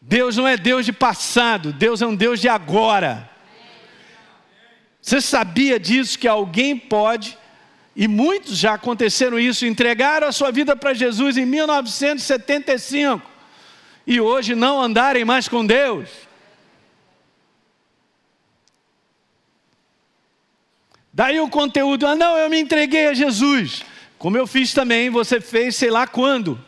Deus 0.00 0.36
não 0.36 0.48
é 0.48 0.56
Deus 0.56 0.86
de 0.86 0.92
passado, 0.92 1.72
Deus 1.72 2.00
é 2.00 2.06
um 2.06 2.14
Deus 2.14 2.40
de 2.40 2.48
agora. 2.48 3.28
Você 5.02 5.20
sabia 5.20 5.78
disso 5.78 6.18
que 6.18 6.28
alguém 6.28 6.76
pode 6.76 7.36
e 7.94 8.08
muitos 8.08 8.56
já 8.56 8.74
aconteceram 8.74 9.38
isso, 9.38 9.66
entregaram 9.66 10.26
a 10.26 10.32
sua 10.32 10.50
vida 10.50 10.74
para 10.74 10.94
Jesus 10.94 11.36
em 11.36 11.44
1975 11.44 13.30
e 14.06 14.20
hoje 14.20 14.54
não 14.54 14.80
andarem 14.80 15.24
mais 15.24 15.48
com 15.48 15.66
Deus. 15.66 16.08
Daí 21.12 21.40
o 21.40 21.48
conteúdo, 21.48 22.06
ah 22.06 22.14
não, 22.14 22.38
eu 22.38 22.48
me 22.48 22.58
entreguei 22.58 23.08
a 23.08 23.14
Jesus. 23.14 23.82
Como 24.18 24.36
eu 24.36 24.46
fiz 24.46 24.72
também, 24.72 25.10
você 25.10 25.40
fez 25.40 25.76
sei 25.76 25.90
lá 25.90 26.06
quando. 26.06 26.58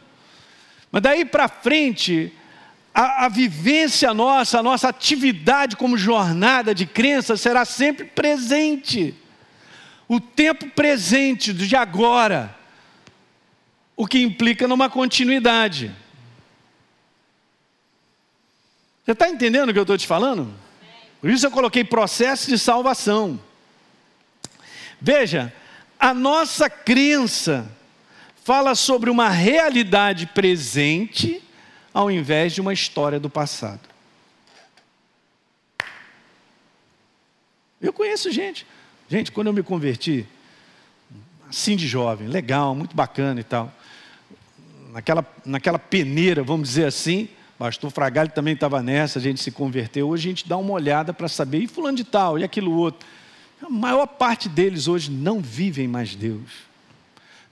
Mas 0.91 1.03
daí 1.03 1.25
para 1.25 1.49
frente, 1.49 2.33
a, 2.95 3.25
a, 3.25 3.29
vivência 3.29 4.13
nossa, 4.13 4.59
a 4.59 4.63
nossa 4.63 4.89
atividade 4.89 5.77
como 5.77 5.97
jornada 5.97 6.75
de 6.75 6.85
crença 6.85 7.37
será 7.37 7.65
sempre 7.65 8.05
presente 8.05 9.15
o 10.07 10.21
tempo 10.21 10.69
presente 10.71 11.55
de 11.55 11.75
agora, 11.75 12.55
o 13.97 14.07
que 14.07 14.19
implica 14.19 14.69
numa 14.69 14.91
continuidade. 14.91 15.91
Você 19.05 19.13
está 19.13 19.29
entendendo 19.29 19.71
o 19.71 19.73
que 19.73 19.79
eu 19.79 19.85
estou 19.85 19.97
te 19.97 20.07
falando? 20.07 20.53
Por 21.21 21.31
isso 21.31 21.47
eu 21.47 21.51
coloquei 21.51 21.83
processo 21.83 22.51
de 22.51 22.59
salvação. 22.59 23.41
Veja, 25.01 25.53
a 25.99 26.13
nossa 26.13 26.69
crença 26.69 27.71
fala 28.45 28.75
sobre 28.75 29.09
uma 29.09 29.31
realidade 29.31 30.27
presente 30.27 31.43
ao 31.93 32.11
invés 32.11 32.53
de 32.53 32.61
uma 32.61 32.73
história 32.73 33.21
do 33.21 33.29
passado. 33.29 33.81
Eu 37.81 37.93
conheço 37.93 38.31
gente. 38.31 38.67
Gente, 39.09 39.33
quando 39.33 39.49
eu 39.49 39.53
me 39.53 39.63
converti, 39.63 40.27
assim 41.49 41.77
de 41.77 41.87
jovem, 41.87 42.29
legal, 42.29 42.75
muito 42.75 42.97
bacana 42.97 43.41
e 43.41 43.45
tal. 43.45 43.73
Naquela, 44.93 45.27
naquela 45.45 45.79
peneira, 45.79 46.43
vamos 46.43 46.69
dizer 46.69 46.87
assim, 46.87 47.29
pastor 47.59 47.91
Fragalho 47.91 48.31
também 48.31 48.55
estava 48.55 48.83
nessa, 48.83 49.19
a 49.19 49.23
gente 49.23 49.43
se 49.43 49.51
converteu. 49.51 50.09
Hoje 50.09 50.29
a 50.29 50.31
gente 50.31 50.49
dá 50.49 50.57
uma 50.57 50.73
olhada 50.73 51.13
para 51.13 51.29
saber, 51.29 51.59
e 51.59 51.67
fulano 51.67 51.97
de 51.97 52.05
tal, 52.05 52.39
e 52.39 52.45
aquilo 52.45 52.73
outro. 52.73 53.07
A 53.61 53.69
maior 53.69 54.07
parte 54.07 54.49
deles 54.49 54.89
hoje 54.89 55.11
não 55.11 55.41
vivem 55.41 55.87
mais 55.87 56.15
Deus. 56.15 56.51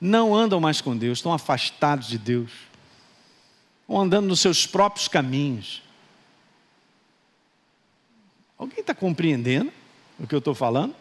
Não 0.01 0.35
andam 0.35 0.61
mais 0.61 0.81
com 0.81 0.97
Deus, 0.97 1.19
estão 1.19 1.33
afastados 1.33 2.09
de 2.09 2.19
Deus. 2.19 2.70
Estão 3.91 4.03
andando 4.03 4.29
nos 4.29 4.39
seus 4.39 4.69
próprios 4.69 5.09
caminhos. 5.09 5.83
Alguém 8.57 8.79
está 8.79 8.95
compreendendo 8.95 9.73
o 10.17 10.29
que 10.29 10.35
eu 10.35 10.39
estou 10.39 10.55
falando? 10.55 10.95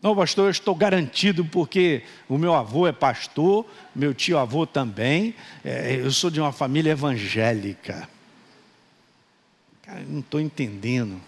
Não, 0.00 0.16
pastor, 0.16 0.46
eu 0.46 0.50
estou 0.50 0.74
garantido 0.74 1.44
porque 1.44 2.04
o 2.26 2.38
meu 2.38 2.54
avô 2.54 2.86
é 2.86 2.92
pastor, 2.92 3.66
meu 3.94 4.14
tio 4.14 4.38
avô 4.38 4.66
também, 4.66 5.34
é, 5.62 5.96
eu 5.96 6.10
sou 6.10 6.30
de 6.30 6.40
uma 6.40 6.50
família 6.50 6.92
evangélica. 6.92 8.08
Cara, 9.82 10.00
não 10.08 10.20
estou 10.20 10.40
entendendo. 10.40 11.20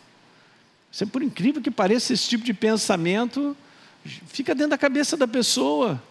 Isso 0.91 1.05
é 1.05 1.07
por 1.07 1.23
incrível 1.23 1.61
que 1.61 1.71
pareça, 1.71 2.15
esse 2.15 2.27
tipo 2.27 2.45
de 2.45 2.55
pensamento 2.55 3.55
fica 4.29 4.55
dentro 4.55 4.71
da 4.71 4.79
cabeça 4.79 5.19
da 5.19 5.29
pessoa. 5.29 6.03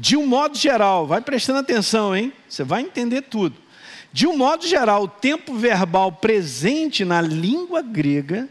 De 0.00 0.16
um 0.16 0.24
modo 0.24 0.56
geral, 0.56 1.08
vai 1.08 1.20
prestando 1.20 1.58
atenção, 1.58 2.14
hein? 2.14 2.32
Você 2.48 2.62
vai 2.62 2.82
entender 2.82 3.22
tudo. 3.22 3.56
De 4.12 4.28
um 4.28 4.36
modo 4.36 4.64
geral, 4.64 5.02
o 5.02 5.08
tempo 5.08 5.54
verbal 5.54 6.12
presente 6.12 7.04
na 7.04 7.20
língua 7.20 7.82
grega 7.82 8.48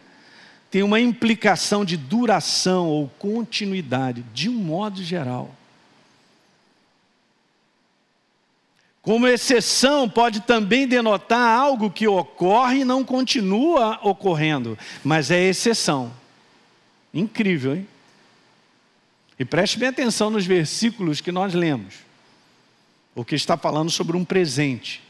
tem 0.70 0.84
uma 0.84 1.00
implicação 1.00 1.86
de 1.86 1.96
duração 1.96 2.88
ou 2.90 3.08
continuidade, 3.18 4.26
de 4.34 4.50
um 4.50 4.54
modo 4.54 5.02
geral. 5.02 5.56
Como 9.02 9.26
exceção, 9.26 10.10
pode 10.10 10.42
também 10.42 10.86
denotar 10.86 11.58
algo 11.58 11.90
que 11.90 12.10
ocorre 12.10 12.82
e 12.82 12.86
não 12.86 13.06
continua 13.06 13.98
ocorrendo, 14.04 14.78
mas 15.02 15.32
é 15.32 15.42
exceção. 15.42 16.12
Incrível, 17.14 17.78
hein? 17.78 17.88
E 19.40 19.46
preste 19.46 19.78
bem 19.78 19.90
atenção 19.90 20.30
nos 20.30 20.46
versículos 20.46 21.22
que 21.22 21.32
nós 21.32 21.54
lemos, 21.54 21.96
o 23.14 23.24
que 23.24 23.36
está 23.36 23.56
falando 23.56 23.92
sobre 23.92 24.18
um 24.18 24.26
presente. 24.26 25.04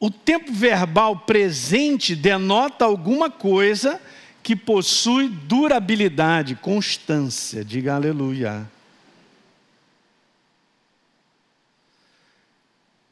O 0.00 0.10
tempo 0.10 0.52
verbal 0.52 1.16
presente 1.20 2.16
denota 2.16 2.84
alguma 2.84 3.30
coisa 3.30 4.00
que 4.42 4.56
possui 4.56 5.28
durabilidade, 5.28 6.56
constância. 6.56 7.64
Diga 7.64 7.94
aleluia. 7.94 8.68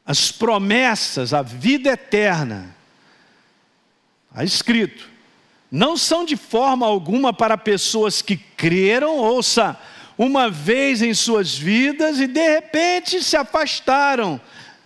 As 0.05 0.31
promessas, 0.31 1.33
a 1.33 1.41
vida 1.41 1.91
eterna, 1.91 2.75
está 4.29 4.43
escrito, 4.43 5.10
não 5.71 5.95
são 5.95 6.25
de 6.25 6.35
forma 6.35 6.85
alguma 6.85 7.31
para 7.31 7.57
pessoas 7.57 8.21
que 8.21 8.35
creram, 8.35 9.15
ouça, 9.15 9.79
uma 10.17 10.49
vez 10.49 11.01
em 11.01 11.13
suas 11.13 11.57
vidas 11.57 12.19
e 12.19 12.27
de 12.27 12.45
repente 12.45 13.23
se 13.23 13.37
afastaram 13.37 14.39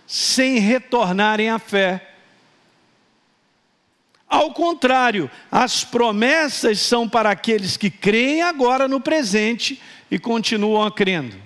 sem 0.06 0.58
retornarem 0.58 1.50
à 1.50 1.58
fé. 1.58 2.12
Ao 4.28 4.52
contrário, 4.52 5.28
as 5.50 5.82
promessas 5.82 6.80
são 6.80 7.08
para 7.08 7.30
aqueles 7.30 7.76
que 7.76 7.90
creem 7.90 8.42
agora 8.42 8.86
no 8.86 9.00
presente 9.00 9.82
e 10.08 10.18
continuam 10.18 10.88
crendo. 10.90 11.36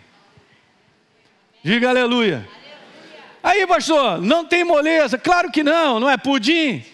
Diga 1.63 1.89
aleluia. 1.89 2.47
Aí, 3.43 3.67
pastor, 3.67 4.21
não 4.21 4.45
tem 4.45 4.65
moleza? 4.65 5.17
Claro 5.19 5.51
que 5.51 5.63
não, 5.63 5.99
não 5.99 6.11
é 6.11 6.17
pudim. 6.17 6.85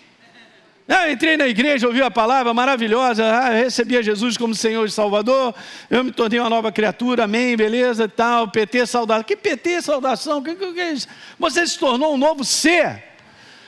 Ah, 0.89 1.11
entrei 1.11 1.37
na 1.37 1.49
igreja, 1.49 1.89
ouvi 1.89 2.01
a 2.01 2.11
palavra 2.11 2.55
maravilhosa, 2.55 3.25
ah, 3.25 3.49
recebi 3.49 3.97
a 3.97 4.03
Jesus 4.03 4.37
como 4.37 4.55
Senhor 4.55 4.87
e 4.87 4.91
Salvador, 4.91 5.53
eu 5.91 6.05
me 6.05 6.13
tornei 6.13 6.39
uma 6.39 6.49
nova 6.49 6.71
criatura, 6.71 7.25
amém, 7.25 7.57
beleza, 7.57 8.09
tal, 8.09 8.47
PT, 8.49 8.87
saudação. 8.87 9.25
Que 9.25 9.35
PT, 9.35 9.83
saudação? 9.83 10.41
Que, 10.41 10.55
que, 10.55 10.73
que 10.73 10.81
é 10.81 10.93
isso? 10.93 11.09
Você 11.41 11.67
se 11.67 11.77
tornou 11.77 12.15
um 12.15 12.17
novo 12.17 12.45
ser. 12.45 13.03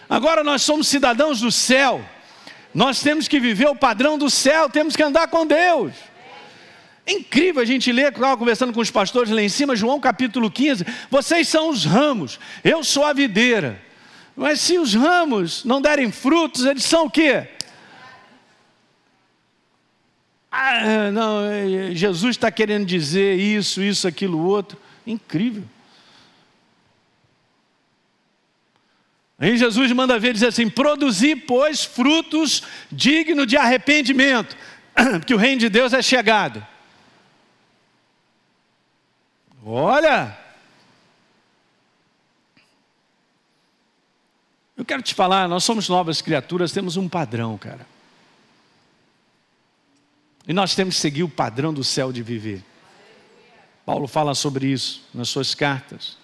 Agora 0.09 0.44
nós 0.44 0.62
somos 0.62 0.87
cidadãos 0.87 1.40
do 1.40 1.50
céu. 1.50 2.00
Nós 2.72 3.02
temos 3.02 3.26
que 3.26 3.40
viver 3.40 3.66
o 3.66 3.74
padrão 3.74 4.16
do 4.16 4.31
céu, 4.31 4.70
temos 4.70 4.94
que 4.94 5.02
andar 5.02 5.26
com 5.26 5.44
Deus. 5.44 5.92
É 7.04 7.12
incrível 7.12 7.61
a 7.61 7.64
gente 7.64 7.90
ler, 7.90 8.12
estava 8.12 8.37
conversando 8.37 8.72
com 8.72 8.81
os 8.81 8.92
pastores 8.92 9.33
lá 9.33 9.42
em 9.42 9.48
cima, 9.48 9.74
João 9.74 9.98
capítulo 9.98 10.48
15. 10.48 10.87
Vocês 11.11 11.48
são 11.48 11.70
os 11.70 11.85
ramos, 11.85 12.38
eu 12.62 12.85
sou 12.85 13.04
a 13.04 13.12
videira. 13.12 13.88
Mas 14.38 14.61
se 14.61 14.79
os 14.79 14.94
ramos 14.94 15.64
não 15.64 15.83
derem 15.83 16.12
frutos, 16.12 16.64
eles 16.64 16.85
são 16.85 17.07
o 17.07 17.11
quê? 17.11 17.48
Ah, 20.48 21.11
não, 21.11 21.42
Jesus 21.92 22.37
está 22.37 22.48
querendo 22.48 22.87
dizer 22.87 23.37
isso, 23.37 23.83
isso, 23.83 24.07
aquilo, 24.07 24.38
outro. 24.38 24.79
Incrível. 25.05 25.64
Aí 29.40 29.57
Jesus 29.57 29.90
manda 29.90 30.20
ver, 30.20 30.35
dizer 30.35 30.46
assim: 30.46 30.70
produzir, 30.70 31.44
pois, 31.44 31.85
frutos 31.85 32.62
dignos 32.92 33.48
de 33.48 33.57
arrependimento, 33.57 34.57
porque 35.18 35.35
o 35.35 35.38
reino 35.38 35.59
de 35.59 35.68
Deus 35.68 35.92
é 35.92 36.01
chegado. 36.01 36.64
Olha, 39.64 40.38
quero 44.88 45.03
te 45.03 45.14
falar, 45.14 45.46
nós 45.48 45.62
somos 45.62 45.88
novas 45.88 46.22
criaturas, 46.22 46.72
temos 46.72 46.96
um 46.96 47.09
padrão, 47.09 47.57
cara. 47.59 47.87
E 50.46 50.53
nós 50.53 50.74
temos 50.74 50.94
que 50.94 51.01
seguir 51.03 51.22
o 51.22 51.29
padrão 51.29 51.74
do 51.74 51.85
céu 51.85 52.11
de 52.11 52.22
viver. 52.22 52.64
Paulo 53.85 54.09
fala 54.09 54.35
sobre 54.35 54.66
isso 54.66 55.03
nas 55.12 55.29
suas 55.29 55.55
cartas. 55.55 56.16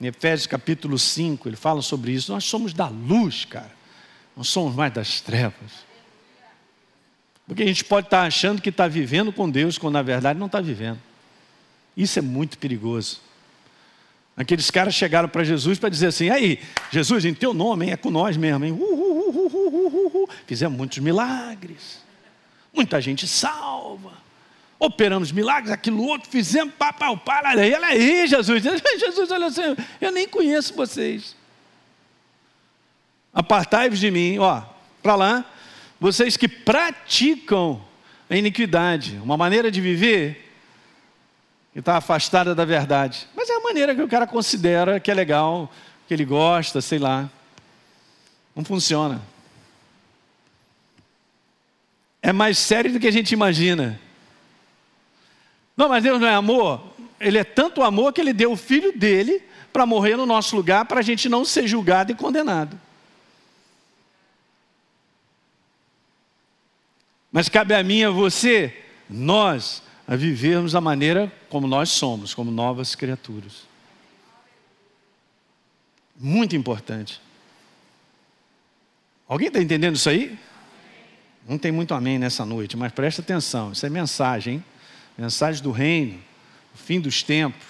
Em 0.00 0.06
Efésios 0.06 0.46
capítulo 0.46 0.98
5, 0.98 1.48
ele 1.48 1.56
fala 1.56 1.82
sobre 1.82 2.12
isso. 2.12 2.32
Nós 2.32 2.44
somos 2.44 2.72
da 2.72 2.88
luz, 2.88 3.44
cara. 3.44 3.72
Não 4.36 4.44
somos 4.44 4.74
mais 4.74 4.92
das 4.92 5.20
trevas. 5.20 5.84
Porque 7.46 7.64
a 7.64 7.66
gente 7.66 7.84
pode 7.84 8.06
estar 8.06 8.22
achando 8.22 8.62
que 8.62 8.68
está 8.68 8.86
vivendo 8.86 9.32
com 9.32 9.50
Deus, 9.50 9.78
quando 9.78 9.94
na 9.94 10.02
verdade 10.02 10.38
não 10.38 10.46
está 10.46 10.60
vivendo. 10.60 11.00
Isso 11.96 12.18
é 12.20 12.22
muito 12.22 12.56
perigoso. 12.56 13.20
Aqueles 14.36 14.70
caras 14.70 14.94
chegaram 14.94 15.28
para 15.28 15.44
Jesus 15.44 15.78
para 15.78 15.88
dizer 15.88 16.06
assim: 16.06 16.30
aí, 16.30 16.58
Jesus, 16.90 17.24
em 17.24 17.34
teu 17.34 17.52
nome, 17.52 17.86
hein, 17.86 17.92
é 17.92 17.96
com 17.96 18.10
nós 18.10 18.36
mesmo, 18.36 18.64
hein? 18.64 18.72
Uh, 18.72 18.82
uh, 18.82 20.24
uh, 20.24 20.28
Fizemos 20.46 20.76
muitos 20.76 20.98
milagres, 20.98 22.02
muita 22.72 23.00
gente 23.00 23.28
salva, 23.28 24.12
operamos 24.78 25.30
milagres, 25.30 25.70
aquilo 25.70 26.02
outro, 26.02 26.30
fizemos, 26.30 26.74
pá, 26.74 26.94
olha 27.00 27.62
aí, 27.62 27.74
olha 27.74 27.86
aí, 27.86 28.26
Jesus. 28.26 28.62
Jesus, 28.98 29.30
olha 29.30 29.46
assim, 29.46 29.76
eu 30.00 30.10
nem 30.10 30.26
conheço 30.26 30.74
vocês. 30.74 31.36
Apartai-vos 33.34 33.98
de 33.98 34.10
mim, 34.10 34.38
ó, 34.38 34.62
para 35.02 35.14
lá, 35.14 35.44
vocês 36.00 36.36
que 36.36 36.48
praticam 36.48 37.82
a 38.28 38.36
iniquidade, 38.36 39.20
uma 39.22 39.36
maneira 39.36 39.70
de 39.70 39.80
viver 39.80 40.41
que 41.72 41.78
está 41.78 41.96
afastada 41.96 42.54
da 42.54 42.64
verdade. 42.64 43.26
Mas 43.34 43.48
é 43.48 43.54
a 43.54 43.60
maneira 43.60 43.94
que 43.94 44.02
o 44.02 44.08
cara 44.08 44.26
considera 44.26 45.00
que 45.00 45.10
é 45.10 45.14
legal, 45.14 45.72
que 46.06 46.12
ele 46.12 46.24
gosta, 46.24 46.80
sei 46.80 46.98
lá. 46.98 47.30
Não 48.54 48.64
funciona. 48.64 49.22
É 52.20 52.32
mais 52.32 52.58
sério 52.58 52.92
do 52.92 53.00
que 53.00 53.08
a 53.08 53.12
gente 53.12 53.32
imagina. 53.32 53.98
Não, 55.76 55.88
mas 55.88 56.02
Deus 56.02 56.20
não 56.20 56.28
é 56.28 56.34
amor? 56.34 56.92
Ele 57.18 57.38
é 57.38 57.44
tanto 57.44 57.82
amor 57.82 58.12
que 58.12 58.20
ele 58.20 58.32
deu 58.32 58.52
o 58.52 58.56
filho 58.56 58.96
dele 58.96 59.42
para 59.72 59.86
morrer 59.86 60.16
no 60.16 60.26
nosso 60.26 60.54
lugar, 60.54 60.84
para 60.84 61.00
a 61.00 61.02
gente 61.02 61.28
não 61.28 61.44
ser 61.44 61.66
julgado 61.66 62.12
e 62.12 62.14
condenado. 62.14 62.78
Mas 67.32 67.48
cabe 67.48 67.74
a 67.74 67.82
mim 67.82 68.00
e 68.00 68.04
a 68.04 68.10
você, 68.10 68.76
nós, 69.08 69.82
a 70.06 70.14
vivermos 70.14 70.72
da 70.72 70.80
maneira 70.82 71.32
como 71.52 71.66
nós 71.66 71.90
somos, 71.90 72.32
como 72.32 72.50
novas 72.50 72.94
criaturas. 72.94 73.64
Muito 76.18 76.56
importante. 76.56 77.20
Alguém 79.28 79.48
está 79.48 79.60
entendendo 79.60 79.96
isso 79.96 80.08
aí? 80.08 80.38
Não 81.46 81.58
tem 81.58 81.70
muito 81.70 81.92
amém 81.92 82.18
nessa 82.18 82.46
noite, 82.46 82.74
mas 82.74 82.90
presta 82.90 83.20
atenção, 83.20 83.72
isso 83.72 83.84
é 83.84 83.90
mensagem, 83.90 84.54
hein? 84.54 84.64
mensagem 85.18 85.62
do 85.62 85.70
reino, 85.70 86.18
o 86.74 86.78
fim 86.78 86.98
dos 86.98 87.22
tempos. 87.22 87.66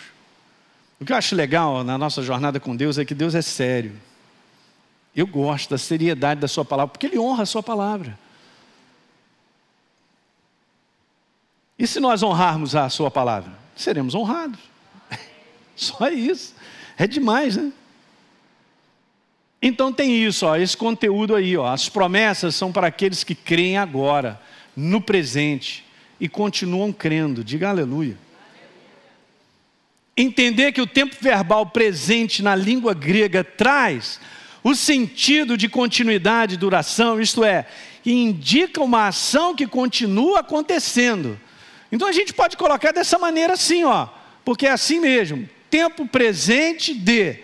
O 1.00 1.04
que 1.04 1.12
eu 1.12 1.16
acho 1.16 1.34
legal 1.34 1.82
na 1.82 1.98
nossa 1.98 2.22
jornada 2.22 2.60
com 2.60 2.76
Deus 2.76 2.98
é 2.98 3.04
que 3.04 3.16
Deus 3.16 3.34
é 3.34 3.42
sério. 3.42 4.00
Eu 5.12 5.26
gosto 5.26 5.70
da 5.70 5.78
seriedade 5.78 6.40
da 6.40 6.46
Sua 6.46 6.64
palavra, 6.64 6.92
porque 6.92 7.06
Ele 7.06 7.18
honra 7.18 7.42
a 7.42 7.46
Sua 7.46 7.64
palavra. 7.64 8.16
E 11.76 11.84
se 11.84 11.98
nós 11.98 12.22
honrarmos 12.22 12.76
a 12.76 12.88
Sua 12.88 13.10
palavra? 13.10 13.61
Seremos 13.76 14.14
honrados. 14.14 14.60
Só 15.76 16.08
isso. 16.08 16.54
É 16.96 17.06
demais, 17.06 17.56
né? 17.56 17.72
Então 19.60 19.92
tem 19.92 20.24
isso, 20.24 20.44
ó, 20.44 20.56
esse 20.56 20.76
conteúdo 20.76 21.36
aí, 21.36 21.56
ó. 21.56 21.66
As 21.66 21.88
promessas 21.88 22.54
são 22.56 22.72
para 22.72 22.88
aqueles 22.88 23.22
que 23.22 23.34
creem 23.34 23.78
agora, 23.78 24.40
no 24.76 25.00
presente 25.00 25.84
e 26.20 26.28
continuam 26.28 26.92
crendo. 26.92 27.44
Diga 27.44 27.68
aleluia. 27.68 28.16
Entender 30.16 30.72
que 30.72 30.80
o 30.80 30.86
tempo 30.86 31.16
verbal 31.20 31.66
presente 31.66 32.42
na 32.42 32.54
língua 32.54 32.92
grega 32.92 33.44
traz 33.44 34.20
o 34.64 34.74
sentido 34.74 35.56
de 35.56 35.68
continuidade 35.68 36.54
e 36.54 36.58
duração, 36.58 37.20
isto 37.20 37.42
é, 37.42 37.66
indica 38.04 38.82
uma 38.82 39.08
ação 39.08 39.54
que 39.54 39.66
continua 39.66 40.40
acontecendo 40.40 41.38
então 41.92 42.08
a 42.08 42.12
gente 42.12 42.32
pode 42.32 42.56
colocar 42.56 42.90
dessa 42.90 43.18
maneira 43.18 43.52
assim, 43.52 43.84
ó, 43.84 44.08
porque 44.42 44.66
é 44.66 44.70
assim 44.70 44.98
mesmo. 44.98 45.46
Tempo 45.68 46.08
presente 46.08 46.94
de 46.94 47.38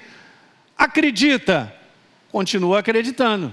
acredita, 0.77 1.75
continua 2.33 2.79
acreditando. 2.79 3.53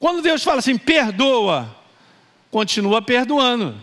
Quando 0.00 0.22
Deus 0.22 0.42
fala 0.42 0.60
assim, 0.60 0.78
perdoa, 0.78 1.76
continua 2.50 3.02
perdoando. 3.02 3.78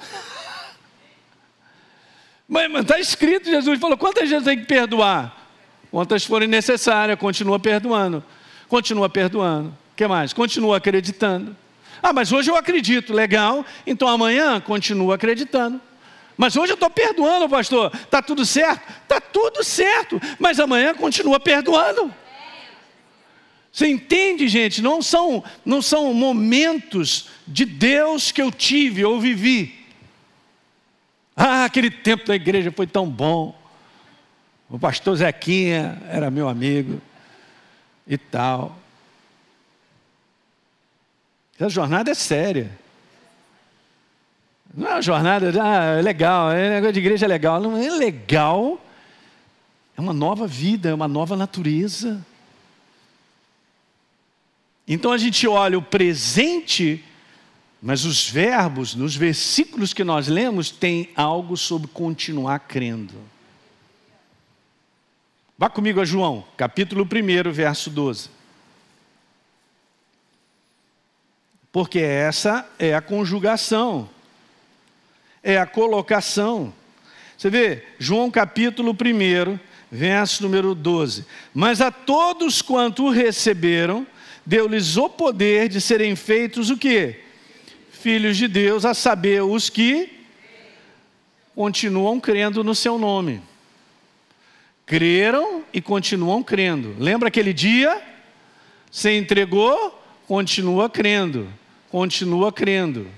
Mas 2.48 2.72
está 2.80 2.98
escrito, 2.98 3.50
Jesus 3.50 3.80
falou: 3.80 3.98
quantas 3.98 4.30
vezes 4.30 4.44
tem 4.44 4.58
que 4.58 4.66
perdoar? 4.66 5.36
Quantas 5.90 6.24
forem 6.24 6.48
necessárias, 6.48 7.18
continua 7.18 7.58
perdoando. 7.58 8.22
Continua 8.68 9.08
perdoando. 9.08 9.70
O 9.70 9.96
que 9.96 10.06
mais? 10.06 10.32
Continua 10.32 10.76
acreditando. 10.76 11.56
Ah, 12.02 12.12
mas 12.12 12.32
hoje 12.32 12.50
eu 12.50 12.56
acredito, 12.56 13.12
legal, 13.12 13.64
então 13.86 14.08
amanhã 14.08 14.60
continua 14.60 15.16
acreditando. 15.16 15.80
Mas 16.36 16.56
hoje 16.56 16.72
eu 16.72 16.74
estou 16.74 16.88
perdoando, 16.88 17.48
pastor. 17.48 17.90
Está 17.92 18.22
tudo 18.22 18.46
certo? 18.46 18.80
Está 19.02 19.20
tudo 19.20 19.64
certo. 19.64 20.20
Mas 20.38 20.60
amanhã 20.60 20.94
continua 20.94 21.40
perdoando. 21.40 22.14
Você 23.72 23.88
entende, 23.88 24.46
gente? 24.46 24.80
Não 24.80 25.02
são, 25.02 25.42
não 25.64 25.82
são 25.82 26.14
momentos 26.14 27.28
de 27.46 27.64
Deus 27.64 28.30
que 28.30 28.40
eu 28.40 28.52
tive 28.52 29.04
ou 29.04 29.20
vivi. 29.20 29.84
Ah, 31.36 31.64
aquele 31.64 31.90
tempo 31.90 32.24
da 32.24 32.36
igreja 32.36 32.70
foi 32.70 32.86
tão 32.86 33.08
bom. 33.08 33.60
O 34.70 34.78
pastor 34.78 35.16
Zequinha 35.16 36.00
era 36.08 36.30
meu 36.30 36.48
amigo 36.48 37.00
e 38.06 38.16
tal. 38.16 38.77
Essa 41.58 41.70
jornada 41.70 42.10
é 42.10 42.14
séria. 42.14 42.70
Não 44.72 44.86
é 44.86 44.92
uma 44.92 45.02
jornada, 45.02 45.50
ah, 45.60 45.98
é 45.98 46.02
legal, 46.02 46.52
é 46.52 46.70
negócio 46.70 46.92
de 46.92 47.00
igreja 47.00 47.26
é 47.26 47.28
legal. 47.28 47.60
Não 47.60 47.76
é 47.76 47.90
legal. 47.90 48.80
É 49.96 50.00
uma 50.00 50.12
nova 50.12 50.46
vida, 50.46 50.90
é 50.90 50.94
uma 50.94 51.08
nova 51.08 51.36
natureza. 51.36 52.24
Então 54.86 55.10
a 55.10 55.18
gente 55.18 55.48
olha 55.48 55.76
o 55.76 55.82
presente, 55.82 57.04
mas 57.82 58.04
os 58.04 58.30
verbos, 58.30 58.94
nos 58.94 59.16
versículos 59.16 59.92
que 59.92 60.04
nós 60.04 60.28
lemos, 60.28 60.70
tem 60.70 61.10
algo 61.16 61.56
sobre 61.56 61.88
continuar 61.88 62.60
crendo. 62.60 63.14
Vá 65.58 65.68
comigo 65.68 66.00
a 66.00 66.04
João, 66.04 66.44
capítulo 66.56 67.02
1, 67.04 67.50
verso 67.50 67.90
12. 67.90 68.37
Porque 71.72 71.98
essa 71.98 72.68
é 72.78 72.94
a 72.94 73.00
conjugação, 73.00 74.08
é 75.42 75.58
a 75.58 75.66
colocação. 75.66 76.72
Você 77.36 77.50
vê, 77.50 77.84
João 77.98 78.30
capítulo 78.30 78.92
1, 78.92 79.58
verso 79.90 80.42
número 80.42 80.74
12. 80.74 81.24
Mas 81.54 81.80
a 81.80 81.90
todos 81.90 82.60
quanto 82.62 83.04
o 83.04 83.10
receberam, 83.10 84.06
deu-lhes 84.44 84.96
o 84.96 85.08
poder 85.08 85.68
de 85.68 85.80
serem 85.80 86.16
feitos 86.16 86.70
o 86.70 86.76
quê? 86.76 87.20
Filhos 87.90 88.36
de 88.36 88.48
Deus, 88.48 88.84
a 88.84 88.94
saber, 88.94 89.42
os 89.42 89.68
que 89.68 90.10
continuam 91.54 92.20
crendo 92.20 92.62
no 92.62 92.74
seu 92.74 92.98
nome. 92.98 93.42
Creram 94.86 95.64
e 95.72 95.80
continuam 95.82 96.42
crendo. 96.42 96.96
Lembra 96.98 97.28
aquele 97.28 97.52
dia? 97.52 98.00
Você 98.90 99.18
entregou, 99.18 99.97
continua 100.28 100.90
crendo. 100.90 101.50
Continua 101.90 102.52
crendo. 102.52 103.10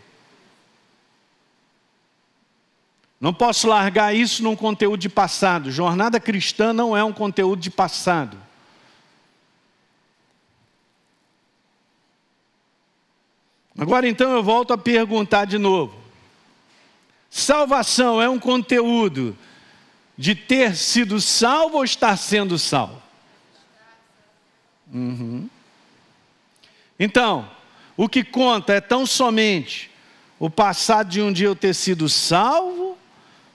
Não 3.20 3.34
posso 3.34 3.66
largar 3.66 4.14
isso 4.14 4.44
num 4.44 4.54
conteúdo 4.54 5.00
de 5.00 5.08
passado. 5.08 5.72
Jornada 5.72 6.20
cristã 6.20 6.72
não 6.72 6.96
é 6.96 7.02
um 7.02 7.12
conteúdo 7.12 7.60
de 7.60 7.68
passado. 7.68 8.38
Agora 13.76 14.08
então 14.08 14.30
eu 14.30 14.42
volto 14.42 14.72
a 14.72 14.78
perguntar 14.78 15.46
de 15.46 15.58
novo. 15.58 15.98
Salvação 17.28 18.22
é 18.22 18.28
um 18.28 18.38
conteúdo 18.38 19.36
de 20.16 20.34
ter 20.34 20.76
sido 20.76 21.20
salvo 21.20 21.78
ou 21.78 21.84
estar 21.84 22.16
sendo 22.16 22.58
salvo? 22.58 23.02
Uhum. 24.92 25.48
Então, 27.00 27.50
o 27.96 28.06
que 28.06 28.22
conta 28.22 28.74
é 28.74 28.80
tão 28.80 29.06
somente 29.06 29.90
o 30.38 30.50
passado 30.50 31.08
de 31.08 31.22
um 31.22 31.32
dia 31.32 31.46
eu 31.46 31.56
ter 31.56 31.74
sido 31.74 32.06
salvo 32.10 32.98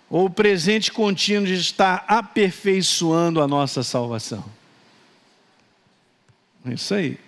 ou 0.10 0.25
o 0.25 0.29
presente 0.29 0.91
contínuo 0.91 1.45
de 1.45 1.53
estar 1.53 2.03
aperfeiçoando 2.08 3.39
a 3.39 3.47
nossa 3.47 3.84
salvação? 3.84 4.43
É 6.67 6.73
isso 6.73 6.95
aí. 6.95 7.19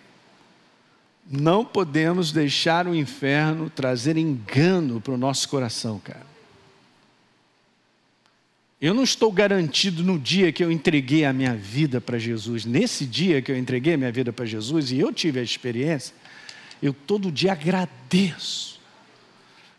Não 1.29 1.63
podemos 1.63 2.31
deixar 2.31 2.87
o 2.87 2.95
inferno 2.95 3.69
trazer 3.69 4.17
engano 4.17 4.99
para 4.99 5.13
o 5.13 5.17
nosso 5.17 5.47
coração, 5.47 5.99
cara. 5.99 6.25
Eu 8.79 8.93
não 8.93 9.03
estou 9.03 9.31
garantido 9.31 10.03
no 10.03 10.19
dia 10.19 10.51
que 10.51 10.63
eu 10.63 10.71
entreguei 10.71 11.25
a 11.25 11.33
minha 11.33 11.55
vida 11.55 11.99
para 11.99 12.19
Jesus, 12.19 12.63
nesse 12.63 13.07
dia 13.07 13.41
que 13.41 13.51
eu 13.51 13.57
entreguei 13.57 13.95
a 13.95 13.97
minha 13.97 14.11
vida 14.11 14.31
para 14.31 14.45
Jesus 14.45 14.91
e 14.91 14.99
eu 14.99 15.11
tive 15.11 15.39
a 15.39 15.43
experiência, 15.43 16.13
eu 16.81 16.93
todo 16.93 17.31
dia 17.31 17.53
agradeço, 17.53 18.79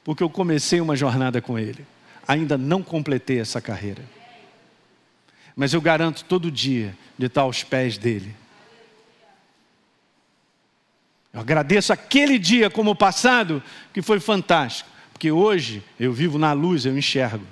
porque 0.03 0.21
eu 0.21 0.29
comecei 0.29 0.81
uma 0.81 0.97
jornada 0.97 1.41
com 1.41 1.57
Ele, 1.57 1.87
ainda 2.27 2.59
não 2.59 2.83
completei 2.83 3.39
essa 3.39 3.61
carreira, 3.61 4.03
mas 5.55 5.73
eu 5.73 5.81
garanto 5.81 6.25
todo 6.25 6.51
dia 6.51 6.97
de 7.17 7.27
estar 7.27 7.43
aos 7.43 7.63
pés 7.63 7.97
dEle. 7.99 8.35
Eu 11.33 11.41
agradeço 11.41 11.93
aquele 11.93 12.37
dia 12.37 12.69
como 12.69 12.97
passado, 12.97 13.63
que 13.95 14.03
foi 14.03 14.19
fantástico, 14.19 14.91
porque 15.13 15.31
hoje 15.31 15.85
eu 16.01 16.13
vivo 16.13 16.37
na 16.37 16.53
luz, 16.53 16.85
eu 16.85 16.99
enxergo. 16.99 17.47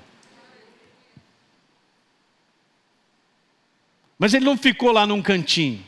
Mas 4.19 4.35
ele 4.35 4.45
não 4.45 4.57
ficou 4.57 4.93
lá 4.93 5.07
num 5.07 5.21
cantinho. 5.21 5.83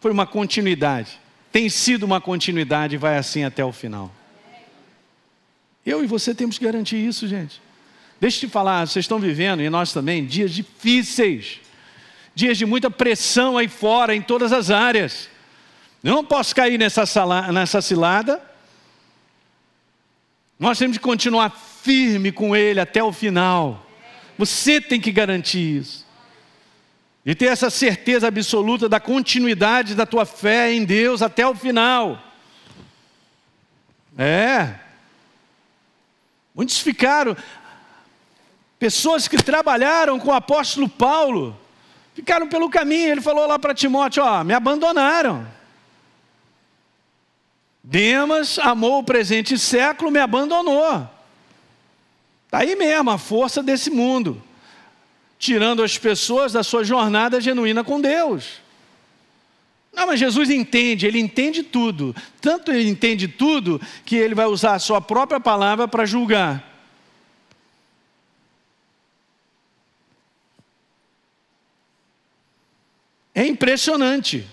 Foi 0.00 0.10
uma 0.10 0.26
continuidade. 0.26 1.18
Tem 1.50 1.68
sido 1.68 2.02
uma 2.02 2.20
continuidade 2.20 2.94
e 2.94 2.98
vai 2.98 3.16
assim 3.16 3.44
até 3.44 3.64
o 3.64 3.72
final. 3.72 4.12
Eu 5.84 6.02
e 6.02 6.06
você 6.06 6.34
temos 6.34 6.58
que 6.58 6.64
garantir 6.64 6.96
isso, 6.96 7.26
gente. 7.26 7.62
Deixa 8.20 8.44
eu 8.44 8.48
te 8.48 8.52
falar, 8.52 8.86
vocês 8.86 9.04
estão 9.04 9.18
vivendo, 9.18 9.62
e 9.62 9.70
nós 9.70 9.92
também, 9.92 10.24
dias 10.24 10.52
difíceis. 10.52 11.60
Dias 12.34 12.58
de 12.58 12.66
muita 12.66 12.90
pressão 12.90 13.56
aí 13.56 13.68
fora, 13.68 14.14
em 14.14 14.20
todas 14.20 14.52
as 14.52 14.70
áreas. 14.70 15.28
Eu 16.02 16.14
não 16.14 16.24
posso 16.24 16.54
cair 16.54 16.78
nessa, 16.78 17.06
sala, 17.06 17.50
nessa 17.52 17.80
cilada. 17.80 18.42
Nós 20.58 20.78
temos 20.78 20.96
que 20.96 21.02
continuar 21.02 21.50
firme 21.50 22.32
com 22.32 22.54
Ele 22.54 22.80
até 22.80 23.02
o 23.02 23.12
final. 23.12 23.86
Você 24.38 24.80
tem 24.80 25.00
que 25.00 25.10
garantir 25.10 25.78
isso. 25.78 26.05
E 27.26 27.34
ter 27.34 27.46
essa 27.46 27.68
certeza 27.68 28.28
absoluta 28.28 28.88
da 28.88 29.00
continuidade 29.00 29.96
da 29.96 30.06
tua 30.06 30.24
fé 30.24 30.72
em 30.72 30.84
Deus 30.84 31.22
até 31.22 31.44
o 31.44 31.56
final. 31.56 32.22
É. 34.16 34.76
Muitos 36.54 36.78
ficaram, 36.78 37.36
pessoas 38.78 39.26
que 39.26 39.36
trabalharam 39.38 40.20
com 40.20 40.28
o 40.28 40.34
apóstolo 40.34 40.88
Paulo, 40.88 41.58
ficaram 42.14 42.48
pelo 42.48 42.70
caminho. 42.70 43.10
Ele 43.10 43.20
falou 43.20 43.44
lá 43.44 43.58
para 43.58 43.74
Timóteo: 43.74 44.22
Ó, 44.22 44.44
me 44.44 44.54
abandonaram. 44.54 45.44
Demas 47.82 48.56
amou 48.60 49.00
o 49.00 49.04
presente 49.04 49.58
século, 49.58 50.12
me 50.12 50.20
abandonou. 50.20 51.10
Está 52.44 52.58
aí 52.58 52.76
mesmo 52.76 53.10
a 53.10 53.18
força 53.18 53.64
desse 53.64 53.90
mundo 53.90 54.40
tirando 55.46 55.80
as 55.80 55.96
pessoas 55.96 56.52
da 56.52 56.64
sua 56.64 56.82
jornada 56.82 57.40
genuína 57.40 57.84
com 57.84 58.00
Deus. 58.00 58.60
Não, 59.92 60.08
mas 60.08 60.18
Jesus 60.18 60.50
entende, 60.50 61.06
ele 61.06 61.20
entende 61.20 61.62
tudo. 61.62 62.14
Tanto 62.40 62.72
ele 62.72 62.88
entende 62.88 63.28
tudo 63.28 63.80
que 64.04 64.16
ele 64.16 64.34
vai 64.34 64.46
usar 64.46 64.74
a 64.74 64.80
sua 64.80 65.00
própria 65.00 65.38
palavra 65.38 65.86
para 65.86 66.04
julgar. 66.04 66.64
É 73.32 73.46
impressionante. 73.46 74.44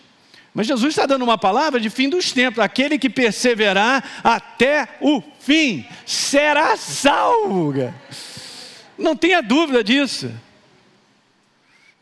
Mas 0.53 0.67
Jesus 0.67 0.89
está 0.91 1.07
dando 1.07 1.23
uma 1.23 1.39
palavra 1.39 1.79
de 1.79 1.89
fim 1.89 2.07
dos 2.07 2.31
tempos: 2.31 2.59
aquele 2.59 2.99
que 2.99 3.09
perseverar 3.09 4.21
até 4.23 4.99
o 5.01 5.23
fim 5.39 5.87
será 6.05 6.77
salvo. 6.77 7.73
Não 8.95 9.15
tenha 9.15 9.41
dúvida 9.41 9.83
disso. 9.83 10.31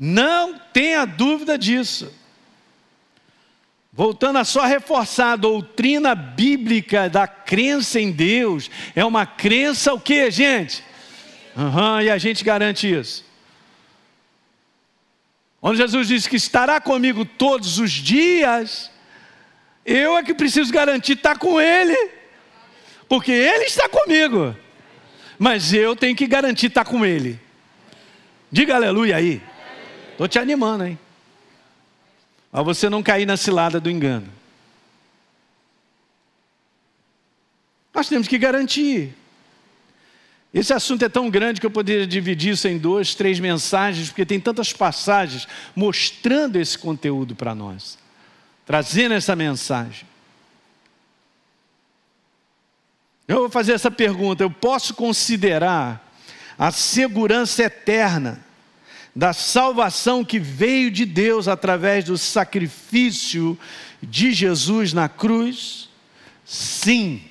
Não 0.04 0.58
tenha 0.58 1.06
dúvida 1.06 1.60
disso. 1.60 2.12
Voltando 3.94 4.40
a 4.40 4.44
só 4.44 4.66
reforçar 4.66 5.34
a 5.34 5.36
doutrina 5.36 6.16
bíblica 6.16 7.08
da 7.08 7.28
crença 7.28 8.00
em 8.00 8.12
Deus, 8.12 8.72
é 8.96 9.06
uma 9.06 9.28
crença 9.28 9.94
o 9.94 10.00
que, 10.00 10.32
gente? 10.32 10.84
Uhum, 11.56 12.02
e 12.02 12.10
a 12.10 12.18
gente 12.18 12.44
garante 12.44 12.92
isso. 12.92 13.24
Onde 15.62 15.78
Jesus 15.78 16.08
disse 16.08 16.28
que 16.28 16.36
estará 16.36 16.82
comigo 16.82 17.24
todos 17.24 17.78
os 17.78 17.92
dias, 17.92 18.90
eu 19.86 20.18
é 20.18 20.24
que 20.24 20.34
preciso 20.34 20.74
garantir 20.74 21.14
estar 21.14 21.38
com 21.38 21.62
Ele, 21.62 22.10
porque 23.08 23.32
Ele 23.32 23.66
está 23.66 23.88
comigo, 23.88 24.58
mas 25.38 25.72
eu 25.76 25.96
tenho 25.96 26.16
que 26.16 26.26
garantir 26.26 26.68
estar 26.68 26.86
com 26.86 27.06
Ele. 27.06 27.40
Diga 28.52 28.74
aleluia 28.74 29.18
aí. 29.18 29.51
Estou 30.22 30.30
te 30.30 30.38
animando, 30.38 30.86
hein? 30.86 31.00
Para 32.52 32.62
você 32.62 32.88
não 32.92 33.02
cair 33.02 33.26
na 33.26 33.36
cilada 33.36 33.80
do 33.80 33.90
engano. 33.90 34.32
Nós 37.92 38.08
temos 38.08 38.28
que 38.28 38.38
garantir. 38.38 39.16
Esse 40.54 40.74
assunto 40.74 41.04
é 41.04 41.10
tão 41.10 41.28
grande 41.28 41.60
que 41.60 41.66
eu 41.66 41.72
poderia 41.72 42.06
dividir 42.06 42.54
isso 42.54 42.68
em 42.68 42.78
duas, 42.78 43.16
três 43.16 43.40
mensagens, 43.40 44.10
porque 44.10 44.24
tem 44.24 44.40
tantas 44.40 44.72
passagens 44.72 45.48
mostrando 45.76 46.58
esse 46.58 46.78
conteúdo 46.78 47.36
para 47.36 47.56
nós, 47.56 47.98
trazendo 48.64 49.16
essa 49.16 49.36
mensagem. 49.36 50.06
Eu 53.28 53.38
vou 53.38 53.50
fazer 53.50 53.74
essa 53.74 53.90
pergunta: 53.90 54.44
eu 54.44 54.52
posso 54.52 54.94
considerar 54.94 56.14
a 56.60 56.70
segurança 56.72 57.64
eterna 57.64 58.51
da 59.16 59.34
salvação 59.34 60.24
que 60.24 60.40
veio 60.40 60.90
de 60.90 61.06
Deus 61.06 61.48
através 61.48 62.06
do 62.06 62.18
sacrifício 62.18 63.58
de 64.02 64.32
Jesus 64.32 64.94
na 64.94 65.10
cruz? 65.10 65.90
Sim, 66.46 67.22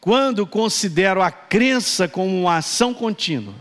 quando 0.00 0.46
considero 0.46 1.22
a 1.22 1.30
crença 1.30 2.08
como 2.08 2.42
uma 2.42 2.56
ação 2.56 2.94
contínua. 2.94 3.54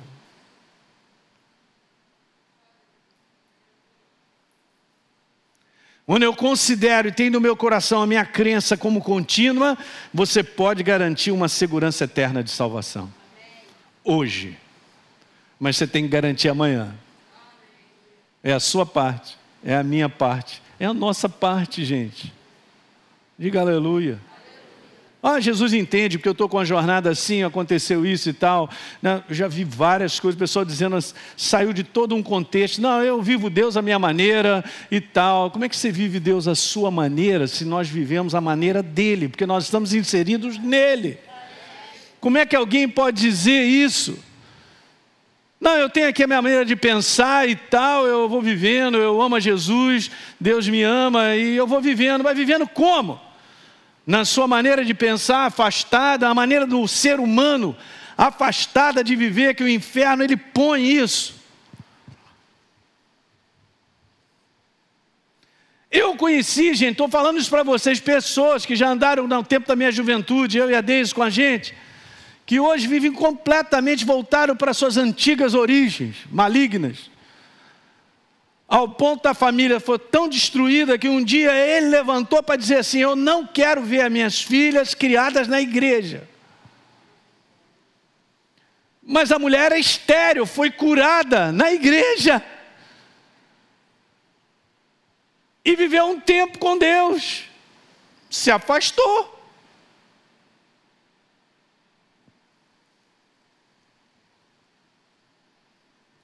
Quando 6.05 6.23
eu 6.23 6.35
considero 6.35 7.07
e 7.07 7.11
tenho 7.11 7.31
no 7.31 7.39
meu 7.39 7.55
coração 7.55 8.01
a 8.01 8.07
minha 8.07 8.25
crença 8.25 8.75
como 8.75 9.01
contínua, 9.01 9.77
você 10.13 10.43
pode 10.43 10.83
garantir 10.83 11.31
uma 11.31 11.47
segurança 11.47 12.03
eterna 12.03 12.43
de 12.43 12.51
salvação. 12.51 13.09
Hoje. 14.03 14.57
Mas 15.59 15.77
você 15.77 15.87
tem 15.87 16.03
que 16.03 16.09
garantir 16.09 16.49
amanhã. 16.49 16.93
É 18.43 18.53
a 18.53 18.59
sua 18.59 18.85
parte, 18.85 19.37
é 19.63 19.75
a 19.75 19.83
minha 19.83 20.09
parte, 20.09 20.61
é 20.79 20.85
a 20.85 20.93
nossa 20.93 21.29
parte, 21.29 21.85
gente. 21.85 22.33
Diga 23.37 23.61
aleluia. 23.61 24.19
Ah, 25.23 25.39
Jesus 25.39 25.71
entende, 25.71 26.17
porque 26.17 26.27
eu 26.27 26.31
estou 26.31 26.49
com 26.49 26.57
a 26.57 26.65
jornada 26.65 27.11
assim, 27.11 27.43
aconteceu 27.43 28.03
isso 28.03 28.27
e 28.27 28.33
tal. 28.33 28.67
Não, 28.99 29.23
eu 29.29 29.35
já 29.35 29.47
vi 29.47 29.63
várias 29.63 30.19
coisas, 30.19 30.37
pessoal 30.37 30.65
dizendo, 30.65 30.97
saiu 31.37 31.71
de 31.71 31.83
todo 31.83 32.15
um 32.15 32.23
contexto. 32.23 32.81
Não, 32.81 33.03
eu 33.03 33.21
vivo 33.21 33.47
Deus 33.47 33.77
à 33.77 33.83
minha 33.83 33.99
maneira 33.99 34.65
e 34.89 34.99
tal. 34.99 35.51
Como 35.51 35.63
é 35.63 35.69
que 35.69 35.77
você 35.77 35.91
vive 35.91 36.19
Deus 36.19 36.47
à 36.47 36.55
sua 36.55 36.89
maneira, 36.89 37.45
se 37.45 37.63
nós 37.63 37.87
vivemos 37.87 38.33
a 38.33 38.41
maneira 38.41 38.81
dele? 38.81 39.27
Porque 39.27 39.45
nós 39.45 39.65
estamos 39.65 39.93
inseridos 39.93 40.57
nele. 40.57 41.19
Como 42.19 42.39
é 42.39 42.45
que 42.45 42.55
alguém 42.55 42.89
pode 42.89 43.21
dizer 43.21 43.63
isso? 43.63 44.17
Não, 45.61 45.77
eu 45.77 45.89
tenho 45.89 46.09
aqui 46.09 46.23
a 46.23 46.27
minha 46.27 46.41
maneira 46.41 46.65
de 46.65 46.75
pensar 46.75 47.47
e 47.47 47.55
tal, 47.55 48.05
eu 48.05 48.27
vou 48.27 48.41
vivendo, 48.41 48.97
eu 48.97 49.21
amo 49.21 49.35
a 49.35 49.39
Jesus, 49.39 50.11
Deus 50.39 50.67
me 50.67 50.81
ama 50.81 51.35
e 51.35 51.55
eu 51.55 51.65
vou 51.67 51.79
vivendo. 51.79 52.23
Vai 52.23 52.33
vivendo 52.33 52.67
como? 52.67 53.31
na 54.05 54.25
sua 54.25 54.47
maneira 54.47 54.83
de 54.83 54.93
pensar 54.93 55.45
afastada, 55.45 56.27
a 56.27 56.33
maneira 56.33 56.65
do 56.65 56.87
ser 56.87 57.19
humano 57.19 57.75
afastada 58.17 59.03
de 59.03 59.15
viver, 59.15 59.55
que 59.55 59.63
o 59.63 59.69
inferno 59.69 60.23
ele 60.23 60.35
põe 60.35 60.83
isso. 60.85 61.39
Eu 65.89 66.15
conheci, 66.15 66.73
gente, 66.73 66.93
estou 66.93 67.09
falando 67.09 67.37
isso 67.37 67.49
para 67.49 67.63
vocês, 67.63 67.99
pessoas 67.99 68.65
que 68.65 68.75
já 68.75 68.89
andaram 68.89 69.27
no 69.27 69.43
tempo 69.43 69.67
da 69.67 69.75
minha 69.75 69.91
juventude, 69.91 70.57
eu 70.57 70.69
e 70.69 70.75
a 70.75 70.81
Deise 70.81 71.13
com 71.13 71.23
a 71.23 71.29
gente, 71.29 71.75
que 72.45 72.59
hoje 72.59 72.87
vivem 72.87 73.11
completamente, 73.11 74.03
voltaram 74.03 74.55
para 74.55 74.73
suas 74.73 74.97
antigas 74.97 75.53
origens 75.53 76.17
malignas 76.29 77.11
ao 78.71 78.87
ponto 78.87 79.23
da 79.23 79.33
família 79.33 79.81
foi 79.81 79.99
tão 79.99 80.29
destruída 80.29 80.97
que 80.97 81.09
um 81.09 81.21
dia 81.21 81.51
ele 81.51 81.89
levantou 81.89 82.41
para 82.41 82.55
dizer 82.55 82.77
assim: 82.77 82.99
Eu 82.99 83.17
não 83.17 83.45
quero 83.45 83.81
ver 83.81 84.03
as 84.03 84.11
minhas 84.11 84.41
filhas 84.41 84.93
criadas 84.93 85.45
na 85.45 85.59
igreja. 85.59 86.25
Mas 89.03 89.29
a 89.29 89.37
mulher 89.37 89.73
é 89.73 89.77
estéreo, 89.77 90.45
foi 90.45 90.71
curada 90.71 91.51
na 91.51 91.73
igreja. 91.73 92.41
E 95.65 95.75
viveu 95.75 96.05
um 96.05 96.21
tempo 96.21 96.57
com 96.57 96.77
Deus, 96.77 97.43
se 98.29 98.49
afastou. 98.49 99.40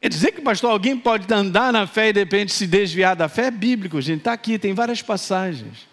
Quer 0.08 0.12
dizer 0.12 0.32
que, 0.32 0.39
pastor, 0.39 0.72
alguém 0.72 0.97
pode 0.97 1.32
andar 1.34 1.74
na 1.74 1.86
fé 1.86 2.08
e 2.08 2.14
de 2.14 2.22
repente 2.22 2.53
se 2.53 2.66
desviar 2.66 3.14
da 3.14 3.28
fé? 3.28 3.47
É 3.47 3.51
bíblico, 3.51 3.99
gente. 3.99 4.20
Está 4.20 4.32
aqui, 4.32 4.58
tem 4.58 4.74
várias 4.74 5.01
passagens. 5.01 5.86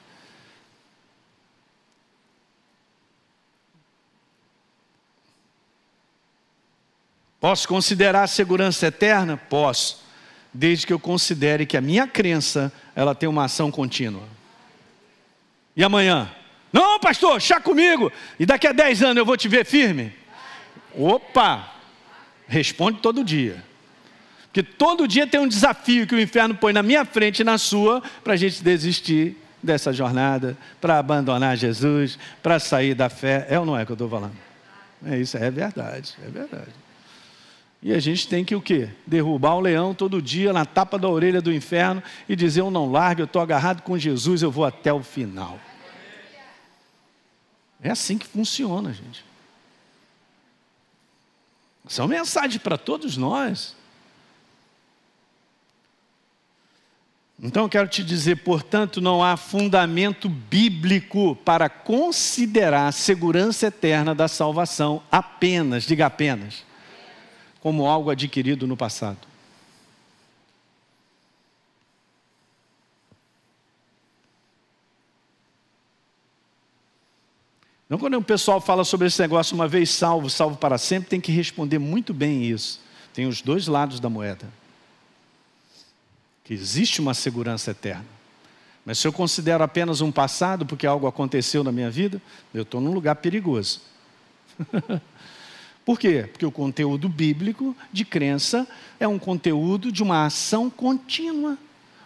Posso 7.40 7.66
considerar 7.66 8.22
a 8.22 8.26
segurança 8.28 8.86
eterna? 8.86 9.36
Posso, 9.36 10.04
desde 10.52 10.86
que 10.86 10.92
eu 10.92 11.00
considere 11.00 11.66
que 11.66 11.76
a 11.76 11.80
minha 11.80 12.06
crença 12.06 12.72
ela 12.94 13.16
tem 13.16 13.28
uma 13.28 13.46
ação 13.46 13.68
contínua. 13.68 14.22
E 15.74 15.82
amanhã? 15.82 16.32
Não, 16.72 17.00
pastor, 17.00 17.42
chá 17.42 17.60
comigo. 17.60 18.12
E 18.38 18.46
daqui 18.46 18.68
a 18.68 18.72
10 18.72 19.02
anos 19.02 19.16
eu 19.16 19.26
vou 19.26 19.36
te 19.36 19.48
ver 19.48 19.66
firme? 19.66 20.14
Opa! 20.94 21.68
Responde 22.46 23.00
todo 23.00 23.24
dia. 23.24 23.73
Porque 24.54 24.62
todo 24.62 25.08
dia 25.08 25.26
tem 25.26 25.40
um 25.40 25.48
desafio 25.48 26.06
que 26.06 26.14
o 26.14 26.20
inferno 26.20 26.54
põe 26.54 26.72
na 26.72 26.80
minha 26.80 27.04
frente 27.04 27.40
e 27.40 27.44
na 27.44 27.58
sua, 27.58 28.00
para 28.22 28.34
a 28.34 28.36
gente 28.36 28.62
desistir 28.62 29.36
dessa 29.60 29.92
jornada, 29.92 30.56
para 30.80 30.96
abandonar 30.96 31.56
Jesus, 31.56 32.16
para 32.40 32.60
sair 32.60 32.94
da 32.94 33.08
fé. 33.08 33.48
É 33.50 33.58
ou 33.58 33.66
não 33.66 33.76
é 33.76 33.84
que 33.84 33.90
eu 33.90 33.94
estou 33.94 34.08
falando? 34.08 34.36
É 35.04 35.18
isso, 35.18 35.36
é 35.36 35.50
verdade, 35.50 36.14
é 36.24 36.30
verdade. 36.30 36.70
E 37.82 37.92
a 37.92 37.98
gente 37.98 38.28
tem 38.28 38.44
que 38.44 38.54
o 38.54 38.62
quê? 38.62 38.90
Derrubar 39.04 39.56
o 39.56 39.60
leão 39.60 39.92
todo 39.92 40.22
dia 40.22 40.52
na 40.52 40.64
tapa 40.64 41.00
da 41.00 41.08
orelha 41.08 41.42
do 41.42 41.52
inferno 41.52 42.00
e 42.28 42.36
dizer: 42.36 42.60
Eu 42.60 42.70
não 42.70 42.88
largo, 42.88 43.22
eu 43.22 43.26
estou 43.26 43.42
agarrado 43.42 43.82
com 43.82 43.98
Jesus, 43.98 44.40
eu 44.40 44.52
vou 44.52 44.64
até 44.64 44.92
o 44.92 45.02
final. 45.02 45.58
É 47.82 47.90
assim 47.90 48.16
que 48.16 48.26
funciona, 48.28 48.92
gente. 48.92 49.24
São 51.88 52.06
mensagens 52.06 52.62
para 52.62 52.78
todos 52.78 53.16
nós. 53.16 53.74
Então 57.42 57.64
eu 57.64 57.68
quero 57.68 57.88
te 57.88 58.04
dizer, 58.04 58.36
portanto, 58.36 59.00
não 59.00 59.22
há 59.22 59.36
fundamento 59.36 60.28
bíblico 60.28 61.34
para 61.44 61.68
considerar 61.68 62.86
a 62.86 62.92
segurança 62.92 63.66
eterna 63.66 64.14
da 64.14 64.28
salvação 64.28 65.02
apenas, 65.10 65.84
diga 65.84 66.06
apenas, 66.06 66.64
como 67.60 67.86
algo 67.86 68.10
adquirido 68.10 68.66
no 68.66 68.76
passado. 68.76 69.18
Então, 77.86 77.98
quando 77.98 78.16
o 78.16 78.22
pessoal 78.22 78.60
fala 78.60 78.82
sobre 78.82 79.08
esse 79.08 79.20
negócio, 79.20 79.54
uma 79.54 79.68
vez 79.68 79.90
salvo, 79.90 80.30
salvo 80.30 80.56
para 80.56 80.78
sempre, 80.78 81.10
tem 81.10 81.20
que 81.20 81.30
responder 81.30 81.78
muito 81.78 82.14
bem 82.14 82.44
isso. 82.44 82.80
Tem 83.12 83.26
os 83.26 83.42
dois 83.42 83.66
lados 83.66 84.00
da 84.00 84.08
moeda 84.08 84.63
que 86.44 86.52
existe 86.52 87.00
uma 87.00 87.14
segurança 87.14 87.70
eterna. 87.70 88.04
Mas 88.84 88.98
se 88.98 89.08
eu 89.08 89.12
considero 89.12 89.64
apenas 89.64 90.02
um 90.02 90.12
passado, 90.12 90.66
porque 90.66 90.86
algo 90.86 91.06
aconteceu 91.06 91.64
na 91.64 91.72
minha 91.72 91.90
vida, 91.90 92.20
eu 92.52 92.62
estou 92.62 92.82
num 92.82 92.92
lugar 92.92 93.16
perigoso. 93.16 93.80
Por 95.84 95.98
quê? 95.98 96.28
Porque 96.30 96.46
o 96.46 96.52
conteúdo 96.52 97.08
bíblico 97.08 97.74
de 97.92 98.04
crença 98.04 98.66
é 99.00 99.08
um 99.08 99.18
conteúdo 99.18 99.90
de 99.90 100.02
uma 100.02 100.26
ação 100.26 100.68
contínua. 100.70 101.58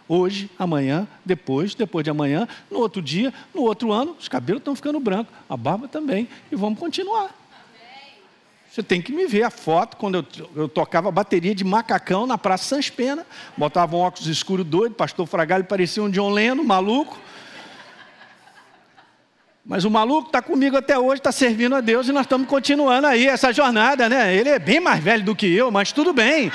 Hoje, 0.07 0.49
amanhã, 0.57 1.07
depois, 1.23 1.75
depois 1.75 2.03
de 2.03 2.09
amanhã, 2.09 2.47
no 2.71 2.79
outro 2.79 3.01
dia, 3.01 3.33
no 3.53 3.61
outro 3.61 3.91
ano, 3.91 4.15
os 4.19 4.27
cabelos 4.27 4.61
estão 4.61 4.75
ficando 4.75 4.99
brancos, 4.99 5.33
a 5.47 5.55
barba 5.55 5.87
também, 5.87 6.27
e 6.51 6.55
vamos 6.55 6.79
continuar. 6.79 7.38
Você 8.71 8.83
tem 8.83 9.01
que 9.01 9.11
me 9.11 9.25
ver 9.25 9.43
a 9.43 9.49
foto 9.49 9.97
quando 9.97 10.15
eu, 10.15 10.49
eu 10.55 10.69
tocava 10.69 11.11
bateria 11.11 11.55
de 11.55 11.63
macacão 11.63 12.27
na 12.27 12.37
Praça 12.37 12.65
Sans 12.65 12.89
Pena. 12.89 13.25
Botava 13.57 13.95
um 13.95 13.99
óculos 13.99 14.27
escuro 14.27 14.63
doido, 14.63 14.93
pastor 14.93 15.25
Fragalho 15.25 15.63
parecia 15.63 16.03
um 16.03 16.09
John 16.09 16.29
Lennon, 16.29 16.63
maluco. 16.63 17.17
Mas 19.65 19.85
o 19.85 19.89
maluco 19.89 20.27
está 20.27 20.41
comigo 20.41 20.77
até 20.77 20.97
hoje, 20.97 21.19
está 21.19 21.31
servindo 21.31 21.75
a 21.75 21.81
Deus 21.81 22.07
e 22.07 22.11
nós 22.11 22.25
estamos 22.25 22.47
continuando 22.47 23.07
aí 23.07 23.27
essa 23.27 23.51
jornada, 23.51 24.07
né? 24.07 24.33
Ele 24.35 24.49
é 24.49 24.59
bem 24.59 24.79
mais 24.79 25.03
velho 25.03 25.23
do 25.23 25.35
que 25.35 25.47
eu, 25.47 25.69
mas 25.71 25.91
tudo 25.91 26.13
bem. 26.13 26.51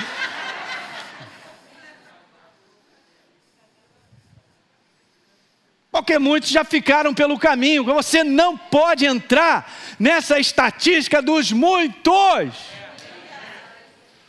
Porque 5.95 6.19
muitos 6.19 6.49
já 6.49 6.65
ficaram 6.65 7.13
pelo 7.13 7.39
caminho. 7.39 7.85
Você 7.85 8.21
não 8.21 8.57
pode 8.57 9.05
entrar 9.05 9.73
nessa 9.97 10.37
estatística 10.37 11.21
dos 11.21 11.53
muitos. 11.53 12.53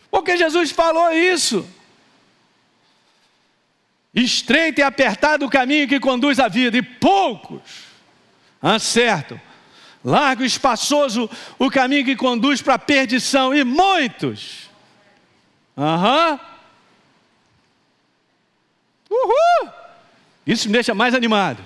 Porque 0.08 0.36
Jesus 0.36 0.70
falou 0.70 1.10
isso. 1.12 1.68
Estreito 4.14 4.80
e 4.80 4.84
apertado 4.84 5.44
o 5.44 5.50
caminho 5.50 5.88
que 5.88 5.98
conduz 5.98 6.38
à 6.38 6.46
vida, 6.46 6.78
e 6.78 6.82
poucos 6.82 7.60
acertam. 8.62 9.40
Largo 10.04 10.44
e 10.44 10.46
espaçoso 10.46 11.28
o 11.58 11.68
caminho 11.68 12.04
que 12.04 12.14
conduz 12.14 12.62
para 12.62 12.74
a 12.74 12.78
perdição, 12.78 13.52
e 13.52 13.64
muitos. 13.64 14.70
Aham. 15.76 16.38
Uhum. 19.10 19.18
Uhul! 19.18 19.86
Isso 20.46 20.68
me 20.68 20.72
deixa 20.74 20.94
mais 20.94 21.14
animado. 21.14 21.62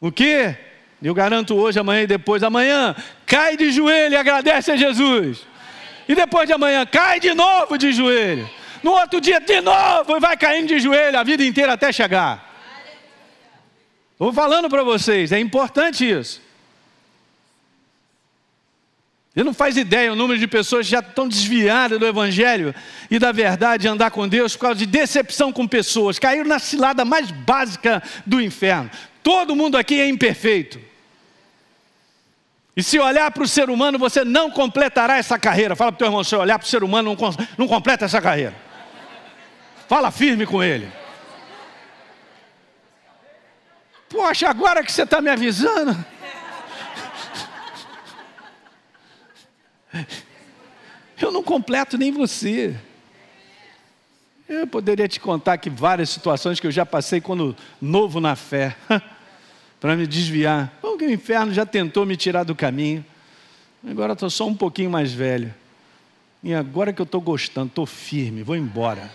O 0.00 0.12
que? 0.12 0.54
Eu 1.02 1.14
garanto 1.14 1.54
hoje, 1.54 1.78
amanhã 1.78 2.02
e 2.02 2.06
depois 2.06 2.42
amanhã, 2.42 2.94
cai 3.24 3.56
de 3.56 3.70
joelho 3.70 4.14
e 4.14 4.16
agradece 4.16 4.72
a 4.72 4.76
Jesus. 4.76 5.46
E 6.08 6.14
depois 6.14 6.46
de 6.46 6.52
amanhã, 6.52 6.84
cai 6.84 7.18
de 7.18 7.32
novo 7.34 7.78
de 7.78 7.92
joelho. 7.92 8.48
No 8.82 8.92
outro 8.92 9.20
dia, 9.20 9.40
de 9.40 9.60
novo, 9.60 10.16
e 10.16 10.20
vai 10.20 10.36
caindo 10.36 10.68
de 10.68 10.78
joelho 10.78 11.18
a 11.18 11.22
vida 11.22 11.44
inteira 11.44 11.72
até 11.72 11.92
chegar. 11.92 12.46
Estou 14.12 14.32
falando 14.32 14.68
para 14.68 14.82
vocês, 14.82 15.30
é 15.32 15.38
importante 15.38 16.08
isso. 16.08 16.42
Ele 19.38 19.44
não 19.44 19.54
faz 19.54 19.76
ideia 19.76 20.12
o 20.12 20.16
número 20.16 20.36
de 20.36 20.48
pessoas 20.48 20.84
que 20.84 20.90
já 20.90 20.98
estão 20.98 21.28
desviadas 21.28 21.96
do 21.96 22.04
Evangelho 22.04 22.74
e 23.08 23.20
da 23.20 23.30
verdade 23.30 23.82
de 23.82 23.88
andar 23.88 24.10
com 24.10 24.26
Deus 24.26 24.56
por 24.56 24.62
causa 24.62 24.80
de 24.80 24.84
decepção 24.84 25.52
com 25.52 25.64
pessoas. 25.64 26.18
Caíram 26.18 26.48
na 26.48 26.58
cilada 26.58 27.04
mais 27.04 27.30
básica 27.30 28.02
do 28.26 28.40
inferno. 28.40 28.90
Todo 29.22 29.54
mundo 29.54 29.76
aqui 29.76 30.00
é 30.00 30.08
imperfeito. 30.08 30.80
E 32.76 32.82
se 32.82 32.98
olhar 32.98 33.30
para 33.30 33.44
o 33.44 33.46
ser 33.46 33.70
humano, 33.70 33.96
você 33.96 34.24
não 34.24 34.50
completará 34.50 35.18
essa 35.18 35.38
carreira. 35.38 35.76
Fala 35.76 35.92
para 35.92 35.96
o 35.96 35.98
teu 35.98 36.08
irmão, 36.08 36.24
se 36.24 36.34
olhar 36.34 36.58
para 36.58 36.66
o 36.66 36.68
ser 36.68 36.82
humano, 36.82 37.16
não, 37.16 37.46
não 37.56 37.68
completa 37.68 38.06
essa 38.06 38.20
carreira. 38.20 38.56
Fala 39.86 40.10
firme 40.10 40.46
com 40.46 40.60
ele. 40.60 40.90
Poxa, 44.08 44.48
agora 44.48 44.82
que 44.82 44.90
você 44.90 45.04
está 45.04 45.20
me 45.20 45.30
avisando. 45.30 45.96
Eu 51.20 51.32
não 51.32 51.42
completo 51.42 51.98
nem 51.98 52.12
você. 52.12 52.76
Eu 54.48 54.66
poderia 54.66 55.06
te 55.08 55.20
contar 55.20 55.58
que 55.58 55.68
várias 55.68 56.08
situações 56.08 56.58
que 56.58 56.66
eu 56.66 56.70
já 56.70 56.86
passei 56.86 57.20
quando 57.20 57.54
novo 57.82 58.18
na 58.18 58.34
fé, 58.34 58.76
para 59.78 59.94
me 59.94 60.06
desviar. 60.06 60.72
Porque 60.80 61.04
o 61.04 61.10
inferno 61.10 61.52
já 61.52 61.66
tentou 61.66 62.06
me 62.06 62.16
tirar 62.16 62.44
do 62.44 62.54
caminho. 62.54 63.04
Agora 63.86 64.14
estou 64.14 64.30
só 64.30 64.46
um 64.46 64.54
pouquinho 64.54 64.90
mais 64.90 65.12
velho. 65.12 65.54
E 66.42 66.54
agora 66.54 66.92
que 66.92 67.00
eu 67.00 67.04
estou 67.04 67.20
gostando, 67.20 67.66
estou 67.66 67.84
firme, 67.84 68.42
vou 68.42 68.56
embora. 68.56 69.10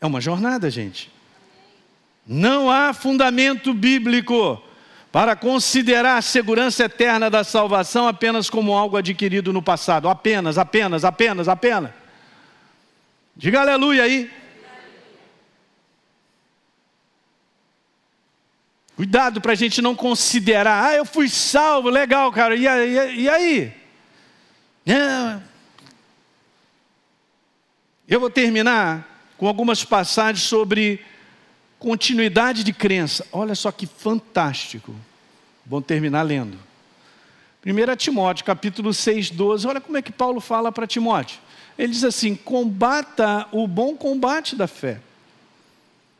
É 0.00 0.06
uma 0.06 0.20
jornada, 0.20 0.68
gente. 0.70 1.10
Não 2.26 2.70
há 2.70 2.92
fundamento 2.92 3.72
bíblico 3.72 4.62
para 5.10 5.34
considerar 5.34 6.18
a 6.18 6.22
segurança 6.22 6.84
eterna 6.84 7.30
da 7.30 7.42
salvação 7.42 8.06
apenas 8.06 8.50
como 8.50 8.76
algo 8.76 8.96
adquirido 8.96 9.52
no 9.52 9.62
passado. 9.62 10.08
Apenas, 10.08 10.58
apenas, 10.58 11.04
apenas, 11.04 11.48
apenas. 11.48 11.90
Diga 13.34 13.60
aleluia 13.60 14.02
aí. 14.02 14.30
Cuidado 18.96 19.40
para 19.40 19.52
a 19.52 19.54
gente 19.54 19.80
não 19.80 19.94
considerar, 19.94 20.86
ah, 20.86 20.94
eu 20.94 21.04
fui 21.04 21.28
salvo, 21.28 21.88
legal, 21.88 22.32
cara, 22.32 22.56
e, 22.56 22.66
e, 22.66 23.20
e 23.20 23.28
aí? 23.28 23.72
Eu 28.08 28.18
vou 28.18 28.28
terminar 28.28 29.06
com 29.36 29.46
algumas 29.46 29.84
passagens 29.84 30.42
sobre 30.42 31.00
continuidade 31.78 32.64
de 32.64 32.72
crença. 32.72 33.26
Olha 33.32 33.54
só 33.54 33.70
que 33.70 33.86
fantástico. 33.86 34.94
Vamos 35.64 35.86
terminar 35.86 36.22
lendo. 36.22 36.58
1 37.64 37.96
Timóteo, 37.96 38.44
capítulo 38.44 38.94
6, 38.94 39.30
12. 39.30 39.66
Olha 39.66 39.80
como 39.80 39.96
é 39.96 40.02
que 40.02 40.12
Paulo 40.12 40.40
fala 40.40 40.72
para 40.72 40.86
Timóteo. 40.86 41.38
Ele 41.78 41.92
diz 41.92 42.04
assim: 42.04 42.34
combata 42.34 43.46
o 43.52 43.66
bom 43.66 43.96
combate 43.96 44.56
da 44.56 44.66
fé. 44.66 45.00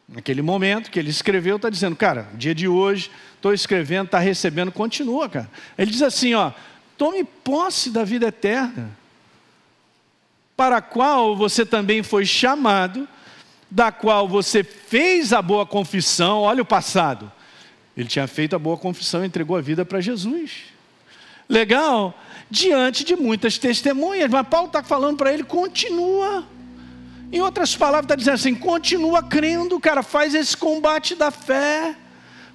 Naquele 0.08 0.40
momento 0.40 0.90
que 0.90 0.98
ele 0.98 1.10
escreveu, 1.10 1.56
está 1.56 1.68
dizendo, 1.68 1.94
cara, 1.94 2.28
dia 2.34 2.54
de 2.54 2.66
hoje, 2.66 3.10
estou 3.34 3.52
escrevendo, 3.52 4.06
está 4.06 4.18
recebendo, 4.18 4.72
continua, 4.72 5.28
cara. 5.28 5.50
Ele 5.76 5.90
diz 5.90 6.02
assim: 6.02 6.34
ó, 6.34 6.52
tome 6.96 7.24
posse 7.24 7.90
da 7.90 8.04
vida 8.04 8.28
eterna, 8.28 8.90
para 10.56 10.78
a 10.78 10.82
qual 10.82 11.36
você 11.36 11.64
também 11.64 12.02
foi 12.02 12.24
chamado 12.24 13.08
da 13.70 13.92
qual 13.92 14.26
você 14.28 14.64
fez 14.64 15.32
a 15.32 15.42
boa 15.42 15.66
confissão, 15.66 16.40
olha 16.40 16.62
o 16.62 16.66
passado. 16.66 17.30
Ele 17.96 18.08
tinha 18.08 18.26
feito 18.26 18.56
a 18.56 18.58
boa 18.58 18.76
confissão 18.76 19.24
entregou 19.24 19.56
a 19.56 19.60
vida 19.60 19.84
para 19.84 20.00
Jesus. 20.00 20.66
Legal? 21.48 22.16
Diante 22.50 23.04
de 23.04 23.16
muitas 23.16 23.58
testemunhas, 23.58 24.30
mas 24.30 24.46
Paulo 24.48 24.68
está 24.68 24.82
falando 24.82 25.18
para 25.18 25.32
ele: 25.32 25.44
continua. 25.44 26.46
Em 27.30 27.40
outras 27.40 27.76
palavras, 27.76 28.04
está 28.04 28.14
dizendo 28.14 28.34
assim: 28.34 28.54
continua 28.54 29.22
crendo, 29.22 29.78
cara, 29.80 30.02
faz 30.02 30.34
esse 30.34 30.56
combate 30.56 31.14
da 31.14 31.30
fé, 31.30 31.94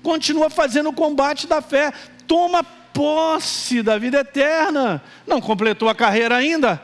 continua 0.01 0.49
fazendo 0.49 0.89
o 0.89 0.93
combate 0.93 1.45
da 1.45 1.61
fé, 1.61 1.91
toma 2.26 2.64
posse 2.64 3.84
da 3.84 3.97
vida 3.97 4.22
eterna. 4.22 5.03
Não 5.28 5.39
completou 5.41 5.89
a 5.89 5.95
carreira 5.95 6.38
ainda? 6.38 6.82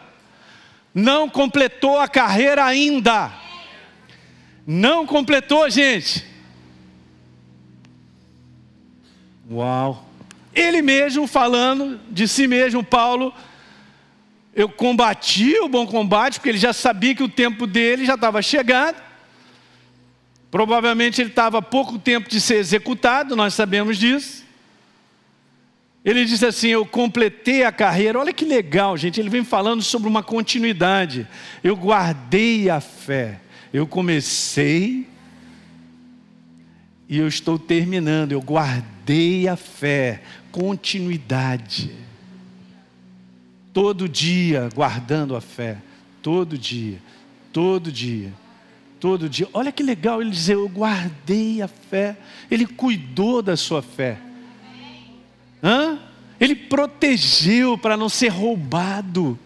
Não 0.94 1.30
completou 1.30 1.98
a 1.98 2.08
carreira 2.08 2.64
ainda 2.64 3.32
não 4.72 5.03
completou, 5.03 5.67
gente. 5.67 6.24
Uau! 9.49 10.07
Ele 10.53 10.80
mesmo 10.84 11.26
falando 11.26 11.99
de 12.11 12.28
si 12.28 12.45
mesmo, 12.45 12.84
Paulo, 12.84 13.34
eu 14.53 14.70
combati 14.70 15.57
o 15.57 15.67
bom 15.67 15.88
combate, 15.88 16.36
porque 16.36 16.49
ele 16.49 16.59
já 16.59 16.72
sabia 16.72 17.15
que 17.15 17.24
o 17.24 17.28
tempo 17.28 17.65
dele 17.65 18.05
já 18.05 18.13
estava 18.13 18.43
chegando. 18.43 18.97
Provavelmente 20.51 21.20
ele 21.20 21.32
estava 21.32 21.63
pouco 21.63 21.97
tempo 21.97 22.30
de 22.30 22.39
ser 22.39 22.57
executado, 22.57 23.36
nós 23.36 23.55
sabemos 23.55 23.97
disso. 23.97 24.45
Ele 26.05 26.26
diz 26.26 26.43
assim: 26.43 26.67
Eu 26.67 26.86
completei 26.86 27.63
a 27.63 27.72
carreira. 27.72 28.20
Olha 28.20 28.32
que 28.32 28.45
legal, 28.45 28.95
gente. 28.95 29.20
Ele 29.20 29.32
vem 29.32 29.43
falando 29.43 29.82
sobre 29.82 30.07
uma 30.07 30.22
continuidade. 30.22 31.28
Eu 31.63 31.76
guardei 31.76 32.70
a 32.70 32.80
fé. 32.80 33.39
Eu 33.74 33.86
comecei 33.86 35.07
e 37.07 37.17
eu 37.17 37.28
estou 37.28 37.59
terminando. 37.59 38.32
Eu 38.32 38.41
guardei 38.41 39.47
a 39.47 39.55
fé, 39.55 40.22
continuidade. 40.51 41.91
Todo 43.74 44.09
dia 44.09 44.70
guardando 44.74 45.36
a 45.36 45.41
fé, 45.41 45.78
todo 46.22 46.57
dia, 46.57 46.99
todo 47.53 47.91
dia, 47.91 48.34
todo 48.99 49.30
dia. 49.30 49.47
Olha 49.53 49.72
que 49.72 49.84
legal 49.84 50.22
ele 50.22 50.32
dizer: 50.32 50.55
Eu 50.55 50.67
guardei 50.67 51.61
a 51.61 51.67
fé. 51.67 52.17
Ele 52.49 52.65
cuidou 52.65 53.41
da 53.41 53.55
sua 53.55 53.82
fé. 53.82 54.20
Hã? 55.63 55.99
Ele 56.39 56.55
protegeu 56.55 57.78
para 57.78 57.97
não 57.97 58.09
ser 58.09 58.30
roubado. 58.30 59.38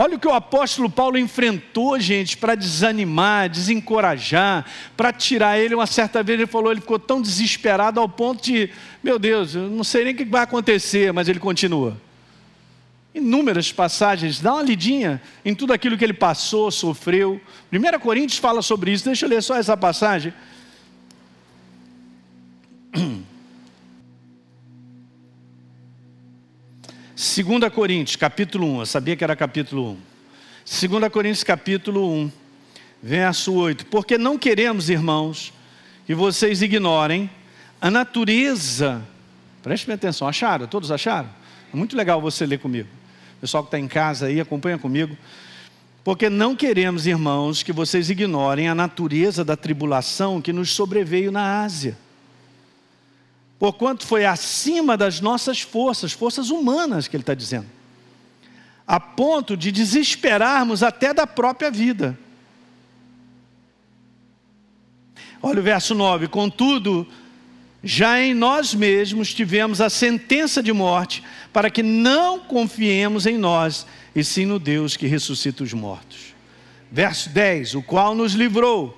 Olha 0.00 0.14
o 0.14 0.20
que 0.20 0.28
o 0.28 0.32
apóstolo 0.32 0.88
Paulo 0.88 1.18
enfrentou, 1.18 1.98
gente, 1.98 2.36
para 2.36 2.54
desanimar, 2.54 3.48
desencorajar, 3.48 4.64
para 4.96 5.12
tirar 5.12 5.58
ele. 5.58 5.74
Uma 5.74 5.88
certa 5.88 6.22
vez 6.22 6.38
ele 6.38 6.46
falou, 6.46 6.70
ele 6.70 6.80
ficou 6.80 7.00
tão 7.00 7.20
desesperado 7.20 7.98
ao 7.98 8.08
ponto 8.08 8.40
de, 8.40 8.70
meu 9.02 9.18
Deus, 9.18 9.56
eu 9.56 9.68
não 9.68 9.82
sei 9.82 10.04
nem 10.04 10.14
o 10.14 10.16
que 10.16 10.24
vai 10.24 10.42
acontecer, 10.42 11.12
mas 11.12 11.28
ele 11.28 11.40
continua. 11.40 12.00
Inúmeras 13.12 13.72
passagens, 13.72 14.38
dá 14.38 14.54
uma 14.54 14.62
lidinha 14.62 15.20
em 15.44 15.52
tudo 15.52 15.72
aquilo 15.72 15.98
que 15.98 16.04
ele 16.04 16.12
passou, 16.12 16.70
sofreu. 16.70 17.40
1 17.72 17.98
Coríntios 17.98 18.38
fala 18.38 18.62
sobre 18.62 18.92
isso, 18.92 19.04
deixa 19.04 19.26
eu 19.26 19.30
ler 19.30 19.42
só 19.42 19.56
essa 19.56 19.76
passagem. 19.76 20.32
2 27.18 27.72
Coríntios, 27.74 28.14
capítulo 28.14 28.74
1, 28.76 28.78
eu 28.78 28.86
sabia 28.86 29.16
que 29.16 29.24
era 29.24 29.34
capítulo 29.34 29.98
1. 30.84 30.88
2 30.88 31.12
Coríntios, 31.12 31.42
capítulo 31.42 32.08
1, 32.08 32.32
verso 33.02 33.54
8. 33.54 33.86
Porque 33.86 34.16
não 34.16 34.38
queremos, 34.38 34.88
irmãos, 34.88 35.52
que 36.06 36.14
vocês 36.14 36.62
ignorem 36.62 37.28
a 37.80 37.90
natureza. 37.90 39.02
Prestem 39.64 39.96
atenção, 39.96 40.28
acharam? 40.28 40.68
Todos 40.68 40.92
acharam? 40.92 41.28
É 41.74 41.76
muito 41.76 41.96
legal 41.96 42.20
você 42.20 42.46
ler 42.46 42.60
comigo. 42.60 42.88
O 43.38 43.40
pessoal 43.40 43.64
que 43.64 43.66
está 43.66 43.80
em 43.80 43.88
casa 43.88 44.26
aí, 44.26 44.40
acompanha 44.40 44.78
comigo. 44.78 45.18
Porque 46.04 46.30
não 46.30 46.54
queremos, 46.54 47.04
irmãos, 47.04 47.64
que 47.64 47.72
vocês 47.72 48.10
ignorem 48.10 48.68
a 48.68 48.76
natureza 48.76 49.44
da 49.44 49.56
tribulação 49.56 50.40
que 50.40 50.52
nos 50.52 50.70
sobreveio 50.70 51.32
na 51.32 51.64
Ásia 51.64 51.96
porquanto 53.58 54.06
foi 54.06 54.24
acima 54.24 54.96
das 54.96 55.20
nossas 55.20 55.60
forças, 55.60 56.12
forças 56.12 56.50
humanas 56.50 57.08
que 57.08 57.16
ele 57.16 57.22
está 57.22 57.34
dizendo, 57.34 57.66
a 58.86 59.00
ponto 59.00 59.56
de 59.56 59.72
desesperarmos 59.72 60.82
até 60.82 61.12
da 61.12 61.26
própria 61.26 61.70
vida. 61.70 62.18
Olha 65.42 65.60
o 65.60 65.62
verso 65.62 65.94
9: 65.94 66.28
Contudo, 66.28 67.06
já 67.82 68.20
em 68.20 68.32
nós 68.32 68.74
mesmos 68.74 69.34
tivemos 69.34 69.80
a 69.80 69.90
sentença 69.90 70.62
de 70.62 70.72
morte, 70.72 71.22
para 71.52 71.70
que 71.70 71.82
não 71.82 72.40
confiemos 72.40 73.26
em 73.26 73.36
nós, 73.36 73.86
e 74.14 74.22
sim 74.22 74.46
no 74.46 74.58
Deus 74.58 74.96
que 74.96 75.06
ressuscita 75.06 75.64
os 75.64 75.72
mortos. 75.72 76.34
Verso 76.90 77.28
10: 77.30 77.74
O 77.74 77.82
qual 77.82 78.14
nos 78.14 78.32
livrou 78.32 78.96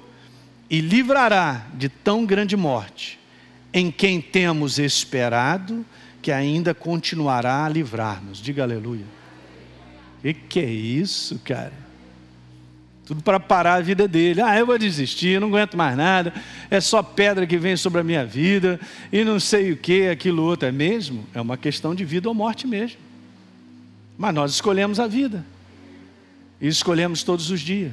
e 0.69 0.81
livrará 0.81 1.67
de 1.75 1.89
tão 1.89 2.25
grande 2.25 2.57
morte 2.57 3.20
em 3.73 3.91
quem 3.91 4.21
temos 4.21 4.79
esperado, 4.79 5.85
que 6.21 6.33
ainda 6.33 6.75
continuará 6.75 7.65
a 7.65 7.69
livrar-nos. 7.69 8.39
Diga 8.39 8.63
aleluia. 8.63 9.05
Que, 10.23 10.35
que 10.35 10.61
é 10.61 10.71
isso, 10.71 11.41
cara? 11.45 11.73
Tudo 13.11 13.23
para 13.23 13.41
parar 13.41 13.75
a 13.75 13.81
vida 13.81 14.07
dele. 14.07 14.41
Ah, 14.41 14.57
eu 14.57 14.67
vou 14.67 14.79
desistir, 14.79 15.41
não 15.41 15.49
aguento 15.49 15.77
mais 15.77 15.97
nada. 15.97 16.33
É 16.71 16.81
só 16.81 17.03
pedra 17.03 17.47
que 17.47 17.59
vem 17.59 17.77
sobre 17.77 18.01
a 18.01 18.05
minha 18.05 18.25
vida. 18.25 18.79
E 19.11 19.25
não 19.25 19.41
sei 19.41 19.73
o 19.73 19.77
que, 19.77 20.09
aquilo 20.09 20.45
outro. 20.45 20.69
É 20.69 20.73
mesmo? 20.73 21.27
É 21.35 21.41
uma 21.41 21.57
questão 21.57 21.95
de 21.95 22.05
vida 22.05 22.29
ou 22.29 22.35
morte 22.35 22.69
mesmo. 22.69 22.99
Mas 24.17 24.35
nós 24.35 24.53
escolhemos 24.53 25.01
a 25.01 25.09
vida. 25.09 25.45
E 26.61 26.69
escolhemos 26.69 27.23
todos 27.25 27.51
os 27.51 27.61
dias. 27.61 27.93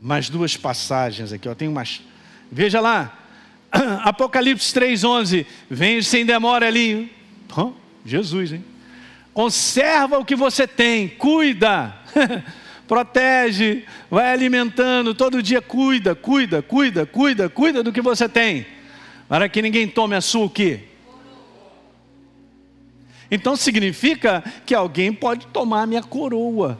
Mais 0.00 0.28
duas 0.28 0.56
passagens 0.56 1.32
aqui. 1.32 1.48
Ó. 1.48 1.54
Tem 1.54 1.68
umas 1.68 2.00
Veja 2.50 2.80
lá, 2.80 3.18
Apocalipse 4.04 4.72
3,11. 4.72 5.46
Vem 5.70 6.02
sem 6.02 6.24
demora 6.24 6.66
ali. 6.66 7.12
Jesus, 8.04 8.52
hein? 8.52 8.64
Conserva 9.32 10.18
o 10.18 10.24
que 10.24 10.34
você 10.34 10.66
tem, 10.66 11.08
cuida, 11.08 11.94
protege, 12.88 13.84
vai 14.10 14.32
alimentando, 14.32 15.14
todo 15.14 15.40
dia 15.40 15.62
cuida, 15.62 16.12
cuida, 16.12 16.60
cuida, 16.60 17.06
cuida, 17.06 17.48
cuida 17.48 17.82
do 17.82 17.92
que 17.92 18.00
você 18.00 18.28
tem, 18.28 18.66
para 19.28 19.48
que 19.48 19.62
ninguém 19.62 19.86
tome 19.86 20.16
a 20.16 20.20
sua 20.20 20.46
o 20.46 20.50
quê? 20.50 20.80
Então 23.30 23.54
significa 23.54 24.42
que 24.66 24.74
alguém 24.74 25.12
pode 25.12 25.46
tomar 25.48 25.82
a 25.82 25.86
minha 25.86 26.02
coroa. 26.02 26.76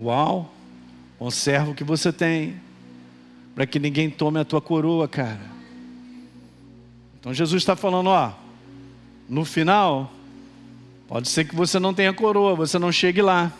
Uau! 0.00 0.52
Conserva 1.18 1.72
o 1.72 1.74
que 1.74 1.82
você 1.82 2.12
tem, 2.12 2.54
para 3.54 3.66
que 3.66 3.80
ninguém 3.80 4.08
tome 4.08 4.38
a 4.38 4.44
tua 4.44 4.60
coroa, 4.60 5.08
cara. 5.08 5.40
Então 7.18 7.34
Jesus 7.34 7.60
está 7.60 7.74
falando, 7.74 8.06
ó, 8.06 8.32
no 9.28 9.44
final, 9.44 10.12
pode 11.08 11.28
ser 11.28 11.44
que 11.44 11.56
você 11.56 11.80
não 11.80 11.92
tenha 11.92 12.12
coroa, 12.12 12.54
você 12.54 12.78
não 12.78 12.92
chegue 12.92 13.20
lá. 13.20 13.52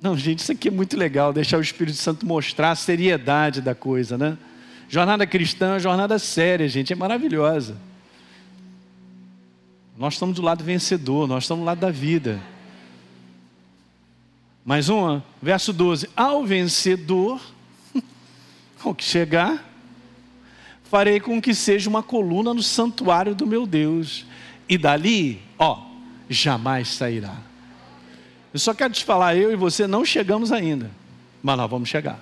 Não, 0.00 0.16
gente, 0.16 0.38
isso 0.38 0.50
aqui 0.50 0.68
é 0.68 0.70
muito 0.70 0.96
legal, 0.96 1.32
deixar 1.32 1.58
o 1.58 1.62
Espírito 1.62 1.98
Santo 1.98 2.26
mostrar 2.26 2.70
a 2.70 2.74
seriedade 2.74 3.60
da 3.60 3.74
coisa, 3.74 4.16
né? 4.16 4.38
Jornada 4.88 5.26
cristã, 5.26 5.78
jornada 5.78 6.18
séria, 6.18 6.66
gente, 6.68 6.92
é 6.92 6.96
maravilhosa. 6.96 7.76
Nós 9.96 10.14
estamos 10.14 10.34
do 10.34 10.42
lado 10.42 10.64
vencedor, 10.64 11.28
nós 11.28 11.44
estamos 11.44 11.62
do 11.62 11.66
lado 11.66 11.78
da 11.78 11.90
vida. 11.90 12.40
Mais 14.64 14.88
uma, 14.88 15.24
verso 15.40 15.72
12: 15.72 16.08
Ao 16.16 16.44
vencedor, 16.44 17.40
ao 18.82 18.94
que 18.94 19.04
chegar, 19.04 19.68
farei 20.84 21.18
com 21.18 21.40
que 21.40 21.54
seja 21.54 21.90
uma 21.90 22.02
coluna 22.02 22.54
no 22.54 22.62
santuário 22.62 23.34
do 23.34 23.46
meu 23.46 23.66
Deus, 23.66 24.24
e 24.68 24.78
dali, 24.78 25.42
ó, 25.58 25.84
jamais 26.28 26.88
sairá. 26.88 27.36
Eu 28.52 28.60
só 28.60 28.72
quero 28.74 28.92
te 28.92 29.04
falar, 29.04 29.34
eu 29.34 29.50
e 29.50 29.56
você 29.56 29.86
não 29.86 30.04
chegamos 30.04 30.52
ainda, 30.52 30.90
mas 31.42 31.56
nós 31.56 31.70
vamos 31.70 31.88
chegar. 31.88 32.20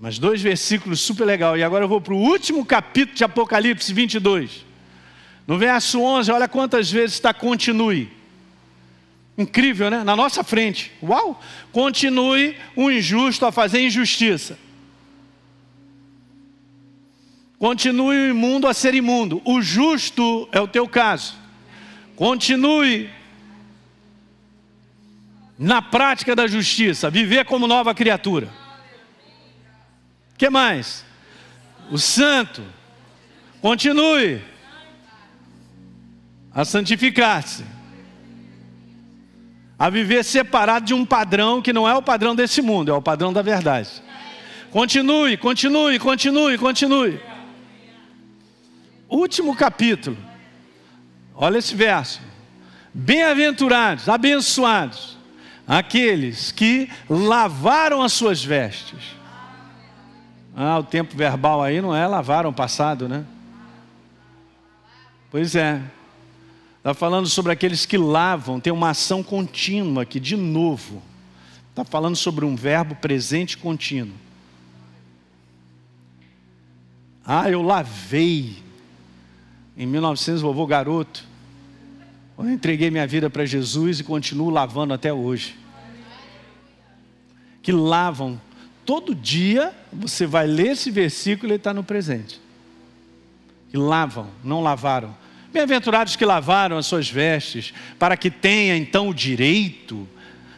Mas 0.00 0.18
dois 0.18 0.40
versículos 0.40 1.00
super 1.00 1.24
legal. 1.24 1.56
E 1.56 1.62
agora 1.62 1.84
eu 1.84 1.88
vou 1.88 2.00
para 2.00 2.14
o 2.14 2.18
último 2.18 2.64
capítulo 2.64 3.16
de 3.16 3.24
Apocalipse 3.24 3.92
22. 3.92 4.64
No 5.48 5.56
verso 5.56 6.02
11, 6.02 6.30
olha 6.30 6.46
quantas 6.46 6.90
vezes 6.90 7.14
está 7.14 7.32
continue. 7.32 8.12
Incrível, 9.38 9.88
né? 9.88 10.04
Na 10.04 10.14
nossa 10.14 10.44
frente. 10.44 10.92
Uau! 11.02 11.42
Continue 11.72 12.54
o 12.76 12.90
injusto 12.90 13.46
a 13.46 13.50
fazer 13.50 13.80
injustiça. 13.80 14.58
Continue 17.58 18.14
o 18.14 18.30
imundo 18.30 18.68
a 18.68 18.74
ser 18.74 18.94
imundo. 18.94 19.40
O 19.42 19.62
justo 19.62 20.46
é 20.52 20.60
o 20.60 20.68
teu 20.68 20.86
caso. 20.86 21.34
Continue 22.14 23.08
na 25.58 25.80
prática 25.80 26.36
da 26.36 26.46
justiça, 26.46 27.08
viver 27.08 27.46
como 27.46 27.66
nova 27.66 27.94
criatura. 27.94 28.50
Que 30.36 30.50
mais? 30.50 31.06
O 31.90 31.96
santo. 31.96 32.62
Continue 33.62 34.42
a 36.58 36.64
santificar-se 36.64 37.64
a 39.78 39.88
viver 39.88 40.24
separado 40.24 40.86
de 40.86 40.92
um 40.92 41.06
padrão 41.06 41.62
que 41.62 41.72
não 41.72 41.88
é 41.88 41.94
o 41.94 42.02
padrão 42.02 42.34
desse 42.34 42.60
mundo, 42.60 42.90
é 42.90 42.94
o 42.94 43.00
padrão 43.00 43.32
da 43.32 43.42
verdade. 43.42 44.02
Continue, 44.72 45.36
continue, 45.36 46.00
continue, 46.00 46.58
continue. 46.58 47.20
Último 49.08 49.54
capítulo. 49.54 50.16
Olha 51.32 51.58
esse 51.58 51.76
verso. 51.76 52.20
Bem-aventurados, 52.92 54.08
abençoados, 54.08 55.16
aqueles 55.64 56.50
que 56.50 56.90
lavaram 57.08 58.02
as 58.02 58.12
suas 58.12 58.42
vestes. 58.42 59.16
Ah, 60.56 60.80
o 60.80 60.82
tempo 60.82 61.16
verbal 61.16 61.62
aí 61.62 61.80
não 61.80 61.94
é 61.94 62.04
lavaram 62.04 62.52
passado, 62.52 63.08
né? 63.08 63.24
Pois 65.30 65.54
é. 65.54 65.80
Está 66.88 66.94
falando 66.94 67.28
sobre 67.28 67.52
aqueles 67.52 67.84
que 67.84 67.98
lavam, 67.98 68.58
tem 68.58 68.72
uma 68.72 68.88
ação 68.88 69.22
contínua 69.22 70.04
aqui, 70.04 70.18
de 70.18 70.34
novo. 70.34 71.02
Está 71.68 71.84
falando 71.84 72.16
sobre 72.16 72.46
um 72.46 72.56
verbo 72.56 72.94
presente 72.94 73.58
contínuo. 73.58 74.14
Ah, 77.22 77.50
eu 77.50 77.60
lavei. 77.60 78.56
Em 79.76 79.84
1900, 79.84 80.40
vovô 80.40 80.66
garoto. 80.66 81.26
Eu 82.38 82.48
entreguei 82.48 82.90
minha 82.90 83.06
vida 83.06 83.28
para 83.28 83.44
Jesus 83.44 84.00
e 84.00 84.04
continuo 84.04 84.48
lavando 84.48 84.94
até 84.94 85.12
hoje. 85.12 85.58
Que 87.60 87.70
lavam. 87.70 88.40
Todo 88.86 89.14
dia 89.14 89.74
você 89.92 90.26
vai 90.26 90.46
ler 90.46 90.68
esse 90.68 90.90
versículo 90.90 91.48
e 91.48 91.52
ele 91.52 91.56
está 91.56 91.74
no 91.74 91.84
presente. 91.84 92.40
Que 93.68 93.76
lavam, 93.76 94.28
não 94.42 94.62
lavaram 94.62 95.27
Bem-aventurados 95.52 96.14
que 96.14 96.24
lavaram 96.24 96.76
as 96.76 96.86
suas 96.86 97.08
vestes, 97.08 97.72
para 97.98 98.16
que 98.16 98.30
tenha 98.30 98.76
então 98.76 99.08
o 99.08 99.14
direito 99.14 100.06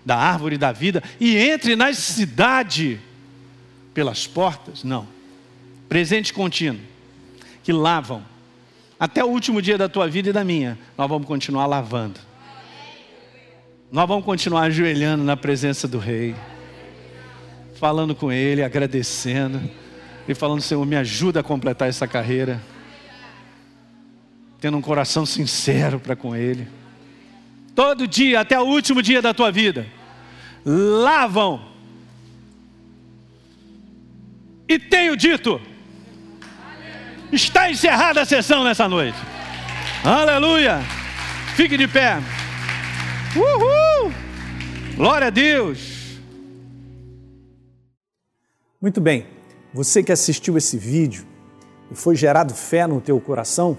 da 0.04 0.16
árvore 0.16 0.58
da 0.58 0.72
vida 0.72 1.02
e 1.20 1.36
entre 1.36 1.76
na 1.76 1.92
cidade 1.92 3.00
pelas 3.94 4.26
portas. 4.26 4.82
Não. 4.82 5.06
Presente 5.88 6.32
contínuo. 6.32 6.80
Que 7.62 7.72
lavam. 7.72 8.24
Até 8.98 9.24
o 9.24 9.28
último 9.28 9.62
dia 9.62 9.78
da 9.78 9.88
tua 9.88 10.08
vida 10.08 10.30
e 10.30 10.32
da 10.32 10.44
minha, 10.44 10.78
nós 10.98 11.08
vamos 11.08 11.26
continuar 11.26 11.66
lavando. 11.66 12.20
Nós 13.90 14.06
vamos 14.06 14.24
continuar 14.24 14.62
ajoelhando 14.62 15.24
na 15.24 15.36
presença 15.36 15.88
do 15.88 15.98
Rei, 15.98 16.34
falando 17.78 18.14
com 18.14 18.30
Ele, 18.30 18.62
agradecendo 18.62 19.60
e 20.28 20.34
falando: 20.34 20.60
Senhor, 20.60 20.84
me 20.84 20.96
ajuda 20.96 21.40
a 21.40 21.42
completar 21.42 21.88
essa 21.88 22.06
carreira 22.06 22.60
tendo 24.60 24.76
um 24.76 24.82
coração 24.82 25.24
sincero 25.24 25.98
para 25.98 26.14
com 26.14 26.36
Ele. 26.36 26.68
Todo 27.74 28.06
dia, 28.06 28.40
até 28.40 28.60
o 28.60 28.64
último 28.64 29.00
dia 29.00 29.22
da 29.22 29.32
tua 29.32 29.50
vida, 29.50 29.86
lavam. 30.64 31.62
E 34.68 34.78
tenho 34.78 35.16
dito, 35.16 35.60
está 37.32 37.70
encerrada 37.70 38.20
a 38.20 38.24
sessão 38.24 38.62
nessa 38.62 38.88
noite. 38.88 39.18
Aleluia! 40.04 40.80
Fique 41.56 41.76
de 41.76 41.88
pé. 41.88 42.18
Uhul! 43.34 44.12
Glória 44.96 45.28
a 45.28 45.30
Deus. 45.30 46.18
Muito 48.80 49.00
bem. 49.00 49.26
Você 49.72 50.02
que 50.02 50.12
assistiu 50.12 50.56
esse 50.56 50.76
vídeo 50.76 51.26
e 51.90 51.94
foi 51.94 52.16
gerado 52.16 52.54
fé 52.54 52.86
no 52.86 53.00
teu 53.00 53.20
coração, 53.20 53.78